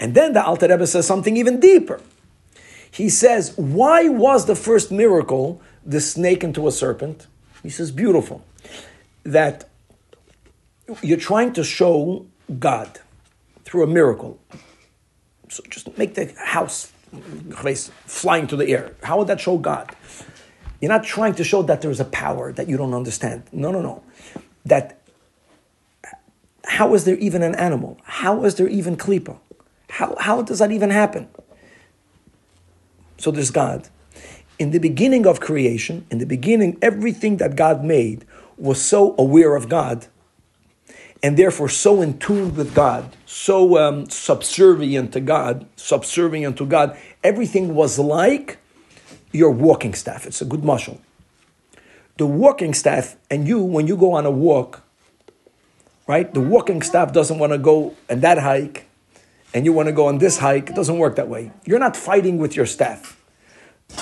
And 0.00 0.14
then 0.14 0.32
the 0.32 0.44
Alter 0.44 0.68
Rebbe 0.68 0.86
says 0.86 1.06
something 1.06 1.36
even 1.36 1.60
deeper. 1.60 2.00
He 2.90 3.08
says, 3.08 3.54
why 3.56 4.08
was 4.08 4.46
the 4.46 4.54
first 4.54 4.92
miracle 4.92 5.60
the 5.84 6.00
snake 6.00 6.44
into 6.44 6.68
a 6.68 6.72
serpent? 6.72 7.26
He 7.62 7.70
says, 7.70 7.90
beautiful. 7.90 8.44
That 9.24 9.68
you're 11.02 11.18
trying 11.18 11.52
to 11.54 11.64
show 11.64 12.26
God 12.58 13.00
through 13.64 13.82
a 13.82 13.86
miracle. 13.86 14.38
So 15.54 15.62
just 15.70 15.96
make 15.96 16.14
the 16.14 16.34
house 16.36 16.90
flying 18.06 18.48
through 18.48 18.58
the 18.58 18.72
air. 18.72 18.90
How 19.04 19.18
would 19.18 19.28
that 19.28 19.40
show 19.40 19.56
God? 19.56 19.94
You're 20.80 20.90
not 20.90 21.04
trying 21.04 21.36
to 21.36 21.44
show 21.44 21.62
that 21.62 21.80
there's 21.80 22.00
a 22.00 22.04
power 22.04 22.52
that 22.52 22.68
you 22.68 22.76
don't 22.76 22.92
understand. 22.92 23.44
No, 23.52 23.70
no, 23.70 23.80
no. 23.80 24.02
That 24.66 24.98
how 26.64 26.92
is 26.94 27.04
there 27.04 27.16
even 27.18 27.44
an 27.44 27.54
animal? 27.54 27.98
How 28.02 28.44
is 28.44 28.56
there 28.56 28.66
even 28.66 28.96
klipa? 28.96 29.38
How, 29.90 30.16
how 30.18 30.42
does 30.42 30.58
that 30.58 30.72
even 30.72 30.90
happen? 30.90 31.28
So 33.18 33.30
there's 33.30 33.52
God. 33.52 33.88
In 34.58 34.72
the 34.72 34.80
beginning 34.80 35.24
of 35.24 35.38
creation, 35.38 36.04
in 36.10 36.18
the 36.18 36.26
beginning, 36.26 36.78
everything 36.82 37.36
that 37.36 37.54
God 37.54 37.84
made 37.84 38.24
was 38.56 38.82
so 38.82 39.14
aware 39.18 39.54
of 39.54 39.68
God 39.68 40.08
and 41.24 41.38
therefore 41.38 41.70
so 41.70 42.02
in 42.02 42.18
tune 42.18 42.54
with 42.54 42.74
God, 42.74 43.16
so 43.24 43.78
um, 43.78 44.10
subservient 44.10 45.14
to 45.14 45.20
God, 45.20 45.66
subservient 45.74 46.58
to 46.58 46.66
God. 46.66 46.98
Everything 47.24 47.74
was 47.74 47.98
like 47.98 48.58
your 49.32 49.50
walking 49.50 49.94
staff. 49.94 50.26
It's 50.26 50.42
a 50.42 50.44
good 50.44 50.62
muscle. 50.62 51.00
The 52.18 52.26
walking 52.26 52.74
staff, 52.74 53.16
and 53.30 53.48
you, 53.48 53.58
when 53.62 53.86
you 53.86 53.96
go 53.96 54.12
on 54.12 54.26
a 54.26 54.30
walk, 54.30 54.82
right? 56.06 56.32
The 56.32 56.42
walking 56.42 56.82
staff 56.82 57.14
doesn't 57.14 57.38
want 57.38 57.52
to 57.52 57.58
go 57.58 57.96
on 58.10 58.20
that 58.20 58.36
hike, 58.36 58.86
and 59.54 59.64
you 59.64 59.72
want 59.72 59.86
to 59.86 59.92
go 59.92 60.08
on 60.08 60.18
this 60.18 60.36
hike. 60.36 60.68
It 60.68 60.76
doesn't 60.76 60.98
work 60.98 61.16
that 61.16 61.28
way. 61.30 61.52
You're 61.64 61.78
not 61.78 61.96
fighting 61.96 62.36
with 62.36 62.54
your 62.54 62.66
staff. 62.66 63.18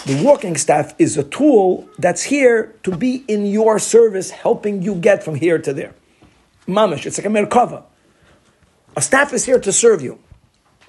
The 0.06 0.20
walking 0.24 0.56
staff 0.56 0.92
is 0.98 1.16
a 1.16 1.22
tool 1.22 1.88
that's 1.98 2.24
here 2.24 2.74
to 2.82 2.96
be 2.96 3.24
in 3.28 3.46
your 3.46 3.78
service, 3.78 4.30
helping 4.30 4.82
you 4.82 4.96
get 4.96 5.22
from 5.22 5.36
here 5.36 5.60
to 5.60 5.72
there. 5.72 5.94
Mamish, 6.66 7.06
it's 7.06 7.18
like 7.18 7.26
a 7.26 7.30
merkava. 7.30 7.84
A 8.96 9.02
staff 9.02 9.32
is 9.32 9.44
here 9.44 9.58
to 9.58 9.72
serve 9.72 10.02
you. 10.02 10.18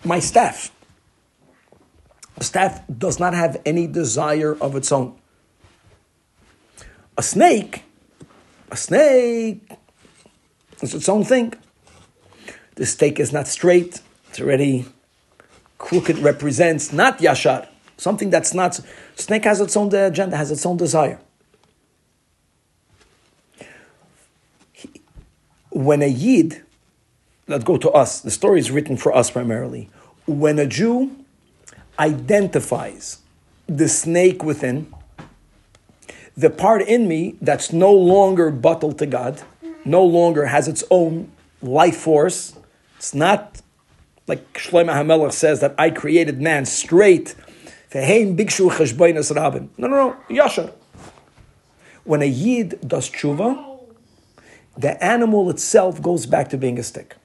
My 0.03 0.19
staff. 0.19 0.71
A 2.37 2.43
staff 2.43 2.81
does 2.87 3.19
not 3.19 3.33
have 3.33 3.61
any 3.65 3.87
desire 3.87 4.55
of 4.59 4.75
its 4.75 4.91
own. 4.91 5.15
A 7.17 7.23
snake, 7.23 7.83
a 8.71 8.77
snake 8.77 9.71
is 10.81 10.95
its 10.95 11.07
own 11.07 11.23
thing. 11.23 11.53
The 12.75 12.87
stake 12.87 13.19
is 13.19 13.31
not 13.31 13.47
straight, 13.47 14.01
it's 14.29 14.41
already 14.41 14.87
crooked, 15.77 16.17
represents 16.17 16.91
not 16.91 17.19
yashar, 17.19 17.67
something 17.97 18.31
that's 18.31 18.53
not. 18.53 18.79
Snake 19.15 19.43
has 19.43 19.61
its 19.61 19.77
own 19.77 19.93
agenda, 19.93 20.35
has 20.35 20.49
its 20.49 20.65
own 20.65 20.77
desire. 20.77 21.19
When 25.73 26.03
a 26.03 26.07
yid, 26.07 26.61
let's 27.47 27.63
go 27.63 27.77
to 27.77 27.89
us, 27.89 28.21
the 28.21 28.29
story 28.29 28.59
is 28.59 28.69
written 28.69 28.95
for 28.95 29.15
us 29.15 29.31
primarily. 29.31 29.89
When 30.27 30.59
a 30.59 30.67
Jew 30.67 31.15
identifies 31.97 33.19
the 33.67 33.89
snake 33.89 34.43
within, 34.43 34.93
the 36.37 36.51
part 36.51 36.83
in 36.83 37.07
me 37.07 37.35
that's 37.41 37.73
no 37.73 37.91
longer 37.91 38.51
bottled 38.51 38.99
to 38.99 39.07
God, 39.07 39.41
no 39.83 40.03
longer 40.03 40.45
has 40.45 40.67
its 40.67 40.83
own 40.91 41.31
life 41.61 41.97
force. 41.97 42.55
It's 42.97 43.15
not 43.15 43.61
like 44.27 44.53
Shlomo 44.53 44.93
HaMelech 44.93 45.33
says 45.33 45.59
that 45.61 45.73
I 45.77 45.89
created 45.89 46.39
man 46.39 46.65
straight. 46.65 47.35
No, 47.91 47.99
no, 49.87 49.87
no, 49.87 50.17
yashar. 50.29 50.71
When 52.03 52.21
a 52.21 52.25
yid 52.25 52.79
does 52.87 53.09
tshuva, 53.09 53.72
the 54.77 55.01
animal 55.03 55.49
itself 55.49 56.01
goes 56.01 56.25
back 56.25 56.49
to 56.49 56.57
being 56.57 56.79
a 56.79 56.83
stick. 56.83 57.15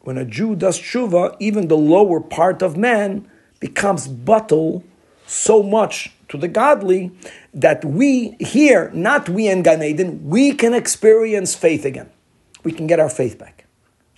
When 0.00 0.18
a 0.18 0.24
Jew 0.24 0.54
does 0.54 0.78
tshuva, 0.78 1.36
even 1.40 1.68
the 1.68 1.76
lower 1.76 2.20
part 2.20 2.62
of 2.62 2.76
man 2.76 3.28
becomes 3.60 4.06
bottle 4.06 4.84
so 5.26 5.62
much 5.62 6.12
to 6.28 6.36
the 6.36 6.48
godly 6.48 7.10
that 7.52 7.84
we 7.84 8.36
here, 8.40 8.90
not 8.92 9.28
we 9.28 9.48
in 9.48 9.62
Gan 9.62 9.82
Eden, 9.82 10.28
we 10.28 10.52
can 10.52 10.74
experience 10.74 11.54
faith 11.54 11.84
again. 11.84 12.10
We 12.64 12.72
can 12.72 12.86
get 12.86 13.00
our 13.00 13.08
faith 13.08 13.38
back. 13.38 13.64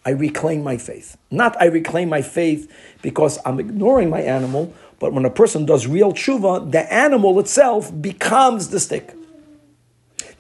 I 0.04 0.10
reclaim 0.10 0.62
my 0.62 0.76
faith. 0.76 1.16
Not 1.30 1.60
I 1.60 1.66
reclaim 1.66 2.08
my 2.08 2.22
faith 2.22 2.72
because 3.02 3.38
I'm 3.44 3.58
ignoring 3.58 4.08
my 4.08 4.20
animal, 4.20 4.72
but 5.00 5.12
when 5.12 5.24
a 5.24 5.30
person 5.30 5.66
does 5.66 5.86
real 5.86 6.12
tshuva, 6.12 6.70
the 6.70 6.92
animal 6.92 7.38
itself 7.40 7.92
becomes 8.00 8.68
the 8.68 8.80
stick. 8.80 9.14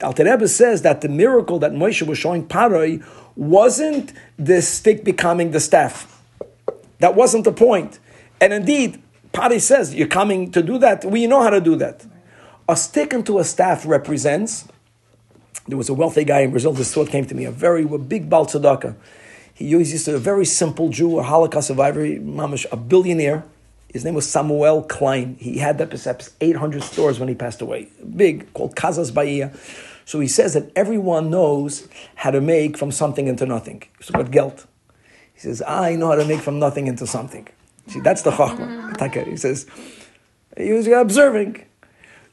Alter 0.02 0.24
Rebbe 0.24 0.48
says 0.48 0.82
that 0.82 1.00
the 1.00 1.08
miracle 1.08 1.58
that 1.60 1.72
Moshe 1.72 2.06
was 2.06 2.18
showing 2.18 2.46
Paroi 2.46 3.04
wasn't 3.34 4.12
the 4.38 4.60
stick 4.60 5.04
becoming 5.04 5.52
the 5.52 5.60
staff. 5.60 6.22
That 6.98 7.14
wasn't 7.14 7.44
the 7.44 7.52
point. 7.52 7.98
And 8.40 8.52
indeed, 8.52 9.02
Pari 9.32 9.58
says, 9.58 9.94
You're 9.94 10.08
coming 10.08 10.50
to 10.52 10.62
do 10.62 10.78
that. 10.78 11.04
We 11.04 11.26
know 11.26 11.42
how 11.42 11.50
to 11.50 11.60
do 11.60 11.76
that. 11.76 12.04
A 12.68 12.76
stick 12.76 13.12
into 13.12 13.38
a 13.38 13.44
staff 13.44 13.86
represents. 13.86 14.66
There 15.68 15.78
was 15.78 15.88
a 15.88 15.94
wealthy 15.94 16.24
guy 16.24 16.40
in 16.40 16.50
Brazil, 16.50 16.72
this 16.72 16.92
thought 16.92 17.08
came 17.08 17.24
to 17.26 17.34
me, 17.34 17.44
a 17.44 17.50
very 17.50 17.82
a 17.82 17.98
big 17.98 18.30
Tzedakah. 18.30 18.94
He 19.52 19.66
used 19.66 20.04
to 20.04 20.14
a 20.16 20.18
very 20.18 20.44
simple 20.44 20.90
Jew, 20.90 21.18
a 21.18 21.22
Holocaust 21.22 21.68
survivor, 21.68 22.00
mamish, 22.00 22.66
a 22.70 22.76
billionaire. 22.76 23.44
His 23.96 24.04
name 24.04 24.12
was 24.12 24.28
Samuel 24.28 24.82
Klein. 24.82 25.38
He 25.40 25.56
had 25.56 25.78
that 25.78 25.88
perhaps 25.88 26.28
800 26.42 26.82
stores 26.82 27.18
when 27.18 27.30
he 27.30 27.34
passed 27.34 27.62
away. 27.62 27.88
Big, 28.14 28.52
called 28.52 28.76
Casas 28.76 29.10
Bahia. 29.10 29.54
So 30.04 30.20
he 30.20 30.28
says 30.28 30.52
that 30.52 30.70
everyone 30.76 31.30
knows 31.30 31.88
how 32.14 32.30
to 32.30 32.42
make 32.42 32.76
from 32.76 32.92
something 32.92 33.26
into 33.26 33.46
nothing. 33.46 33.84
It's 33.98 34.10
about 34.10 34.30
gelt. 34.30 34.66
He 35.32 35.40
says, 35.40 35.62
I 35.66 35.96
know 35.96 36.08
how 36.08 36.16
to 36.16 36.26
make 36.26 36.40
from 36.40 36.58
nothing 36.58 36.88
into 36.88 37.06
something. 37.06 37.48
See, 37.86 38.00
that's 38.00 38.20
the 38.20 38.32
chachma. 38.32 39.24
He 39.30 39.38
says, 39.38 39.64
he 40.58 40.74
was 40.74 40.86
observing. 40.88 41.64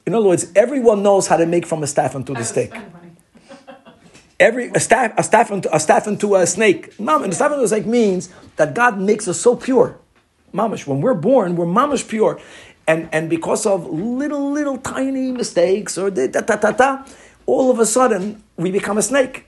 In 0.05 0.15
other 0.15 0.27
words, 0.27 0.51
everyone 0.57 1.01
knows 1.01 1.27
how 1.27 1.37
to 1.37 1.45
make 1.45 1.65
from 1.65 1.81
a 1.81 1.87
staff 1.87 2.13
into 2.13 2.33
the 2.33 2.43
stick. 2.43 2.73
Every 4.37 4.67
a 4.67 4.81
staff, 4.81 5.13
a 5.17 5.23
staff 5.23 5.49
into 5.49 5.73
a 5.73 5.79
staff 5.79 6.07
into 6.07 6.35
a 6.35 6.45
snake. 6.45 6.99
Mom, 6.99 7.23
and 7.23 7.31
a 7.31 7.35
staff 7.37 7.53
into 7.53 7.63
a 7.63 7.67
snake 7.69 7.85
means 7.85 8.27
that 8.57 8.73
God 8.73 8.99
makes 8.99 9.29
us 9.29 9.39
so 9.39 9.55
pure. 9.55 9.97
Mamish, 10.53 10.85
when 10.85 11.01
we're 11.01 11.13
born, 11.13 11.55
we're 11.55 11.65
mamish 11.65 12.07
pure. 12.07 12.39
And, 12.87 13.09
and 13.11 13.29
because 13.29 13.65
of 13.65 13.87
little, 13.87 14.51
little 14.51 14.77
tiny 14.77 15.31
mistakes 15.31 15.97
or 15.97 16.11
da, 16.11 16.27
da, 16.27 16.41
da, 16.41 16.55
da, 16.57 16.71
da, 16.71 17.05
all 17.45 17.71
of 17.71 17.79
a 17.79 17.85
sudden 17.85 18.43
we 18.57 18.71
become 18.71 18.97
a 18.97 19.01
snake. 19.01 19.45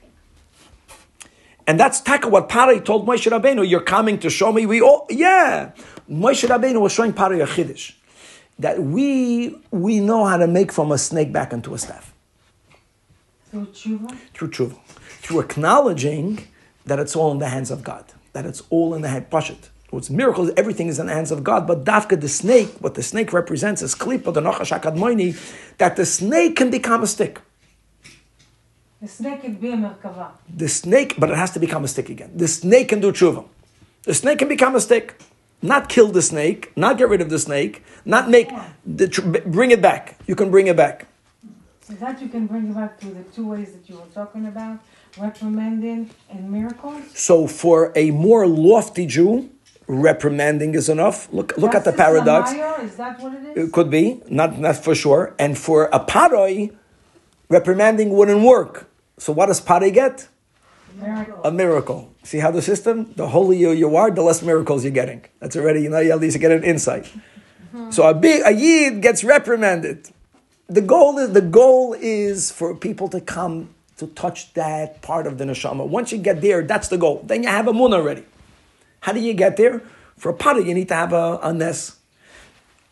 And 1.67 1.79
that's 1.79 1.99
taka 2.01 2.29
what 2.29 2.47
Pari 2.47 2.79
told 2.79 3.07
Moshe 3.07 3.29
Rabbeinu, 3.29 3.67
you're 3.67 3.81
coming 3.81 4.19
to 4.19 4.29
show 4.29 4.51
me 4.51 4.65
we 4.65 4.81
all, 4.81 5.07
yeah. 5.09 5.71
Moshe 6.09 6.47
Rabbeinu 6.47 6.79
was 6.79 6.91
showing 6.91 7.11
Pari 7.11 7.41
a 7.41 7.47
chiddush, 7.47 7.93
that 8.59 8.81
we, 8.81 9.55
we 9.71 9.99
know 9.99 10.25
how 10.25 10.37
to 10.37 10.47
make 10.47 10.71
from 10.71 10.91
a 10.91 10.97
snake 10.97 11.33
back 11.33 11.51
into 11.51 11.73
a 11.73 11.77
staff. 11.77 12.13
Through 13.49 13.65
tshuva? 13.67 14.17
Through 14.33 14.49
tshuva. 14.51 14.79
Through 14.85 15.39
acknowledging 15.41 16.47
that 16.85 16.99
it's 16.99 17.15
all 17.15 17.31
in 17.31 17.39
the 17.39 17.49
hands 17.49 17.71
of 17.71 17.83
God, 17.83 18.05
that 18.33 18.45
it's 18.45 18.61
all 18.69 18.93
in 18.93 19.01
the 19.01 19.09
hand, 19.09 19.29
Pashat. 19.29 19.69
What's 19.91 20.09
miracles, 20.09 20.51
everything 20.57 20.87
is 20.87 20.99
in 20.99 21.05
the 21.07 21.13
hands 21.13 21.31
of 21.31 21.43
God, 21.43 21.67
but 21.67 21.85
Dafka, 21.85 22.19
the 22.19 22.27
snake, 22.27 22.69
what 22.79 22.95
the 22.95 23.03
snake 23.03 23.31
represents 23.31 23.81
is 23.81 23.93
Klipa, 23.95 24.33
the 24.33 24.41
Nachash 24.41 24.71
Moini, 24.95 25.37
that 25.77 25.95
the 25.95 26.05
snake 26.05 26.55
can 26.55 26.69
become 26.69 27.03
a 27.03 27.07
stick. 27.07 27.39
The 29.01 29.07
snake 29.07 29.41
can 29.41 29.53
be 29.53 29.69
a 29.69 29.77
merkava. 29.77 30.31
The 30.49 30.67
snake, 30.67 31.15
but 31.19 31.29
it 31.29 31.37
has 31.37 31.51
to 31.51 31.59
become 31.59 31.83
a 31.83 31.87
stick 31.87 32.09
again. 32.09 32.31
The 32.35 32.47
snake 32.47 32.89
can 32.89 33.01
do 33.01 33.11
tshuva. 33.11 33.45
The 34.03 34.13
snake 34.13 34.39
can 34.39 34.47
become 34.47 34.75
a 34.75 34.81
stick. 34.81 35.21
Not 35.61 35.89
kill 35.89 36.07
the 36.07 36.21
snake, 36.21 36.75
not 36.75 36.97
get 36.97 37.09
rid 37.09 37.21
of 37.21 37.29
the 37.29 37.39
snake, 37.39 37.83
not 38.03 38.29
make, 38.29 38.49
the, 38.85 39.41
bring 39.45 39.71
it 39.71 39.81
back. 39.81 40.17
You 40.27 40.35
can 40.35 40.51
bring 40.51 40.67
it 40.67 40.75
back. 40.75 41.07
So 41.81 41.93
that 41.93 42.21
you 42.21 42.27
can 42.27 42.47
bring 42.47 42.69
it 42.69 42.75
back 42.75 42.99
to 43.01 43.07
the 43.07 43.23
two 43.23 43.47
ways 43.47 43.71
that 43.73 43.87
you 43.87 43.95
were 43.95 44.11
talking 44.13 44.47
about, 44.47 44.79
reprimanding 45.17 46.09
and 46.29 46.51
miracles? 46.51 47.03
So 47.13 47.47
for 47.47 47.91
a 47.95 48.11
more 48.11 48.47
lofty 48.47 49.05
Jew, 49.05 49.49
reprimanding 49.87 50.73
is 50.73 50.89
enough. 50.89 51.31
Look, 51.31 51.57
look 51.57 51.75
at 51.75 51.83
the 51.83 51.93
paradox. 51.93 52.51
Is 52.51 52.95
that 52.97 53.19
what 53.19 53.33
it 53.33 53.57
is? 53.57 53.67
It 53.67 53.71
could 53.71 53.89
be, 53.89 54.21
not, 54.29 54.57
not 54.57 54.77
for 54.77 54.95
sure. 54.95 55.35
And 55.37 55.57
for 55.57 55.85
a 55.93 55.99
paroi, 55.99 56.75
reprimanding 57.49 58.09
wouldn't 58.09 58.41
work. 58.41 58.89
So 59.17 59.33
what 59.33 59.47
does 59.47 59.61
paroi 59.61 59.93
get? 59.93 60.27
Miracle. 60.99 61.41
A 61.43 61.51
miracle. 61.51 62.11
See 62.23 62.39
how 62.39 62.51
the 62.51 62.61
system, 62.61 63.13
the 63.15 63.27
holier 63.27 63.73
you 63.73 63.95
are, 63.95 64.09
the 64.09 64.21
less 64.21 64.41
miracles 64.41 64.83
you're 64.83 64.93
getting. 64.93 65.25
That's 65.39 65.55
already, 65.55 65.81
you 65.81 65.89
know, 65.89 65.99
you 65.99 66.11
at 66.11 66.19
least 66.19 66.39
get 66.39 66.51
an 66.51 66.63
insight. 66.63 67.03
Mm-hmm. 67.03 67.91
So 67.91 68.07
a 68.07 68.13
big 68.13 68.41
a 68.45 68.51
yid 68.51 69.01
gets 69.01 69.23
reprimanded. 69.23 70.09
The 70.67 70.81
goal 70.81 71.19
is 71.19 71.33
the 71.33 71.41
goal 71.41 71.93
is 71.99 72.51
for 72.51 72.73
people 72.73 73.09
to 73.09 73.19
come 73.19 73.75
to 73.97 74.07
touch 74.07 74.53
that 74.53 75.01
part 75.01 75.27
of 75.27 75.37
the 75.37 75.43
neshama. 75.43 75.87
Once 75.87 76.11
you 76.11 76.17
get 76.17 76.41
there, 76.41 76.63
that's 76.63 76.87
the 76.87 76.97
goal. 76.97 77.21
Then 77.25 77.43
you 77.43 77.49
have 77.49 77.67
a 77.67 77.73
moon 77.73 77.93
already. 77.93 78.23
How 79.05 79.13
do 79.13 79.19
you 79.19 79.35
get 79.35 79.55
there? 79.55 79.83
For 80.17 80.31
a 80.31 80.33
paroi, 80.33 80.65
you 80.65 80.73
need 80.73 80.87
to 80.87 80.95
have 80.95 81.13
a, 81.13 81.37
a 81.43 81.53
nes. 81.53 81.97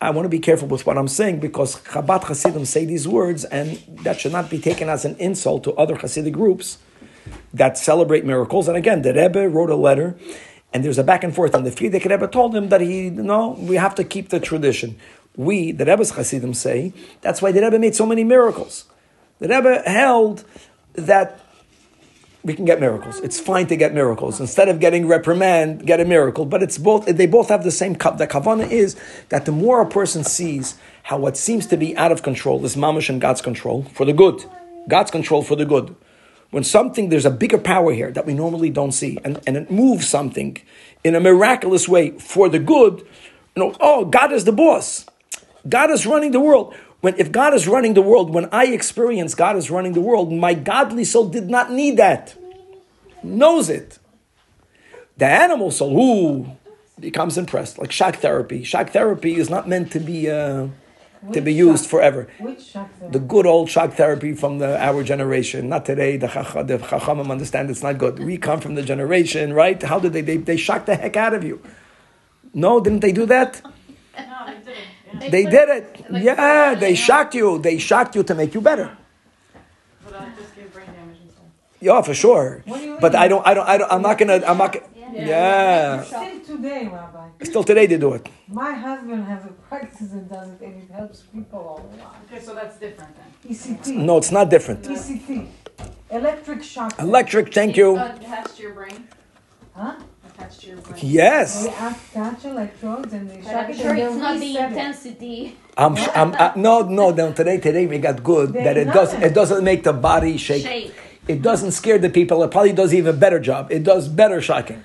I 0.00 0.10
want 0.10 0.26
to 0.26 0.28
be 0.28 0.38
careful 0.38 0.68
with 0.68 0.86
what 0.86 0.96
I'm 0.96 1.08
saying 1.08 1.40
because 1.40 1.80
Chabad 1.80 2.22
Hasidim 2.22 2.66
say 2.66 2.84
these 2.84 3.08
words, 3.08 3.44
and 3.44 3.82
that 4.04 4.20
should 4.20 4.30
not 4.30 4.48
be 4.48 4.60
taken 4.60 4.88
as 4.88 5.04
an 5.04 5.16
insult 5.16 5.64
to 5.64 5.72
other 5.72 5.96
Hasidic 5.96 6.30
groups 6.30 6.78
that 7.52 7.76
celebrate 7.76 8.24
miracles. 8.24 8.68
And 8.68 8.76
again, 8.76 9.02
the 9.02 9.12
Rebbe 9.12 9.48
wrote 9.48 9.70
a 9.70 9.74
letter, 9.74 10.14
and 10.72 10.84
there's 10.84 10.98
a 10.98 11.02
back 11.02 11.24
and 11.24 11.34
forth. 11.34 11.52
And 11.52 11.66
the 11.66 11.72
Frierdiker 11.72 12.08
Rebbe 12.08 12.28
told 12.28 12.54
him 12.54 12.68
that 12.68 12.80
he, 12.80 13.10
no, 13.10 13.56
we 13.58 13.74
have 13.74 13.96
to 13.96 14.04
keep 14.04 14.28
the 14.28 14.38
tradition. 14.38 14.94
We, 15.34 15.72
the 15.72 15.84
Rebbe's 15.84 16.12
Hasidim, 16.12 16.54
say 16.54 16.92
that's 17.22 17.42
why 17.42 17.50
the 17.50 17.60
Rebbe 17.60 17.80
made 17.80 17.96
so 17.96 18.06
many 18.06 18.22
miracles. 18.22 18.84
The 19.40 19.48
Rebbe 19.48 19.82
held 19.84 20.44
that 20.92 21.40
we 22.44 22.54
can 22.54 22.66
get 22.66 22.80
miracles. 22.80 23.20
It's 23.20 23.40
fine 23.40 23.68
to 23.68 23.76
get 23.76 23.94
miracles 23.94 24.40
instead 24.40 24.68
of 24.68 24.80
getting 24.80 25.08
reprimand. 25.08 25.86
Get 25.86 26.00
a 26.00 26.04
miracle, 26.04 26.46
but 26.46 26.62
it's 26.62 26.78
both. 26.78 27.06
They 27.06 27.26
both 27.26 27.48
have 27.50 27.64
the 27.64 27.72
same. 27.72 27.96
kav- 27.96 28.18
The 28.18 28.26
kavana 28.28 28.70
is 28.70 28.96
that 29.30 29.46
the 29.46 29.52
more 29.52 29.82
a 29.82 29.86
person 29.88 30.24
sees 30.24 30.76
how 31.04 31.18
what 31.18 31.36
seems 31.36 31.66
to 31.68 31.76
be 31.78 31.96
out 31.96 32.12
of 32.12 32.22
control 32.22 32.64
is 32.64 32.76
mamash 32.76 33.10
in 33.10 33.18
God's 33.20 33.42
control 33.42 33.84
for 33.94 34.04
the 34.06 34.12
good, 34.12 34.44
God's 34.88 35.10
control 35.10 35.42
for 35.42 35.56
the 35.56 35.66
good. 35.66 35.96
When 36.50 36.64
something 36.64 37.10
there's 37.10 37.26
a 37.26 37.30
bigger 37.32 37.58
power 37.58 37.92
here 37.92 38.12
that 38.12 38.26
we 38.26 38.34
normally 38.34 38.70
don't 38.70 38.92
see, 38.92 39.18
and, 39.24 39.40
and 39.46 39.56
it 39.56 39.70
moves 39.70 40.08
something 40.08 40.58
in 41.04 41.14
a 41.16 41.20
miraculous 41.20 41.88
way 41.88 42.12
for 42.18 42.48
the 42.48 42.60
good. 42.60 43.06
You 43.56 43.62
know, 43.64 43.76
oh, 43.80 44.04
God 44.06 44.32
is 44.32 44.44
the 44.44 44.52
boss. 44.52 45.06
God 45.68 45.90
is 45.90 46.06
running 46.06 46.32
the 46.32 46.40
world. 46.40 46.74
When 47.04 47.14
if 47.18 47.30
God 47.30 47.52
is 47.52 47.68
running 47.68 47.92
the 47.92 48.00
world, 48.00 48.32
when 48.32 48.48
I 48.50 48.64
experience 48.68 49.34
God 49.34 49.58
is 49.58 49.70
running 49.70 49.92
the 49.92 50.00
world, 50.00 50.32
my 50.32 50.54
godly 50.54 51.04
soul 51.04 51.28
did 51.28 51.50
not 51.50 51.70
need 51.70 51.98
that. 51.98 52.34
Knows 53.22 53.68
it. 53.68 53.98
The 55.18 55.26
animal 55.26 55.70
soul, 55.70 55.92
who 55.92 56.46
becomes 56.98 57.36
impressed. 57.36 57.78
Like 57.78 57.92
shock 57.92 58.16
therapy. 58.16 58.64
Shock 58.64 58.88
therapy 58.88 59.34
is 59.36 59.50
not 59.50 59.68
meant 59.68 59.92
to 59.92 60.00
be 60.00 60.30
uh, 60.30 60.68
to 61.34 61.40
be 61.42 61.52
used 61.52 61.84
shock- 61.84 61.90
forever. 61.90 62.26
Which 62.38 62.62
shock 62.62 62.88
The 63.10 63.18
good 63.18 63.44
old 63.44 63.68
shock 63.68 63.92
therapy 63.92 64.32
from 64.32 64.58
the 64.58 64.70
our 64.82 65.02
generation, 65.04 65.68
not 65.68 65.84
today. 65.84 66.16
The 66.16 66.28
chach- 66.28 66.66
the 66.66 66.78
chachamim 66.78 67.30
understand 67.30 67.68
it's 67.68 67.82
not 67.82 67.98
good. 67.98 68.18
We 68.18 68.38
come 68.38 68.60
from 68.60 68.76
the 68.76 68.82
generation, 68.82 69.52
right? 69.52 69.82
How 69.82 69.98
did 69.98 70.14
they? 70.14 70.22
They, 70.22 70.38
they 70.38 70.56
shock 70.56 70.86
the 70.86 70.96
heck 70.96 71.18
out 71.18 71.34
of 71.34 71.44
you. 71.44 71.60
No, 72.54 72.80
didn't 72.80 73.00
they 73.00 73.12
do 73.12 73.26
that? 73.26 73.60
No, 75.14 75.20
they 75.20 75.30
did. 75.30 75.44
Yeah. 75.44 75.50
They 75.50 75.56
did 75.56 75.68
it. 75.68 76.04
Yeah, 76.22 76.74
they 76.74 76.94
shocked 76.94 77.34
you. 77.34 77.58
They 77.58 77.78
shocked 77.78 78.14
you 78.16 78.22
to 78.24 78.34
make 78.34 78.54
you 78.54 78.60
better. 78.60 78.96
But 80.04 80.14
I 80.14 80.28
just 80.38 80.54
gave 80.56 80.72
brain 80.72 80.86
damage 80.86 81.18
instead. 81.24 81.44
Yeah, 81.80 82.02
for 82.02 82.14
sure. 82.14 82.62
What 82.66 82.80
do 82.80 82.86
you 82.86 82.98
But? 83.00 83.14
I 83.14 83.28
don't. 83.28 83.46
I 83.46 83.54
don't. 83.54 83.68
I 83.68 83.78
don't. 83.78 83.90
I'm 83.92 84.02
not 84.02 84.18
gonna. 84.18 84.42
I'm 84.46 84.58
not. 84.58 84.72
Gonna, 84.72 84.86
yeah. 85.12 86.02
Still 86.02 86.56
today, 86.56 86.88
Rabbi. 86.92 87.28
Still 87.44 87.64
today 87.64 87.86
they 87.86 87.98
do 87.98 88.14
it. 88.14 88.28
My 88.48 88.72
husband 88.72 89.24
has 89.24 89.44
a 89.44 89.52
practice 89.68 90.12
and 90.12 90.28
does 90.28 90.48
it, 90.50 90.60
and 90.60 90.82
it 90.82 90.90
helps 90.90 91.20
people 91.22 91.58
all 91.60 91.90
a 91.92 92.02
lot. 92.02 92.16
Okay, 92.32 92.42
so 92.42 92.54
that's 92.54 92.76
different 92.78 93.14
then. 93.16 93.52
ECT. 93.52 93.96
No, 93.96 94.16
it's 94.18 94.30
not 94.32 94.50
different. 94.50 94.82
ECT. 94.84 95.46
Electric 96.10 96.62
shock. 96.62 96.98
Electric. 97.00 97.52
Thank 97.54 97.76
you. 97.76 97.96
Uh, 97.96 98.14
attached 98.20 98.58
your 98.58 98.72
brain. 98.72 99.08
Huh? 99.74 99.96
Attached 100.36 100.60
to 100.62 100.66
your 100.68 100.76
brain. 100.78 101.00
Yes. 101.02 101.64
They 101.64 101.70
attach 101.70 102.44
electrodes 102.44 103.12
and 103.12 103.30
they 103.30 103.40
shock 103.42 103.52
I'm 103.66 103.70
it 103.70 103.76
sure 103.76 103.94
it's 103.94 104.16
not 104.16 104.38
the 104.40 104.56
intensity. 104.56 105.56
I'm. 105.76 105.94
sh- 105.96 106.08
I'm 106.14 106.32
uh, 106.34 106.52
no. 106.56 106.82
No. 106.82 107.10
No. 107.10 107.32
Today. 107.32 107.58
Today 107.58 107.86
we 107.86 107.98
got 107.98 108.22
good 108.22 108.52
They 108.52 108.64
that 108.64 108.76
it 108.76 108.86
does. 108.92 109.14
it. 109.14 109.22
It 109.22 109.34
doesn't 109.34 109.62
make 109.64 109.84
the 109.84 109.92
body 109.92 110.36
shake. 110.36 110.62
Shake. 110.62 110.94
It 111.28 111.40
doesn't 111.40 111.70
scare 111.72 111.98
the 111.98 112.10
people. 112.10 112.42
It 112.42 112.50
probably 112.50 112.72
does 112.72 112.92
even 112.92 113.18
better 113.18 113.38
job. 113.40 113.70
It 113.72 113.82
does 113.84 114.08
better 114.08 114.40
shocking. 114.42 114.82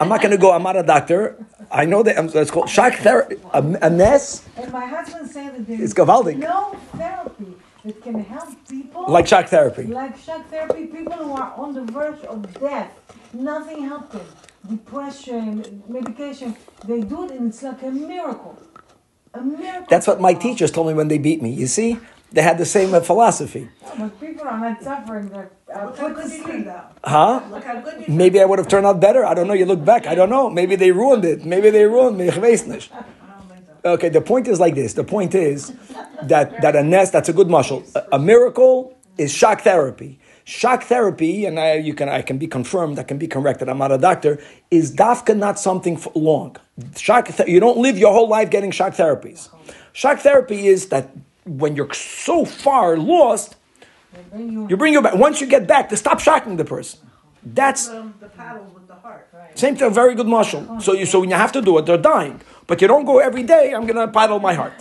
I'm 0.00 0.08
not 0.08 0.20
going 0.20 0.32
to 0.32 0.38
go. 0.38 0.50
I'm 0.52 0.64
not 0.64 0.76
a 0.76 0.82
doctor. 0.82 1.36
I 1.70 1.84
know 1.84 2.02
that. 2.02 2.18
I'm, 2.18 2.28
it's 2.28 2.50
called 2.50 2.68
shock 2.68 2.94
therapy. 2.94 3.36
A, 3.52 3.58
a 3.82 3.90
mess 3.90 4.44
And 4.56 4.72
my 4.72 4.84
husband 4.86 5.30
said 5.30 5.54
that 5.54 5.66
there 5.66 5.76
It's 5.76 5.92
is 5.92 5.94
gewaldig. 5.94 6.38
no 6.38 6.76
therapy 6.96 7.21
that 7.84 8.02
can 8.02 8.22
help 8.24 8.48
people 8.68 9.06
like 9.08 9.26
shock 9.26 9.48
therapy. 9.48 9.84
like 9.84 10.16
shock 10.18 10.48
therapy. 10.48 10.86
People 10.86 11.12
who 11.12 11.32
are 11.32 11.52
on 11.56 11.74
the 11.74 11.82
verge 11.82 12.20
of 12.24 12.38
death, 12.60 12.92
nothing 13.32 13.88
helped 13.88 14.12
them. 14.12 14.26
Depression, 14.68 15.82
medication, 15.88 16.56
they 16.86 17.00
do 17.00 17.24
it 17.24 17.32
and 17.32 17.48
it's 17.48 17.62
like 17.62 17.82
a 17.82 17.90
miracle. 17.90 18.56
A 19.34 19.40
miracle. 19.40 19.86
That's 19.90 20.06
what 20.06 20.20
my 20.20 20.34
teachers 20.34 20.70
told 20.70 20.86
me 20.86 20.94
when 20.94 21.08
they 21.08 21.18
beat 21.18 21.42
me. 21.42 21.50
You 21.50 21.66
see, 21.66 21.98
they 22.30 22.42
had 22.42 22.58
the 22.58 22.66
same 22.66 22.94
uh, 22.94 23.00
philosophy. 23.00 23.68
But 23.98 24.20
people 24.20 24.46
are 24.46 24.60
not 24.60 24.82
suffering. 24.82 25.28
They're 25.28 25.50
uh, 25.74 25.88
put 25.88 26.08
to 26.08 26.14
good 26.14 26.30
you 26.30 26.42
sleep. 26.42 26.66
Huh? 27.04 27.42
Look 27.50 27.64
how 27.64 27.80
good 27.80 28.08
Maybe 28.08 28.40
I 28.40 28.44
would 28.44 28.58
have 28.58 28.68
turned 28.68 28.86
out 28.86 29.00
better. 29.00 29.24
I 29.24 29.34
don't 29.34 29.48
know. 29.48 29.54
You 29.54 29.66
look 29.66 29.84
back. 29.84 30.06
I 30.06 30.14
don't 30.14 30.30
know. 30.30 30.48
Maybe 30.48 30.76
they 30.76 30.92
ruined 30.92 31.24
it. 31.24 31.44
Maybe 31.44 31.70
they 31.70 31.84
ruined 31.84 32.18
me. 32.18 32.30
Okay, 33.84 34.08
the 34.08 34.20
point 34.20 34.46
is 34.46 34.60
like 34.60 34.74
this. 34.74 34.94
The 34.94 35.04
point 35.04 35.34
is 35.34 35.72
that, 36.22 36.62
that 36.62 36.76
a 36.76 36.82
nest, 36.82 37.12
that's 37.12 37.28
a 37.28 37.32
good 37.32 37.50
muscle. 37.50 37.82
A, 37.94 38.04
a 38.12 38.18
miracle 38.18 38.96
is 39.18 39.32
shock 39.32 39.62
therapy. 39.62 40.20
Shock 40.44 40.84
therapy, 40.84 41.44
and 41.46 41.58
I, 41.58 41.74
you 41.74 41.94
can, 41.94 42.08
I 42.08 42.22
can 42.22 42.36
be 42.36 42.48
confirmed, 42.48 42.98
I 42.98 43.04
can 43.04 43.16
be 43.16 43.28
corrected, 43.28 43.68
I'm 43.68 43.78
not 43.78 43.92
a 43.92 43.98
doctor, 43.98 44.40
is 44.70 44.94
dafka 44.94 45.36
not 45.36 45.58
something 45.58 45.96
for 45.96 46.12
long. 46.16 46.56
Shock 46.96 47.28
th- 47.28 47.48
you 47.48 47.60
don't 47.60 47.78
live 47.78 47.96
your 47.96 48.12
whole 48.12 48.28
life 48.28 48.50
getting 48.50 48.72
shock 48.72 48.94
therapies. 48.94 49.48
Shock 49.92 50.18
therapy 50.18 50.66
is 50.66 50.88
that 50.88 51.10
when 51.44 51.76
you're 51.76 51.92
so 51.92 52.44
far 52.44 52.96
lost, 52.96 53.56
you 54.36 54.66
you 54.68 54.76
bring 54.76 54.92
you 54.92 55.02
back. 55.02 55.14
Once 55.14 55.40
you 55.40 55.46
get 55.46 55.66
back, 55.66 55.88
to 55.90 55.96
stop 55.96 56.20
shocking 56.20 56.56
the 56.56 56.64
person. 56.64 56.98
That's 57.44 57.88
same 59.54 59.76
thing, 59.76 59.92
very 59.92 60.14
good 60.14 60.26
muscle. 60.26 60.80
So 60.80 60.92
you, 60.92 61.06
so 61.06 61.20
when 61.20 61.30
you 61.30 61.36
have 61.36 61.52
to 61.52 61.62
do 61.62 61.78
it, 61.78 61.86
they're 61.86 61.98
dying. 61.98 62.40
But 62.66 62.80
you 62.80 62.88
don't 62.88 63.04
go 63.04 63.18
every 63.18 63.42
day. 63.42 63.72
I'm 63.74 63.86
gonna 63.86 64.08
paddle 64.08 64.38
my 64.38 64.54
heart 64.54 64.74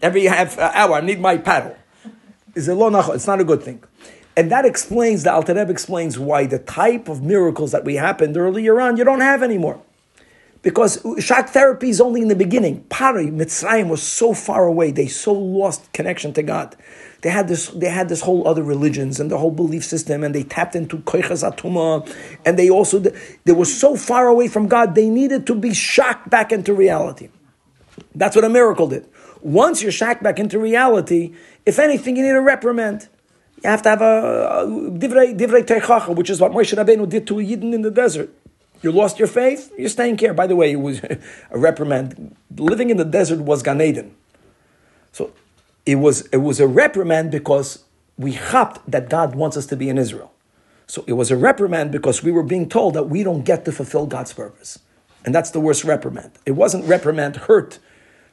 every 0.00 0.24
half 0.24 0.58
uh, 0.58 0.70
hour. 0.74 0.94
I 0.94 1.00
need 1.00 1.20
my 1.20 1.38
paddle. 1.38 1.76
It's 2.54 2.68
not 3.26 3.40
a 3.40 3.44
good 3.44 3.62
thing. 3.62 3.82
And 4.36 4.50
that 4.50 4.64
explains 4.64 5.22
the 5.22 5.32
Alter 5.32 5.54
Rebbe 5.54 5.70
explains 5.70 6.18
why 6.18 6.46
the 6.46 6.58
type 6.58 7.08
of 7.08 7.22
miracles 7.22 7.72
that 7.72 7.84
we 7.84 7.96
happened 7.96 8.36
earlier 8.36 8.80
on 8.80 8.96
you 8.96 9.04
don't 9.04 9.20
have 9.20 9.42
anymore. 9.42 9.80
Because 10.62 11.04
shock 11.18 11.48
therapy 11.48 11.90
is 11.90 12.00
only 12.00 12.22
in 12.22 12.28
the 12.28 12.36
beginning. 12.36 12.84
Pari, 12.84 13.26
Mitzrayim 13.26 13.88
was 13.88 14.02
so 14.02 14.32
far 14.32 14.66
away. 14.66 14.90
They 14.90 15.08
so 15.08 15.32
lost 15.32 15.92
connection 15.92 16.32
to 16.34 16.42
God. 16.42 16.76
They 17.22 17.30
had 17.30 17.46
this, 17.46 17.68
they 17.68 17.88
had 17.88 18.08
this 18.08 18.20
whole 18.20 18.46
other 18.46 18.64
religions 18.64 19.20
and 19.20 19.30
the 19.30 19.38
whole 19.38 19.52
belief 19.52 19.84
system, 19.84 20.24
and 20.24 20.34
they 20.34 20.42
tapped 20.42 20.74
into 20.74 20.98
koichas 20.98 21.48
atuma, 21.48 22.12
and 22.44 22.58
they 22.58 22.68
also 22.68 22.98
they 22.98 23.52
were 23.52 23.64
so 23.64 23.96
far 23.96 24.26
away 24.26 24.48
from 24.48 24.66
God. 24.66 24.96
They 24.96 25.08
needed 25.08 25.46
to 25.46 25.54
be 25.54 25.72
shocked 25.72 26.28
back 26.28 26.50
into 26.50 26.74
reality. 26.74 27.28
That's 28.14 28.34
what 28.34 28.44
a 28.44 28.48
miracle 28.48 28.88
did. 28.88 29.06
Once 29.40 29.82
you're 29.82 29.92
shocked 29.92 30.22
back 30.22 30.40
into 30.40 30.58
reality, 30.58 31.32
if 31.64 31.78
anything, 31.78 32.16
you 32.16 32.22
need 32.24 32.30
a 32.30 32.40
reprimand. 32.40 33.08
You 33.62 33.70
have 33.70 33.82
to 33.82 33.88
have 33.90 34.02
a, 34.02 34.66
divrei 34.66 35.38
divrei 35.38 35.64
teichacha, 35.64 36.16
which 36.16 36.28
is 36.28 36.40
what 36.40 36.50
Moshe 36.50 36.76
Rabbeinu 36.76 37.08
did 37.08 37.28
to 37.28 37.38
a 37.38 37.42
Yidden 37.42 37.72
in 37.72 37.82
the 37.82 37.90
desert. 37.92 38.30
You 38.82 38.90
lost 38.90 39.20
your 39.20 39.28
faith, 39.28 39.72
you're 39.78 39.88
staying 39.88 40.18
here. 40.18 40.34
By 40.34 40.48
the 40.48 40.56
way, 40.56 40.72
it 40.72 40.80
was 40.80 41.00
a 41.50 41.58
reprimand. 41.58 42.36
Living 42.56 42.90
in 42.90 42.96
the 42.96 43.04
desert 43.04 43.38
was 43.40 43.62
Gan 43.62 43.80
Eden. 43.80 44.16
So 45.12 45.32
it 45.84 45.96
was, 45.96 46.22
it 46.28 46.38
was 46.38 46.60
a 46.60 46.66
reprimand 46.66 47.30
because 47.30 47.84
we 48.16 48.32
hopped 48.32 48.90
that 48.90 49.08
God 49.08 49.34
wants 49.34 49.56
us 49.56 49.66
to 49.66 49.76
be 49.76 49.88
in 49.88 49.98
Israel. 49.98 50.32
So 50.86 51.04
it 51.06 51.14
was 51.14 51.30
a 51.30 51.36
reprimand 51.36 51.90
because 51.90 52.22
we 52.22 52.30
were 52.30 52.42
being 52.42 52.68
told 52.68 52.94
that 52.94 53.04
we 53.04 53.22
don't 53.22 53.44
get 53.44 53.64
to 53.64 53.72
fulfill 53.72 54.06
God's 54.06 54.32
purpose. 54.32 54.78
And 55.24 55.34
that's 55.34 55.50
the 55.50 55.60
worst 55.60 55.84
reprimand. 55.84 56.32
It 56.44 56.52
wasn't 56.52 56.84
reprimand, 56.84 57.36
hurt. 57.36 57.78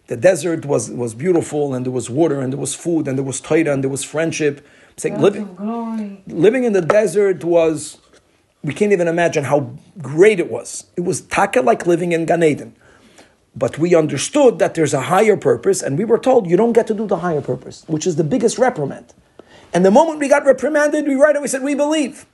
The 0.08 0.18
desert 0.18 0.66
was, 0.66 0.89
was 0.89 1.14
beautiful 1.14 1.74
and 1.74 1.86
there 1.86 1.91
was 1.91 2.10
water 2.10 2.41
and 2.41 2.52
there 2.52 2.60
was 2.60 2.76
food 2.76 3.08
and 3.08 3.18
there 3.18 3.26
was 3.26 3.39
Torah 3.39 3.72
and 3.72 3.84
there 3.84 3.91
was 3.91 4.04
friendship. 4.04 4.66
Like 5.04 5.14
lots 5.14 5.24
living, 5.24 6.24
living 6.28 6.64
in 6.66 6.74
the 6.74 6.82
desert 6.82 7.43
was, 7.43 8.00
we 8.64 8.74
can't 8.74 8.91
even 8.91 9.08
imagine 9.08 9.45
how 9.45 9.72
great 10.00 10.39
it 10.39 10.52
was. 10.52 10.86
It 10.97 11.02
was 11.02 11.22
taka 11.22 11.62
like 11.62 11.86
living 11.86 12.12
in 12.12 12.26
Gan 12.26 12.43
Eden. 12.43 12.76
But 13.60 13.78
we 13.78 13.93
understood 13.93 14.57
that 14.60 14.74
there's 14.76 14.93
a 14.93 15.01
higher 15.01 15.36
purpose, 15.36 15.82
and 15.84 15.97
we 15.97 16.05
were 16.05 16.18
told 16.18 16.49
you 16.49 16.55
don't 16.55 16.72
get 16.72 16.88
to 16.88 16.93
do 16.93 17.05
the 17.05 17.18
higher 17.18 17.41
purpose, 17.41 17.84
which 17.88 18.07
is 18.07 18.16
the 18.16 18.24
biggest 18.24 18.57
reprimand. 18.57 19.14
And 19.74 19.86
the 19.86 19.91
moment 19.91 20.20
we 20.20 20.30
got 20.30 20.45
reprimanded, 20.45 21.05
we 21.05 21.16
right 21.16 21.36
away 21.36 21.47
said, 21.47 21.62
We 21.62 21.76
believe. 21.76 22.26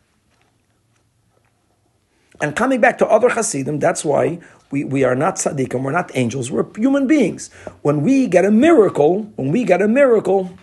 And 2.39 2.55
coming 2.55 2.80
back 2.80 2.99
to 2.99 3.07
other 3.07 3.30
Hasidim, 3.30 3.80
that's 3.80 4.05
why 4.05 4.39
we, 4.69 4.84
we 4.84 5.03
are 5.03 5.15
not 5.15 5.38
tzaddikim, 5.38 5.82
we're 5.82 5.91
not 5.91 6.11
angels, 6.13 6.51
we're 6.51 6.65
human 6.76 7.07
beings. 7.07 7.49
When 7.82 8.01
we 8.01 8.28
get 8.28 8.45
a 8.45 8.51
miracle, 8.51 9.23
when 9.36 9.51
we 9.51 9.63
get 9.63 9.82
a 9.82 9.88
miracle, 9.88 10.55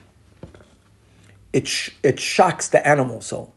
it, 1.52 1.66
sh- 1.66 1.90
it 2.04 2.20
shocks 2.20 2.68
the 2.68 2.86
animal 2.86 3.20
soul. 3.20 3.52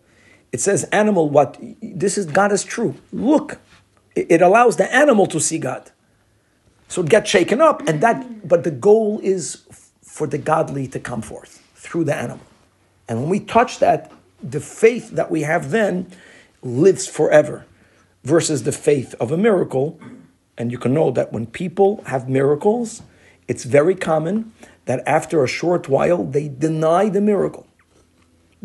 It 0.52 0.62
says, 0.62 0.86
animal, 0.86 1.30
what? 1.30 1.58
This 1.82 2.18
is, 2.18 2.26
God 2.26 2.52
is 2.52 2.64
true. 2.64 2.96
Look, 3.12 3.60
it, 4.16 4.32
it 4.32 4.42
allows 4.42 4.78
the 4.78 4.92
animal 4.96 5.28
to 5.28 5.40
see 5.40 5.60
God. 5.60 5.92
So 6.88 7.02
it 7.02 7.10
gets 7.10 7.30
shaken 7.30 7.62
up, 7.62 7.88
and 7.88 8.02
that, 8.02 8.48
but 8.48 8.64
the 8.64 8.72
goal 8.72 9.20
is 9.24 9.64
for 10.02 10.28
the 10.28 10.38
godly 10.38 10.88
to 10.88 11.00
come 11.00 11.22
forth 11.22 11.62
through 11.74 12.06
the 12.06 12.16
animal. 12.16 12.46
And 13.08 13.22
when 13.22 13.30
we 13.30 13.40
touch 13.40 13.80
that, 13.80 14.12
the 14.42 14.60
faith 14.60 15.12
that 15.12 15.32
we 15.32 15.42
have 15.42 15.72
then 15.72 16.12
lives 16.62 17.08
forever 17.08 17.66
versus 18.24 18.64
the 18.64 18.72
faith 18.72 19.14
of 19.20 19.32
a 19.32 19.38
miracle. 19.38 20.00
And 20.58 20.72
you 20.72 20.78
can 20.78 20.94
know 20.94 21.12
that 21.12 21.34
when 21.34 21.48
people 21.48 22.04
have 22.08 22.30
miracles, 22.30 23.02
it's 23.48 23.64
very 23.64 23.96
common 23.96 24.54
that 24.86 25.04
after 25.08 25.44
a 25.44 25.48
short 25.48 25.90
while 25.90 26.24
they 26.24 26.48
deny 26.48 27.10
the 27.10 27.22
miracle 27.22 27.68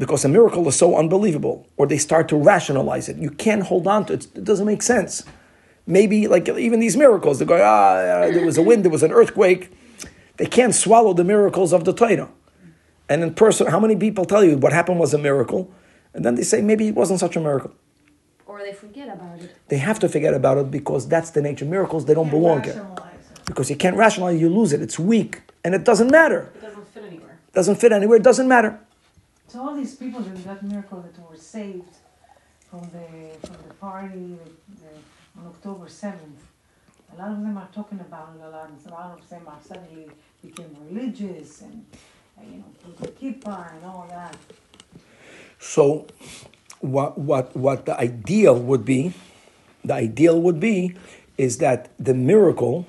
because 0.01 0.25
a 0.25 0.29
miracle 0.29 0.67
is 0.67 0.77
so 0.77 0.97
unbelievable, 0.97 1.67
or 1.77 1.87
they 1.87 1.99
start 1.99 2.27
to 2.29 2.37
rationalize 2.37 3.11
it. 3.11 3.19
You 3.19 3.31
can't 3.31 3.65
hold 3.65 3.87
on 3.87 4.07
to 4.07 4.15
it; 4.15 4.27
it 4.35 4.45
doesn't 4.45 4.67
make 4.67 4.81
sense. 4.81 5.25
Maybe 5.91 6.29
like 6.29 6.49
even 6.49 6.79
these 6.79 6.97
miracles, 6.97 7.41
they 7.41 7.45
go, 7.45 7.57
ah, 7.61 8.31
there 8.31 8.45
was 8.45 8.57
a 8.57 8.63
wind, 8.63 8.85
there 8.85 8.93
was 8.93 9.03
an 9.03 9.11
earthquake. 9.11 9.71
They 10.37 10.47
can't 10.47 10.75
swallow 10.75 11.13
the 11.13 11.25
miracles 11.25 11.73
of 11.73 11.85
the 11.85 11.93
Torah. 11.93 12.31
And 13.09 13.23
in 13.25 13.35
person, 13.35 13.67
how 13.67 13.81
many 13.81 13.97
people 13.97 14.25
tell 14.25 14.45
you 14.45 14.57
what 14.57 14.73
happened 14.73 15.01
was 15.01 15.13
a 15.13 15.19
miracle, 15.19 15.69
and 16.15 16.25
then 16.25 16.37
they 16.37 16.45
say 16.45 16.63
maybe 16.63 16.87
it 16.89 16.95
wasn't 16.95 17.19
such 17.19 17.35
a 17.37 17.41
miracle. 17.41 17.73
Or 18.47 18.61
they 18.61 18.73
forget 18.73 19.09
about 19.09 19.41
it. 19.41 19.55
They 19.69 19.79
have 19.79 19.99
to 19.99 20.09
forget 20.09 20.33
about 20.33 20.59
it 20.59 20.71
because 20.71 21.09
that's 21.09 21.31
the 21.31 21.43
nature. 21.43 21.65
Of 21.65 21.73
miracles 21.73 22.05
they 22.05 22.15
don't 22.15 22.31
Can't 22.31 22.39
belong 22.41 22.63
here 22.63 22.75
rationalize 22.75 23.31
it. 23.35 23.47
because 23.47 23.69
you 23.69 23.77
can't 23.77 23.97
rationalize. 23.97 24.41
You 24.41 24.49
lose 24.49 24.73
it. 24.73 24.81
It's 24.81 24.99
weak, 24.99 25.41
and 25.65 25.75
it 25.75 25.85
doesn't 25.85 26.11
matter. 26.11 26.53
It 26.55 26.63
doesn't 26.63 26.87
fit 26.95 27.05
anywhere. 27.05 27.39
doesn't 27.53 27.77
fit 27.83 27.93
anywhere. 27.93 28.17
It 28.19 28.23
doesn't 28.23 28.47
matter. 28.47 28.79
So 29.49 29.61
all 29.61 29.75
these 29.75 29.97
people 29.97 30.21
that 30.21 30.45
got 30.45 30.63
miracle 30.63 31.01
that 31.03 31.15
were 31.29 31.37
saved 31.37 31.95
from 32.71 32.83
the 32.95 33.09
from 33.45 33.57
the 33.67 33.75
party 33.75 34.39
on 35.41 35.47
October 35.47 35.89
seventh, 35.89 36.41
a 37.13 37.19
lot 37.19 37.31
of 37.33 37.41
them 37.41 37.57
are 37.57 37.69
talking 37.75 38.01
about 38.01 38.35
it 38.37 38.45
a 38.45 38.49
lot. 38.49 38.71
And 38.71 38.87
a 38.87 38.91
lot 38.91 39.19
of 39.19 39.29
them 39.29 39.43
are 39.47 39.59
suddenly 39.63 40.09
became 40.45 40.77
religious 40.89 41.63
and 41.63 41.85
uh, 42.39 42.43
you 42.45 42.59
know 42.59 42.65
put 42.83 42.99
the 42.99 43.09
kippah 43.09 43.75
and 43.75 43.85
all 43.85 44.07
that. 44.09 44.37
So, 45.59 46.07
what 46.81 47.19
what 47.19 47.57
what 47.57 47.87
the 47.87 47.99
ideal 47.99 48.59
would 48.59 48.85
be, 48.85 49.15
the 49.85 49.95
ideal 49.95 50.41
would 50.41 50.61
be, 50.61 50.97
is 51.39 51.59
that 51.59 51.91
the 51.99 52.15
miracle 52.15 52.87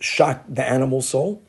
shocked 0.00 0.54
the 0.54 0.64
animal 0.64 1.00
soul, 1.00 1.42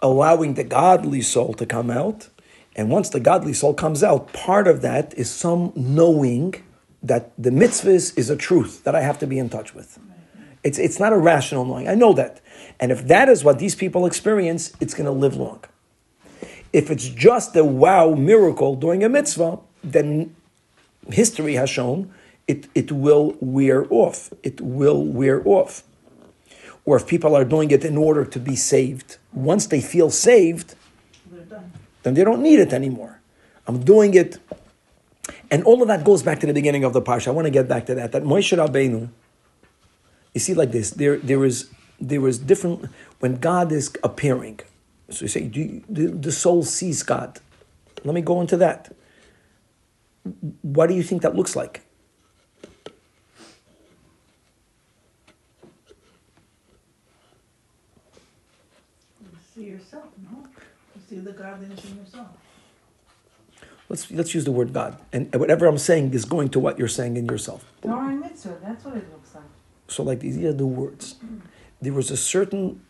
allowing 0.00 0.54
the 0.54 0.64
godly 0.64 1.22
soul 1.22 1.54
to 1.54 1.66
come 1.66 1.90
out, 1.90 2.28
and 2.76 2.90
once 2.90 3.08
the 3.08 3.20
godly 3.20 3.52
soul 3.52 3.74
comes 3.74 4.04
out, 4.04 4.32
part 4.32 4.68
of 4.68 4.82
that 4.82 5.14
is 5.14 5.30
some 5.30 5.72
knowing 5.74 6.62
that 7.06 7.32
the 7.38 7.50
mitzvahs 7.50 8.16
is 8.16 8.30
a 8.30 8.36
truth 8.36 8.84
that 8.84 8.94
I 8.94 9.00
have 9.00 9.18
to 9.20 9.26
be 9.26 9.38
in 9.38 9.48
touch 9.48 9.74
with. 9.74 9.98
It's 10.62 10.78
it's 10.78 10.98
not 10.98 11.12
a 11.12 11.18
rational 11.18 11.64
knowing. 11.64 11.88
I 11.88 11.94
know 11.94 12.12
that, 12.14 12.40
and 12.80 12.90
if 12.90 13.06
that 13.06 13.28
is 13.28 13.44
what 13.44 13.58
these 13.58 13.74
people 13.74 14.06
experience, 14.06 14.72
it's 14.80 14.94
going 14.94 15.06
to 15.06 15.18
live 15.24 15.36
long. 15.36 15.62
If 16.72 16.90
it's 16.90 17.08
just 17.08 17.54
a 17.56 17.64
wow 17.64 18.14
miracle 18.14 18.74
doing 18.74 19.04
a 19.04 19.08
mitzvah, 19.08 19.58
then 19.82 20.34
history 21.08 21.54
has 21.54 21.70
shown 21.70 22.12
it, 22.46 22.68
it 22.74 22.92
will 22.92 23.36
wear 23.40 23.86
off. 23.90 24.32
It 24.42 24.60
will 24.60 25.04
wear 25.04 25.42
off. 25.46 25.82
Or 26.84 26.96
if 26.96 27.06
people 27.06 27.34
are 27.34 27.44
doing 27.44 27.70
it 27.70 27.84
in 27.84 27.96
order 27.96 28.24
to 28.24 28.38
be 28.38 28.54
saved, 28.54 29.18
once 29.32 29.66
they 29.66 29.80
feel 29.80 30.10
saved, 30.10 30.76
then 32.02 32.14
they 32.14 32.22
don't 32.22 32.42
need 32.42 32.60
it 32.60 32.72
anymore. 32.72 33.20
I'm 33.66 33.82
doing 33.82 34.14
it. 34.14 34.38
And 35.50 35.62
all 35.64 35.80
of 35.82 35.88
that 35.88 36.04
goes 36.04 36.22
back 36.22 36.40
to 36.40 36.46
the 36.46 36.52
beginning 36.52 36.84
of 36.84 36.92
the 36.92 37.02
parsha. 37.02 37.28
I 37.28 37.30
want 37.30 37.46
to 37.46 37.50
get 37.50 37.68
back 37.68 37.86
to 37.86 37.94
that. 37.94 38.12
That 38.12 38.24
Moshe 38.24 38.56
Rabbeinu, 38.56 39.08
you 40.34 40.40
see, 40.40 40.54
like 40.54 40.72
this, 40.72 40.90
there, 40.90 41.18
there 41.18 41.44
is, 41.44 41.70
there 42.00 42.26
is 42.26 42.38
different 42.38 42.86
when 43.20 43.36
God 43.36 43.70
is 43.70 43.92
appearing. 44.02 44.60
So 45.10 45.24
you 45.24 45.28
say, 45.28 45.42
do 45.42 45.82
the, 45.88 46.06
the 46.08 46.32
soul 46.32 46.64
sees 46.64 47.02
God. 47.02 47.38
Let 48.04 48.14
me 48.14 48.22
go 48.22 48.40
into 48.40 48.56
that. 48.56 48.94
What 50.62 50.88
do 50.88 50.94
you 50.94 51.04
think 51.04 51.22
that 51.22 51.36
looks 51.36 51.54
like? 51.54 51.82
You 59.20 59.28
see 59.54 59.64
yourself, 59.64 60.06
no? 60.30 60.44
You 60.96 61.02
see 61.08 61.18
the 61.20 61.32
godliness 61.32 61.84
in 61.84 61.98
yourself. 61.98 62.26
Let's 63.88 64.10
let's 64.10 64.34
use 64.34 64.44
the 64.44 64.52
word 64.52 64.72
God, 64.72 64.98
and 65.12 65.32
whatever 65.34 65.66
I'm 65.66 65.78
saying 65.78 66.12
is 66.12 66.24
going 66.24 66.48
to 66.50 66.58
what 66.58 66.78
you're 66.78 66.88
saying 66.88 67.16
in 67.16 67.26
yourself. 67.26 67.64
Torah 67.82 68.08
and 68.08 68.20
mitzvah, 68.20 68.58
that's 68.60 68.84
what 68.84 68.96
it 68.96 69.10
looks 69.12 69.34
like. 69.34 69.44
So, 69.88 70.02
like 70.02 70.20
these 70.20 70.36
are 70.38 70.52
the 70.52 70.66
words. 70.66 71.14
There 71.80 71.92
was 71.92 72.10
a 72.10 72.16
certain 72.16 72.80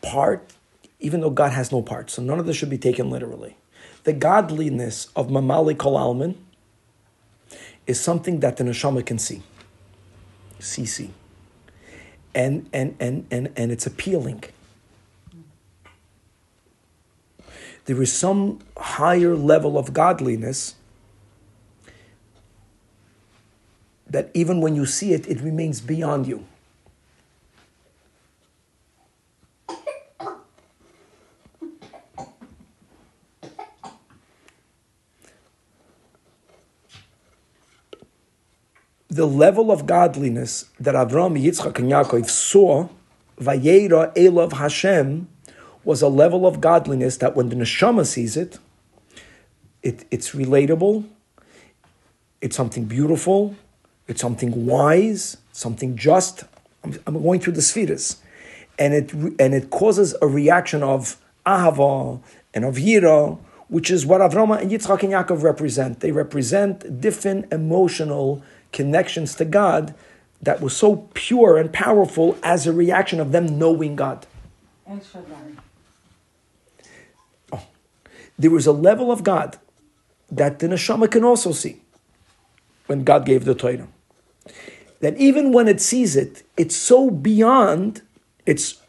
part, 0.00 0.52
even 1.00 1.22
though 1.22 1.30
God 1.30 1.52
has 1.52 1.72
no 1.72 1.82
part, 1.82 2.10
so 2.10 2.22
none 2.22 2.38
of 2.38 2.46
this 2.46 2.56
should 2.56 2.70
be 2.70 2.78
taken 2.78 3.10
literally. 3.10 3.56
The 4.04 4.12
godliness 4.12 5.08
of 5.16 5.28
Mamali 5.28 5.76
Kol 5.76 5.96
Alman 5.96 6.36
is 7.88 7.98
something 8.00 8.40
that 8.40 8.58
the 8.58 8.64
neshama 8.64 9.04
can 9.04 9.18
see. 9.18 9.42
See, 10.60 10.86
see. 10.86 11.10
And, 12.34 12.68
and, 12.72 12.94
and, 13.00 13.26
and, 13.30 13.52
and 13.56 13.72
it's 13.72 13.86
appealing. 13.86 14.44
There 17.88 18.02
is 18.02 18.12
some 18.12 18.58
higher 18.76 19.34
level 19.34 19.78
of 19.78 19.94
godliness 19.94 20.74
that 24.06 24.30
even 24.34 24.60
when 24.60 24.76
you 24.76 24.84
see 24.84 25.14
it, 25.14 25.26
it 25.26 25.40
remains 25.40 25.80
beyond 25.80 26.26
you. 26.26 26.44
The 39.08 39.26
level 39.26 39.72
of 39.72 39.86
godliness 39.86 40.66
that 40.78 40.94
Avram, 40.94 41.42
Yitzchak, 41.42 41.78
and 41.78 41.90
Yaakov 41.90 42.28
saw, 42.28 42.90
Vayera 43.40 44.14
Elav 44.14 44.52
Hashem, 44.52 45.26
was 45.88 46.02
a 46.02 46.08
level 46.08 46.46
of 46.46 46.60
godliness 46.60 47.16
that 47.16 47.34
when 47.34 47.48
the 47.48 47.56
neshama 47.56 48.04
sees 48.04 48.36
it, 48.36 48.58
it 49.82 50.04
it's 50.10 50.32
relatable, 50.32 51.02
it's 52.42 52.54
something 52.54 52.84
beautiful, 52.84 53.56
it's 54.06 54.20
something 54.20 54.66
wise, 54.66 55.38
something 55.50 55.96
just. 55.96 56.44
I'm, 56.84 56.98
I'm 57.06 57.22
going 57.22 57.40
through 57.40 57.54
the 57.54 57.62
spheres, 57.62 58.18
and 58.78 58.92
it 58.92 59.14
and 59.14 59.54
it 59.54 59.70
causes 59.70 60.14
a 60.20 60.26
reaction 60.26 60.82
of 60.82 61.16
ahava 61.46 62.20
and 62.52 62.66
of 62.66 62.74
yira, 62.74 63.38
which 63.68 63.90
is 63.90 64.04
what 64.04 64.20
Avrama 64.20 64.60
and 64.60 64.70
Yitzchak 64.70 65.02
and 65.04 65.12
Yaakov 65.14 65.42
represent. 65.42 66.00
They 66.00 66.12
represent 66.12 67.00
different 67.00 67.50
emotional 67.50 68.42
connections 68.72 69.34
to 69.36 69.46
God 69.46 69.94
that 70.42 70.60
was 70.60 70.76
so 70.76 71.08
pure 71.14 71.56
and 71.56 71.72
powerful 71.72 72.36
as 72.42 72.66
a 72.66 72.74
reaction 72.74 73.20
of 73.20 73.32
them 73.32 73.58
knowing 73.58 73.96
God. 73.96 74.26
There 78.38 78.50
was 78.50 78.66
a 78.66 78.72
level 78.72 79.10
of 79.10 79.24
God 79.24 79.58
that 80.30 80.58
the 80.60 80.68
neshama 80.68 81.10
can 81.10 81.24
also 81.24 81.52
see 81.52 81.82
when 82.86 83.04
God 83.04 83.26
gave 83.26 83.44
the 83.44 83.54
Torah. 83.54 83.88
That 85.00 85.16
even 85.16 85.52
when 85.52 85.68
it 85.68 85.80
sees 85.80 86.16
it, 86.16 86.42
it's 86.56 86.76
so 86.76 87.10
beyond, 87.10 88.02
it's 88.46 88.80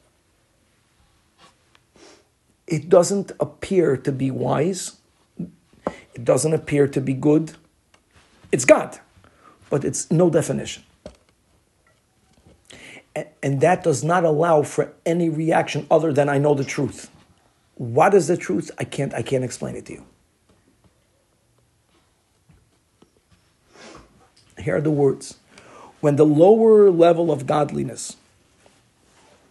it 2.68 2.90
doesn't 2.90 3.32
appear 3.40 3.98
to 3.98 4.12
be 4.12 4.30
wise, 4.32 4.98
it 6.14 6.24
doesn't 6.24 6.54
appear 6.54 6.88
to 6.88 7.02
be 7.02 7.14
good. 7.14 7.54
It's 8.52 8.66
God, 8.66 9.00
but 9.70 9.84
it's 9.86 10.12
no 10.12 10.30
definition. 10.30 10.84
A- 13.16 13.28
And 13.44 13.62
that 13.62 13.84
does 13.84 14.04
not 14.04 14.24
allow 14.24 14.64
for 14.64 14.94
any 15.06 15.30
reaction 15.30 15.88
other 15.90 16.14
than 16.14 16.30
I 16.30 16.38
know 16.38 16.54
the 16.56 16.64
truth. 16.64 17.10
What 17.80 18.14
is 18.14 18.28
the 18.28 18.36
truth? 18.36 18.72
I 18.78 18.84
can't 18.84 19.14
I 19.14 19.22
can't 19.22 19.46
explain 19.46 19.78
it 19.78 19.86
to 19.86 19.94
you. 19.94 20.06
Here 24.58 24.76
are 24.76 24.82
the 24.82 24.92
words. 24.92 25.38
When 26.02 26.18
the 26.18 26.26
lower 26.26 26.92
level 26.92 27.32
of 27.32 27.48
godliness, 27.48 28.18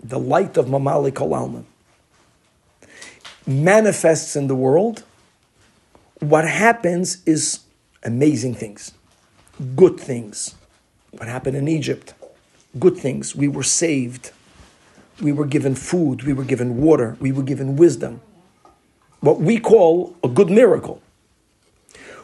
the 0.05 0.19
light 0.19 0.59
of 0.59 0.67
Mamali 0.67 1.15
Kol 1.15 1.33
Alma, 1.33 1.65
manifests 3.47 4.37
in 4.37 4.47
the 4.47 4.55
world, 4.55 5.05
what 6.21 6.47
happens 6.47 7.23
is 7.25 7.61
amazing 8.03 8.55
things, 8.55 8.93
good 9.75 9.99
things. 9.99 10.55
What 11.13 11.29
happened 11.29 11.57
in 11.57 11.67
Egypt? 11.67 12.13
Good 12.79 12.99
things. 12.99 13.35
We 13.35 13.49
were 13.49 13.63
saved. 13.63 14.33
We 15.21 15.33
were 15.33 15.47
given 15.47 15.75
food. 15.75 16.23
We 16.23 16.33
were 16.33 16.45
given 16.45 16.81
water. 16.81 17.17
We 17.21 17.33
were 17.33 17.43
given 17.43 17.77
wisdom. 17.77 18.21
What 19.21 19.41
we 19.41 19.59
call 19.59 20.17
a 20.23 20.29
good 20.29 20.51
miracle. 20.51 21.03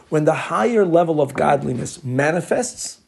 When 0.09 0.25
the 0.25 0.33
higher 0.33 0.85
level 0.85 1.21
of 1.21 1.33
godliness 1.33 2.03
manifests, 2.03 2.99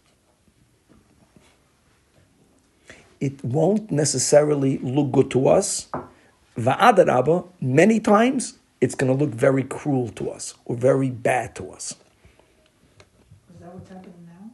it 3.20 3.44
won't 3.44 3.92
necessarily 3.92 4.78
look 4.80 5.12
good 5.12 5.32
to 5.32 5.48
us. 5.48 5.88
Va'adarabba, 6.58 7.48
many 7.62 8.00
times, 8.00 8.58
it's 8.82 8.96
going 8.96 9.16
to 9.16 9.26
look 9.26 9.34
very 9.34 9.64
cruel 9.64 10.10
to 10.10 10.30
us 10.30 10.54
or 10.66 10.76
very 10.76 11.10
bad 11.10 11.56
to 11.56 11.72
us. 11.72 11.92
Is 13.54 13.60
that 13.62 13.74
what's 13.74 13.90
happening 13.90 14.28
now? 14.28 14.52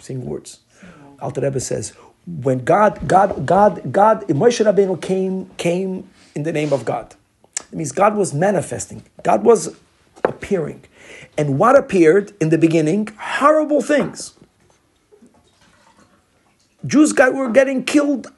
Saying 0.00 0.24
words. 0.24 0.60
Alter 1.20 1.42
Rebbe 1.42 1.60
says, 1.60 1.92
when 2.26 2.64
God, 2.64 3.06
God, 3.06 3.46
God, 3.46 3.92
God, 3.92 4.26
Moshe 4.28 4.64
Rabbeinu 4.64 5.00
came, 5.00 5.50
came 5.56 6.08
in 6.34 6.42
the 6.42 6.52
name 6.52 6.72
of 6.72 6.84
God. 6.84 7.14
It 7.72 7.76
means 7.76 7.92
God 7.92 8.16
was 8.16 8.32
manifesting. 8.32 9.04
God 9.22 9.44
was 9.44 9.76
appearing. 10.24 10.84
And 11.36 11.58
what 11.58 11.76
appeared 11.76 12.32
in 12.40 12.48
the 12.50 12.58
beginning? 12.58 13.08
Horrible 13.18 13.82
things. 13.82 14.34
Jews 16.86 17.12
got, 17.12 17.34
were 17.34 17.50
getting 17.50 17.84
killed. 17.84 18.28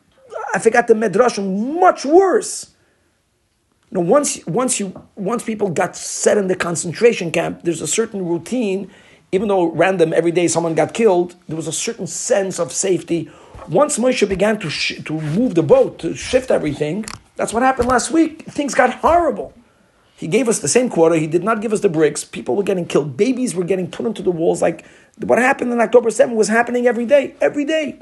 I 0.55 0.59
forgot 0.59 0.87
the 0.87 0.95
medrash. 0.95 1.37
Much 1.79 2.05
worse. 2.05 2.73
Know, 3.91 4.01
once 4.01 4.45
once 4.47 4.81
you 4.81 5.01
once 5.15 5.45
people 5.45 5.71
got 5.71 5.97
set 5.97 6.39
in 6.39 6.49
the 6.49 6.57
concentration 6.57 7.31
camp, 7.31 7.63
there's 7.63 7.81
a 7.81 7.87
certain 7.87 8.27
routine. 8.27 8.91
Even 9.33 9.49
though 9.49 9.71
random 9.73 10.13
every 10.13 10.31
day 10.33 10.49
someone 10.49 10.75
got 10.75 10.95
killed, 10.95 11.35
there 11.49 11.57
was 11.57 11.67
a 11.67 11.73
certain 11.73 12.07
sense 12.07 12.59
of 12.59 12.73
safety. 12.73 13.31
Once 13.69 13.99
Moshe 13.99 14.29
began 14.29 14.59
to 14.61 14.71
sh- 14.71 15.03
to 15.05 15.21
move 15.21 15.55
the 15.55 15.63
boat 15.63 15.99
to 15.99 16.15
shift 16.15 16.51
everything, 16.51 17.05
that's 17.35 17.53
what 17.53 17.63
happened 17.63 17.89
last 17.89 18.11
week. 18.11 18.45
Things 18.45 18.75
got 18.75 18.95
horrible. 18.95 19.53
He 20.17 20.29
gave 20.29 20.49
us 20.49 20.61
the 20.61 20.69
same 20.69 20.89
quarter. 20.89 21.17
He 21.17 21.27
did 21.27 21.45
not 21.45 21.61
give 21.61 21.73
us 21.73 21.81
the 21.81 21.91
bricks. 21.91 22.25
People 22.25 22.57
were 22.57 22.63
getting 22.63 22.87
killed. 22.87 23.17
Babies 23.17 23.55
were 23.55 23.65
getting 23.65 23.91
put 23.91 24.07
into 24.07 24.23
the 24.23 24.31
walls. 24.31 24.63
Like 24.63 24.85
what 25.19 25.39
happened 25.39 25.73
on 25.73 25.81
October 25.81 26.11
7th 26.11 26.35
was 26.35 26.49
happening 26.49 26.87
every 26.87 27.05
day, 27.05 27.35
every 27.41 27.65
day. 27.65 27.99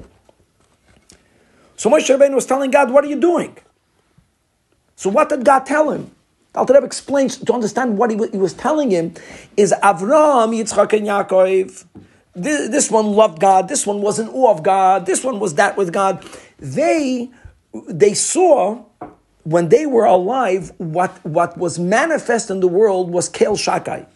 So 1.77 1.91
Moshe 1.91 2.09
Rabbeinu 2.17 2.35
was 2.35 2.47
telling 2.47 2.71
God, 2.71 2.91
"What 2.93 3.05
are 3.05 3.09
you 3.09 3.21
doing?" 3.21 3.57
So 4.95 5.11
what 5.11 5.29
did 5.29 5.45
God 5.45 5.67
tell 5.67 5.91
him? 5.91 6.13
Alter 6.55 6.75
Rebbe 6.75 6.87
explains 6.87 7.37
to 7.37 7.53
understand 7.53 7.99
what 7.99 8.11
he, 8.11 8.17
he, 8.31 8.39
was 8.39 8.55
telling 8.55 8.91
him 8.91 9.15
is 9.57 9.75
Avram, 9.83 10.55
Yitzchak, 10.57 10.93
and 10.97 11.07
Yaakov. 11.07 11.85
This, 12.37 12.69
this, 12.69 12.91
one 12.91 13.07
loved 13.07 13.41
God. 13.41 13.69
This 13.69 13.87
one 13.87 14.01
was 14.03 14.19
in 14.19 14.29
awe 14.29 14.51
of 14.51 14.63
God. 14.63 15.07
This 15.07 15.25
one 15.25 15.41
was 15.41 15.55
that 15.55 15.77
with 15.77 15.93
God. 15.93 16.25
They 16.59 17.31
they 17.89 18.15
saw 18.15 18.85
when 19.43 19.69
they 19.69 19.85
were 19.85 20.05
alive 20.05 20.73
what 20.79 21.25
what 21.25 21.59
was 21.59 21.79
manifest 21.79 22.51
in 22.51 22.61
the 22.61 22.69
world 22.69 23.11
was 23.11 23.29
Kel 23.29 23.57
Shakai, 23.57 24.07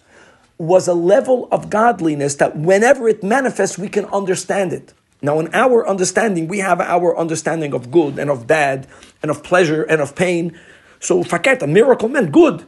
was 0.58 0.88
a 0.88 0.94
level 0.94 1.48
of 1.50 1.70
godliness 1.70 2.36
that 2.36 2.56
whenever 2.56 3.08
it 3.08 3.22
manifests 3.22 3.78
we 3.78 3.88
can 3.88 4.04
understand 4.06 4.72
it. 4.72 4.94
Now, 5.20 5.40
in 5.40 5.52
our 5.52 5.86
understanding, 5.88 6.46
we 6.46 6.58
have 6.58 6.80
our 6.80 7.18
understanding 7.18 7.74
of 7.74 7.90
good 7.90 8.18
and 8.18 8.30
of 8.30 8.46
bad 8.46 8.86
and 9.20 9.30
of 9.30 9.42
pleasure 9.42 9.82
and 9.82 10.00
of 10.00 10.14
pain. 10.14 10.56
So, 11.00 11.22
faket, 11.22 11.62
a 11.62 11.66
miracle 11.66 12.08
meant 12.08 12.32
good. 12.32 12.66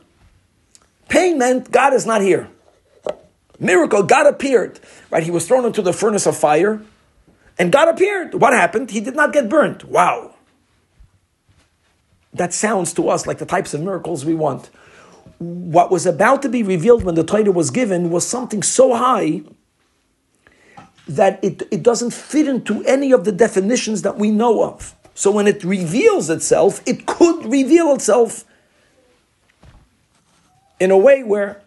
Pain 1.08 1.38
meant 1.38 1.70
God 1.70 1.92
is 1.92 2.06
not 2.06 2.22
here. 2.22 2.48
Miracle, 3.58 4.02
God 4.02 4.26
appeared. 4.26 4.80
Right? 5.10 5.22
He 5.22 5.30
was 5.30 5.46
thrown 5.46 5.64
into 5.66 5.82
the 5.82 5.92
furnace 5.92 6.26
of 6.26 6.36
fire 6.36 6.82
and 7.58 7.70
God 7.70 7.88
appeared. 7.88 8.34
What 8.34 8.52
happened? 8.52 8.90
He 8.90 9.00
did 9.00 9.14
not 9.14 9.32
get 9.32 9.48
burnt. 9.48 9.84
Wow. 9.84 10.34
That 12.32 12.54
sounds 12.54 12.94
to 12.94 13.08
us 13.08 13.26
like 13.26 13.38
the 13.38 13.46
types 13.46 13.74
of 13.74 13.82
miracles 13.82 14.24
we 14.24 14.34
want. 14.34 14.70
What 15.38 15.90
was 15.90 16.06
about 16.06 16.42
to 16.42 16.48
be 16.48 16.62
revealed 16.62 17.02
when 17.02 17.16
the 17.16 17.24
Torah 17.24 17.50
was 17.50 17.70
given 17.70 18.10
was 18.10 18.26
something 18.26 18.62
so 18.62 18.94
high 18.94 19.42
that 21.08 21.42
it, 21.42 21.62
it 21.70 21.82
doesn't 21.82 22.12
fit 22.12 22.46
into 22.46 22.84
any 22.84 23.12
of 23.12 23.24
the 23.24 23.32
definitions 23.32 24.02
that 24.02 24.16
we 24.16 24.30
know 24.30 24.62
of. 24.62 24.94
So 25.20 25.30
when 25.30 25.46
it 25.46 25.62
reveals 25.64 26.30
itself, 26.30 26.80
it 26.86 27.04
could 27.04 27.44
reveal 27.44 27.92
itself 27.92 28.46
in 30.80 30.90
a 30.90 30.96
way 30.96 31.22
where 31.22 31.60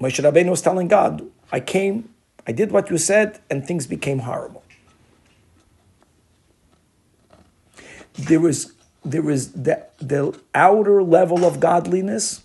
Moshe 0.00 0.20
Rabbeinu 0.20 0.50
was 0.50 0.60
telling 0.60 0.88
God, 0.88 1.24
I 1.52 1.60
came, 1.60 2.08
I 2.44 2.50
did 2.50 2.72
what 2.72 2.90
you 2.90 2.98
said, 2.98 3.38
and 3.48 3.64
things 3.64 3.86
became 3.86 4.18
horrible. 4.18 4.64
There 8.14 8.40
was, 8.40 8.72
there 9.04 9.22
was 9.22 9.52
the, 9.52 9.86
the 9.98 10.36
outer 10.52 11.04
level 11.04 11.44
of 11.44 11.60
godliness, 11.60 12.44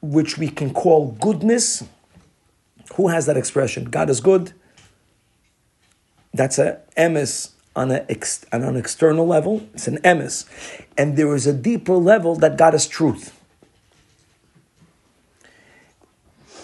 which 0.00 0.38
we 0.38 0.48
can 0.48 0.72
call 0.72 1.08
goodness, 1.20 1.84
who 2.94 3.08
has 3.08 3.26
that 3.26 3.36
expression? 3.36 3.84
God 3.90 4.08
is 4.08 4.22
good. 4.22 4.54
That's 6.32 6.58
a 6.58 6.80
emes 6.96 7.50
on, 7.76 7.90
a 7.90 8.04
ex, 8.08 8.44
on 8.52 8.62
an 8.62 8.76
external 8.76 9.26
level. 9.26 9.66
It's 9.74 9.88
an 9.88 9.98
emes. 9.98 10.48
And 10.96 11.16
there 11.16 11.34
is 11.34 11.46
a 11.46 11.52
deeper 11.52 11.94
level 11.94 12.36
that 12.36 12.56
God 12.56 12.74
is 12.74 12.86
truth. 12.86 13.36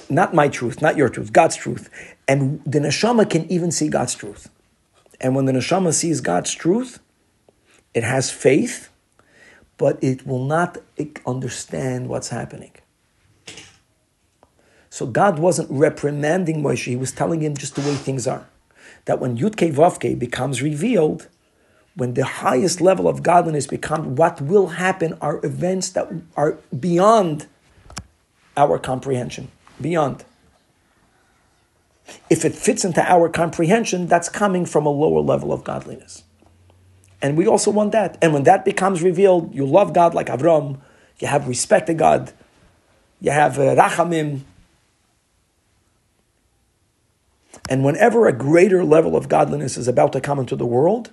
Not 0.08 0.34
my 0.34 0.48
truth, 0.48 0.80
not 0.80 0.96
your 0.96 1.08
truth, 1.08 1.32
God's 1.32 1.56
truth. 1.56 1.90
And 2.28 2.62
the 2.64 2.78
neshama 2.78 3.28
can 3.28 3.50
even 3.50 3.72
see 3.72 3.88
God's 3.88 4.14
truth. 4.14 4.48
And 5.20 5.34
when 5.34 5.46
the 5.46 5.52
neshama 5.52 5.92
sees 5.92 6.20
God's 6.20 6.52
truth, 6.52 7.00
it 7.94 8.04
has 8.04 8.30
faith, 8.30 8.90
but 9.78 9.98
it 10.02 10.26
will 10.26 10.44
not 10.44 10.78
understand 11.26 12.08
what's 12.08 12.28
happening. 12.28 12.72
So 14.90 15.06
God 15.06 15.38
wasn't 15.38 15.70
reprimanding 15.70 16.62
Moshe, 16.62 16.84
he 16.84 16.96
was 16.96 17.12
telling 17.12 17.40
him 17.40 17.56
just 17.56 17.74
the 17.74 17.82
way 17.82 17.94
things 17.94 18.26
are. 18.26 18.46
That 19.06 19.18
when 19.20 19.38
Yudke 19.38 19.72
Vavke 19.72 20.18
becomes 20.18 20.62
revealed, 20.62 21.28
when 21.94 22.14
the 22.14 22.24
highest 22.24 22.80
level 22.80 23.08
of 23.08 23.22
godliness 23.22 23.66
becomes, 23.66 24.18
what 24.18 24.40
will 24.40 24.68
happen 24.68 25.16
are 25.20 25.44
events 25.44 25.88
that 25.90 26.08
are 26.36 26.58
beyond 26.78 27.46
our 28.56 28.78
comprehension. 28.78 29.50
Beyond. 29.80 30.24
If 32.30 32.44
it 32.44 32.54
fits 32.54 32.84
into 32.84 33.02
our 33.02 33.28
comprehension, 33.28 34.06
that's 34.06 34.28
coming 34.28 34.66
from 34.66 34.86
a 34.86 34.90
lower 34.90 35.20
level 35.20 35.52
of 35.52 35.64
godliness. 35.64 36.24
And 37.22 37.36
we 37.36 37.46
also 37.46 37.70
want 37.70 37.92
that. 37.92 38.18
And 38.20 38.32
when 38.32 38.44
that 38.44 38.64
becomes 38.64 39.02
revealed, 39.02 39.54
you 39.54 39.66
love 39.66 39.92
God 39.92 40.14
like 40.14 40.26
Avram, 40.26 40.78
you 41.18 41.28
have 41.28 41.48
respect 41.48 41.86
to 41.86 41.94
God, 41.94 42.32
you 43.20 43.30
have 43.30 43.58
uh, 43.58 43.74
rachamim, 43.74 44.42
And 47.68 47.84
whenever 47.84 48.26
a 48.26 48.32
greater 48.32 48.84
level 48.84 49.16
of 49.16 49.28
godliness 49.28 49.76
is 49.76 49.88
about 49.88 50.12
to 50.12 50.20
come 50.20 50.38
into 50.38 50.56
the 50.56 50.66
world, 50.66 51.10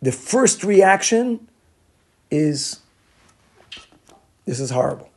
the 0.00 0.12
first 0.12 0.64
reaction 0.64 1.48
is 2.30 2.80
this 4.44 4.60
is 4.60 4.70
horrible. 4.70 5.10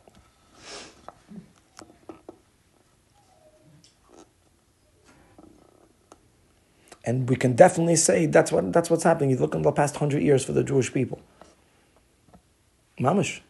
And 7.04 7.28
we 7.28 7.34
can 7.34 7.54
definitely 7.54 7.96
say 7.96 8.26
that's 8.26 8.52
what 8.52 8.72
that's 8.72 8.88
what's 8.88 9.02
happening. 9.02 9.30
You 9.30 9.36
look 9.38 9.54
in 9.54 9.62
the 9.62 9.72
past 9.72 9.96
hundred 9.96 10.22
years 10.22 10.44
for 10.44 10.52
the 10.52 10.62
Jewish 10.62 10.92
people. 10.92 11.20
Mamish. 13.00 13.40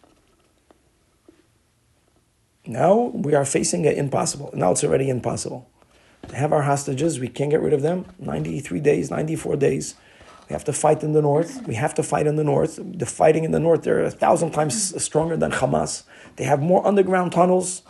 Now 2.65 3.11
we 3.13 3.35
are 3.35 3.45
facing 3.45 3.87
an 3.87 3.95
impossible. 3.95 4.51
Now 4.55 4.73
it's 4.73 4.85
already 4.85 5.11
impossible 5.11 5.69
have 6.35 6.53
our 6.53 6.63
hostages. 6.63 7.21
We 7.21 7.29
can't 7.29 7.51
get 7.51 7.61
rid 7.61 7.73
of 7.73 7.83
them. 7.83 8.07
93 8.19 8.81
days, 8.81 9.11
94 9.11 9.57
days. 9.57 9.95
We 10.49 10.55
have 10.55 10.65
to 10.65 10.73
fight 10.73 11.03
in 11.03 11.13
the 11.13 11.23
north. 11.23 11.67
We 11.67 11.75
have 11.75 11.95
to 11.95 12.03
fight 12.03 12.27
in 12.27 12.37
the 12.37 12.45
north. 12.45 12.79
The 12.83 13.07
fighting 13.07 13.45
in 13.45 13.53
the 13.53 13.61
north, 13.61 13.83
they're 13.83 14.05
a 14.05 14.11
thousand 14.11 14.51
times 14.53 15.03
stronger 15.03 15.37
than 15.37 15.53
Hamas. 15.53 16.03
They 16.37 16.45
have 16.45 16.61
more 16.61 16.87
underground 16.87 17.33
tunnels. 17.33 17.83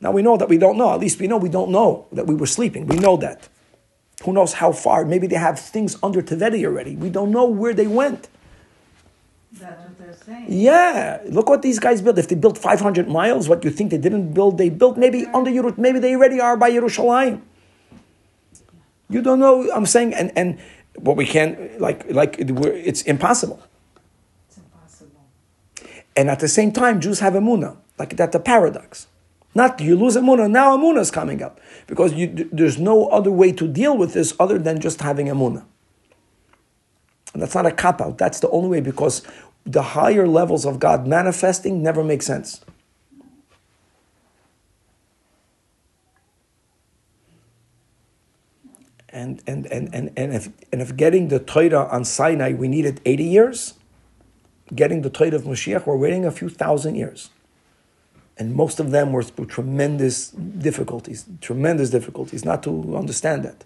Now 0.00 0.12
we 0.12 0.22
know 0.22 0.36
that 0.36 0.48
we 0.48 0.58
don't 0.58 0.76
know. 0.76 0.92
At 0.92 1.00
least 1.00 1.18
we 1.20 1.26
know 1.26 1.36
we 1.36 1.48
don't 1.48 1.70
know 1.70 2.06
that 2.12 2.26
we 2.26 2.34
were 2.34 2.46
sleeping. 2.46 2.86
We 2.86 2.96
know 2.96 3.16
that. 3.18 3.48
Who 4.24 4.32
knows 4.32 4.54
how 4.54 4.72
far? 4.72 5.04
Maybe 5.04 5.26
they 5.26 5.36
have 5.36 5.58
things 5.58 5.96
under 6.02 6.22
Tevedi 6.22 6.64
already. 6.64 6.96
We 6.96 7.10
don't 7.10 7.30
know 7.30 7.46
where 7.46 7.74
they 7.74 7.86
went. 7.86 8.28
That's 9.52 9.82
what 9.82 9.98
they're 9.98 10.14
saying. 10.14 10.46
Yeah, 10.48 11.20
look 11.26 11.48
what 11.48 11.62
these 11.62 11.78
guys 11.78 12.02
built. 12.02 12.18
If 12.18 12.28
they 12.28 12.34
built 12.34 12.58
500 12.58 13.08
miles, 13.08 13.48
what 13.48 13.64
you 13.64 13.70
think 13.70 13.90
they 13.90 13.98
didn't 13.98 14.32
build, 14.32 14.58
they 14.58 14.68
built 14.68 14.96
maybe 14.96 15.26
under 15.26 15.50
Yerushalayim. 15.50 15.78
Maybe 15.78 15.98
they 15.98 16.14
already 16.14 16.40
are 16.40 16.56
by 16.56 16.70
Yerushalayim. 16.70 17.42
You 19.08 19.22
don't 19.22 19.38
know. 19.38 19.70
I'm 19.72 19.86
saying, 19.86 20.14
and 20.14 20.32
and 20.36 20.58
what 20.98 21.16
we 21.16 21.26
can't 21.26 21.80
like 21.80 22.10
like 22.10 22.36
it's 22.38 23.02
impossible. 23.02 23.62
It's 24.48 24.58
impossible. 24.58 25.24
And 26.16 26.30
at 26.30 26.40
the 26.40 26.48
same 26.48 26.72
time, 26.72 27.00
Jews 27.00 27.20
have 27.20 27.34
emuna, 27.34 27.76
like 27.98 28.16
that's 28.16 28.34
a 28.34 28.40
paradox. 28.40 29.06
Not 29.54 29.80
you 29.80 29.96
lose 29.96 30.16
emuna, 30.16 30.50
now 30.50 30.76
emuna 30.76 30.98
is 30.98 31.10
coming 31.10 31.42
up 31.42 31.60
because 31.86 32.12
you, 32.12 32.48
there's 32.52 32.78
no 32.78 33.06
other 33.06 33.30
way 33.30 33.52
to 33.52 33.66
deal 33.66 33.96
with 33.96 34.12
this 34.12 34.34
other 34.38 34.58
than 34.58 34.80
just 34.80 35.00
having 35.00 35.28
emuna. 35.28 35.64
And 37.32 37.42
that's 37.42 37.54
not 37.54 37.64
a 37.64 37.70
cop 37.70 38.02
out. 38.02 38.18
That's 38.18 38.40
the 38.40 38.50
only 38.50 38.68
way 38.68 38.80
because 38.80 39.22
the 39.64 39.82
higher 39.82 40.28
levels 40.28 40.66
of 40.66 40.78
God 40.78 41.06
manifesting 41.06 41.82
never 41.82 42.04
make 42.04 42.22
sense. 42.22 42.60
And 49.16 49.42
and 49.46 49.66
and 49.66 49.92
and, 49.94 50.12
and 50.16 50.34
if 50.34 50.48
and 50.70 50.82
if 50.82 50.94
getting 50.94 51.28
the 51.28 51.38
Torah 51.38 51.86
on 51.96 52.04
Sinai 52.04 52.52
we 52.52 52.68
needed 52.68 53.00
80 53.04 53.24
years, 53.24 53.74
getting 54.74 55.00
the 55.02 55.10
Torah 55.10 55.34
of 55.34 55.44
Mashiach 55.44 55.86
we're 55.86 55.96
waiting 55.96 56.24
a 56.26 56.30
few 56.30 56.48
thousand 56.48 56.96
years. 56.96 57.30
And 58.38 58.54
most 58.54 58.78
of 58.78 58.90
them 58.90 59.12
were 59.12 59.22
through 59.22 59.46
tremendous 59.46 60.28
difficulties, 60.68 61.24
tremendous 61.40 61.88
difficulties, 61.88 62.44
not 62.44 62.62
to 62.64 62.94
understand 62.94 63.42
that. 63.44 63.64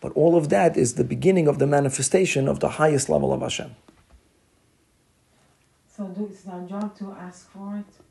But 0.00 0.12
all 0.12 0.34
of 0.36 0.48
that 0.48 0.78
is 0.78 0.94
the 0.94 1.04
beginning 1.04 1.46
of 1.46 1.58
the 1.58 1.66
manifestation 1.66 2.48
of 2.48 2.60
the 2.60 2.70
highest 2.80 3.10
level 3.10 3.34
of 3.34 3.42
Hashem. 3.42 3.76
So 5.94 6.10
it's 6.18 6.48
our 6.48 6.62
job 6.62 6.96
to 7.00 7.12
ask 7.12 7.50
for 7.50 7.76
it. 7.76 8.09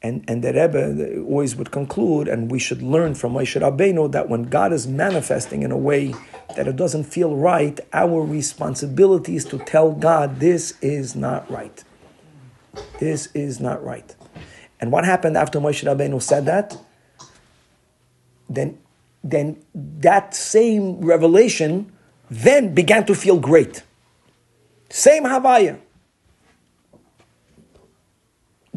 And, 0.00 0.24
and 0.28 0.44
the 0.44 0.52
Rebbe 0.52 1.20
always 1.22 1.56
would 1.56 1.72
conclude, 1.72 2.28
and 2.28 2.50
we 2.50 2.60
should 2.60 2.82
learn 2.82 3.14
from 3.16 3.32
Moshe 3.32 3.60
Rabbeinu 3.60 4.12
that 4.12 4.28
when 4.28 4.44
God 4.44 4.72
is 4.72 4.86
manifesting 4.86 5.62
in 5.62 5.72
a 5.72 5.76
way 5.76 6.14
that 6.54 6.68
it 6.68 6.76
doesn't 6.76 7.04
feel 7.04 7.34
right, 7.34 7.80
our 7.92 8.22
responsibility 8.22 9.34
is 9.34 9.44
to 9.46 9.58
tell 9.58 9.90
God, 9.90 10.38
this 10.38 10.74
is 10.80 11.16
not 11.16 11.50
right. 11.50 11.82
This 13.00 13.26
is 13.34 13.58
not 13.60 13.84
right. 13.84 14.14
And 14.80 14.92
what 14.92 15.04
happened 15.04 15.36
after 15.36 15.58
Moshe 15.58 15.84
Rabbeinu 15.84 16.22
said 16.22 16.46
that? 16.46 16.76
Then, 18.48 18.78
then 19.24 19.60
that 19.74 20.34
same 20.34 21.00
revelation 21.00 21.90
then 22.30 22.72
began 22.72 23.04
to 23.06 23.16
feel 23.16 23.40
great. 23.40 23.82
Same 24.90 25.24
Havaya 25.24 25.80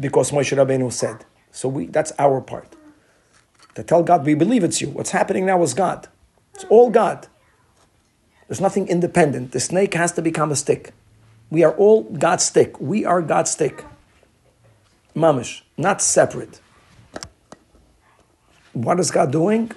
because 0.02 0.32
Moshe 0.32 0.54
Rabbeinu 0.54 0.92
said. 0.92 1.24
So 1.52 1.68
we, 1.68 1.86
that's 1.86 2.12
our 2.18 2.40
part. 2.40 2.76
To 3.76 3.82
tell 3.82 4.02
God, 4.02 4.26
we 4.26 4.34
believe 4.34 4.64
it's 4.64 4.82
you. 4.82 4.88
What's 4.90 5.12
happening 5.12 5.46
now 5.46 5.62
is 5.62 5.72
God. 5.72 6.08
It's 6.54 6.64
all 6.64 6.90
God. 6.90 7.28
There's 8.48 8.60
nothing 8.60 8.88
independent. 8.88 9.52
The 9.52 9.60
snake 9.60 9.94
has 9.94 10.12
to 10.12 10.22
become 10.22 10.50
a 10.50 10.56
stick. 10.56 10.92
We 11.48 11.62
are 11.64 11.72
all 11.72 12.02
God's 12.02 12.44
stick. 12.44 12.78
We 12.80 13.04
are 13.04 13.22
God's 13.22 13.50
stick. 13.50 13.84
Mamish, 15.14 15.62
not 15.78 16.02
separate. 16.02 16.60
What 18.72 18.98
is 18.98 19.10
God 19.10 19.30
doing? 19.30 19.70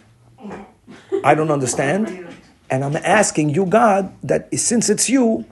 I 1.23 1.35
don't 1.35 1.51
understand. 1.51 2.27
And 2.69 2.83
I'm 2.83 2.95
asking 2.95 3.49
you, 3.49 3.65
God, 3.65 4.13
that 4.23 4.53
since 4.57 4.89
it's 4.89 5.09
you 5.09 5.45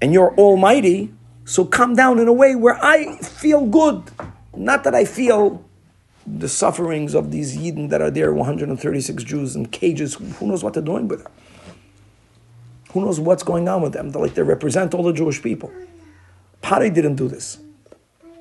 and 0.00 0.12
you're 0.12 0.34
almighty, 0.36 1.12
so 1.50 1.64
come 1.64 1.96
down 1.96 2.20
in 2.20 2.28
a 2.28 2.32
way 2.32 2.54
where 2.54 2.78
I 2.80 3.16
feel 3.16 3.66
good. 3.66 4.04
Not 4.56 4.84
that 4.84 4.94
I 4.94 5.04
feel 5.04 5.64
the 6.24 6.48
sufferings 6.48 7.12
of 7.12 7.32
these 7.32 7.58
Yidden 7.58 7.90
that 7.90 8.00
are 8.00 8.08
there, 8.08 8.32
136 8.32 9.24
Jews 9.24 9.56
in 9.56 9.66
cages. 9.66 10.14
Who 10.14 10.46
knows 10.46 10.62
what 10.62 10.74
they're 10.74 10.82
doing 10.82 11.08
with 11.08 11.24
them? 11.24 11.32
Who 12.92 13.00
knows 13.00 13.18
what's 13.18 13.42
going 13.42 13.68
on 13.68 13.82
with 13.82 13.94
them? 13.94 14.10
They're 14.10 14.22
like 14.22 14.34
they 14.34 14.42
represent 14.42 14.94
all 14.94 15.02
the 15.02 15.12
Jewish 15.12 15.42
people. 15.42 15.72
Pari 16.62 16.88
didn't 16.88 17.16
do 17.16 17.26
this. 17.26 17.58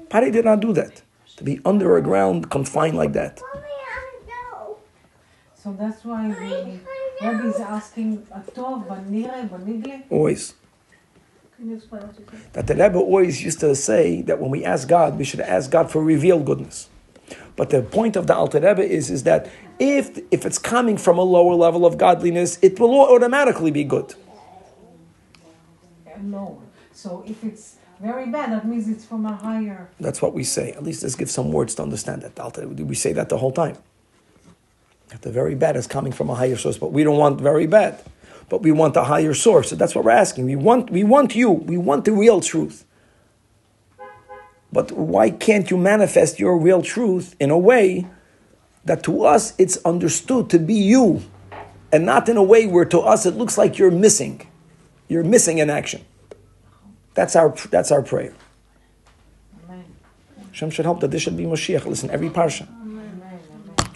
Pari 0.09 0.29
did 0.29 0.45
not 0.45 0.59
do 0.59 0.71
that. 0.73 1.01
To 1.37 1.43
be 1.43 1.59
under 1.65 1.97
a 1.97 2.03
ground, 2.03 2.51
confined 2.51 2.95
like 2.95 3.13
that. 3.13 3.41
So 5.55 5.73
that's 5.73 6.05
why 6.05 6.27
the 6.27 6.79
Rebbe 7.21 7.47
is 7.47 7.59
asking 7.59 8.19
Atov, 8.27 8.87
Banire, 8.87 9.49
Banigle. 9.49 10.03
Always. 10.11 10.53
Can 10.53 10.53
you 10.53 10.53
explain 10.53 10.53
what 10.53 10.53
you 10.53 11.47
said? 11.48 11.48
That 12.53 12.67
the 12.67 12.73
Rebbe 12.73 12.97
always 12.97 13.43
used 13.43 13.59
to 13.59 13.75
say 13.75 14.21
that 14.23 14.39
when 14.39 14.49
we 14.49 14.63
ask 14.63 14.87
God, 14.87 15.17
we 15.17 15.25
should 15.25 15.41
ask 15.41 15.69
God 15.69 15.91
for 15.91 16.03
revealed 16.03 16.45
goodness. 16.45 16.89
But 17.55 17.69
the 17.69 17.81
point 17.81 18.15
of 18.15 18.27
the 18.27 18.35
Alter 18.35 18.59
Rebbe 18.59 18.83
is, 18.83 19.09
is 19.11 19.23
that 19.23 19.49
if, 19.77 20.17
if 20.31 20.45
it's 20.45 20.57
coming 20.57 20.97
from 20.97 21.17
a 21.17 21.23
lower 21.23 21.55
level 21.55 21.85
of 21.85 21.97
godliness, 21.97 22.57
it 22.61 22.79
will 22.79 22.93
automatically 22.93 23.71
be 23.71 23.83
good. 23.83 24.15
lower. 26.23 26.57
So 26.93 27.23
if 27.27 27.43
it's 27.43 27.75
very 27.99 28.27
bad, 28.27 28.51
that 28.51 28.65
means 28.65 28.87
it's 28.87 29.05
from 29.05 29.25
a 29.25 29.35
higher. 29.35 29.89
That's 29.99 30.21
what 30.21 30.33
we 30.33 30.43
say. 30.43 30.71
At 30.71 30.83
least 30.83 31.03
let's 31.03 31.15
give 31.15 31.29
some 31.29 31.51
words 31.51 31.75
to 31.75 31.83
understand 31.83 32.21
that. 32.21 32.39
Alter, 32.39 32.67
we 32.67 32.95
say 32.95 33.13
that 33.13 33.29
the 33.29 33.37
whole 33.37 33.51
time. 33.51 33.77
That 35.09 35.21
the 35.21 35.31
very 35.31 35.55
bad 35.55 35.75
is 35.75 35.87
coming 35.87 36.13
from 36.13 36.29
a 36.29 36.35
higher 36.35 36.55
source, 36.55 36.77
but 36.77 36.91
we 36.91 37.03
don't 37.03 37.17
want 37.17 37.41
very 37.41 37.67
bad. 37.67 38.01
But 38.49 38.63
we 38.63 38.71
want 38.71 38.95
a 38.97 39.03
higher 39.03 39.33
source. 39.33 39.69
So 39.69 39.75
that's 39.75 39.93
what 39.93 40.03
we're 40.03 40.11
asking. 40.11 40.45
We 40.45 40.55
want, 40.55 40.89
we 40.89 41.03
want 41.03 41.35
you. 41.35 41.51
We 41.51 41.77
want 41.77 42.05
the 42.05 42.11
real 42.11 42.41
truth. 42.41 42.85
But 44.71 44.91
why 44.91 45.31
can't 45.31 45.69
you 45.71 45.77
manifest 45.77 46.39
your 46.39 46.57
real 46.57 46.81
truth 46.81 47.35
in 47.39 47.49
a 47.49 47.57
way 47.57 48.07
that 48.85 49.03
to 49.03 49.23
us 49.23 49.53
it's 49.57 49.77
understood 49.85 50.49
to 50.51 50.59
be 50.59 50.73
you, 50.73 51.21
and 51.91 52.05
not 52.05 52.29
in 52.29 52.37
a 52.37 52.43
way 52.43 52.67
where 52.67 52.85
to 52.85 52.99
us 52.99 53.25
it 53.25 53.35
looks 53.35 53.57
like 53.57 53.77
you're 53.77 53.91
missing, 53.91 54.47
you're 55.07 55.23
missing 55.23 55.57
in 55.57 55.69
action. 55.69 56.05
That's 57.15 57.35
our 57.35 57.49
that's 57.69 57.91
our 57.91 58.01
prayer. 58.01 58.33
Hashem 60.51 60.69
should 60.71 60.85
help 60.85 60.99
that 61.01 61.11
this 61.11 61.21
should 61.21 61.37
be 61.37 61.45
Mashiach. 61.45 61.85
Listen, 61.85 62.09
every 62.09 62.29
parsha. 62.29 62.67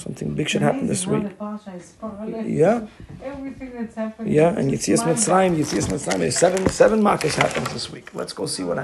Something 0.03 0.29
big 0.35 0.47
should 0.49 0.61
happen 0.69 0.85
this 0.93 1.07
week. 1.07 1.23
how 1.23 1.27
the 1.29 1.35
Parsha 1.35 1.77
is 1.79 1.87
parallel. 1.99 2.45
Yeah, 2.45 2.87
Everything 3.23 3.69
that's 3.77 3.95
happening. 3.95 4.33
yeah, 4.33 4.57
and 4.59 4.65
Yitzias 4.71 5.01
Mitzrayim, 5.09 5.55
Yitzias 5.59 5.87
Mitzrayim, 5.93 6.31
seven 6.31 6.61
seven 6.69 6.99
makas 7.01 7.35
happens 7.43 7.69
this 7.73 7.87
week. 7.95 8.07
Let's 8.13 8.33
go 8.33 8.45
see 8.45 8.63
what 8.63 8.77
happens. 8.77 8.81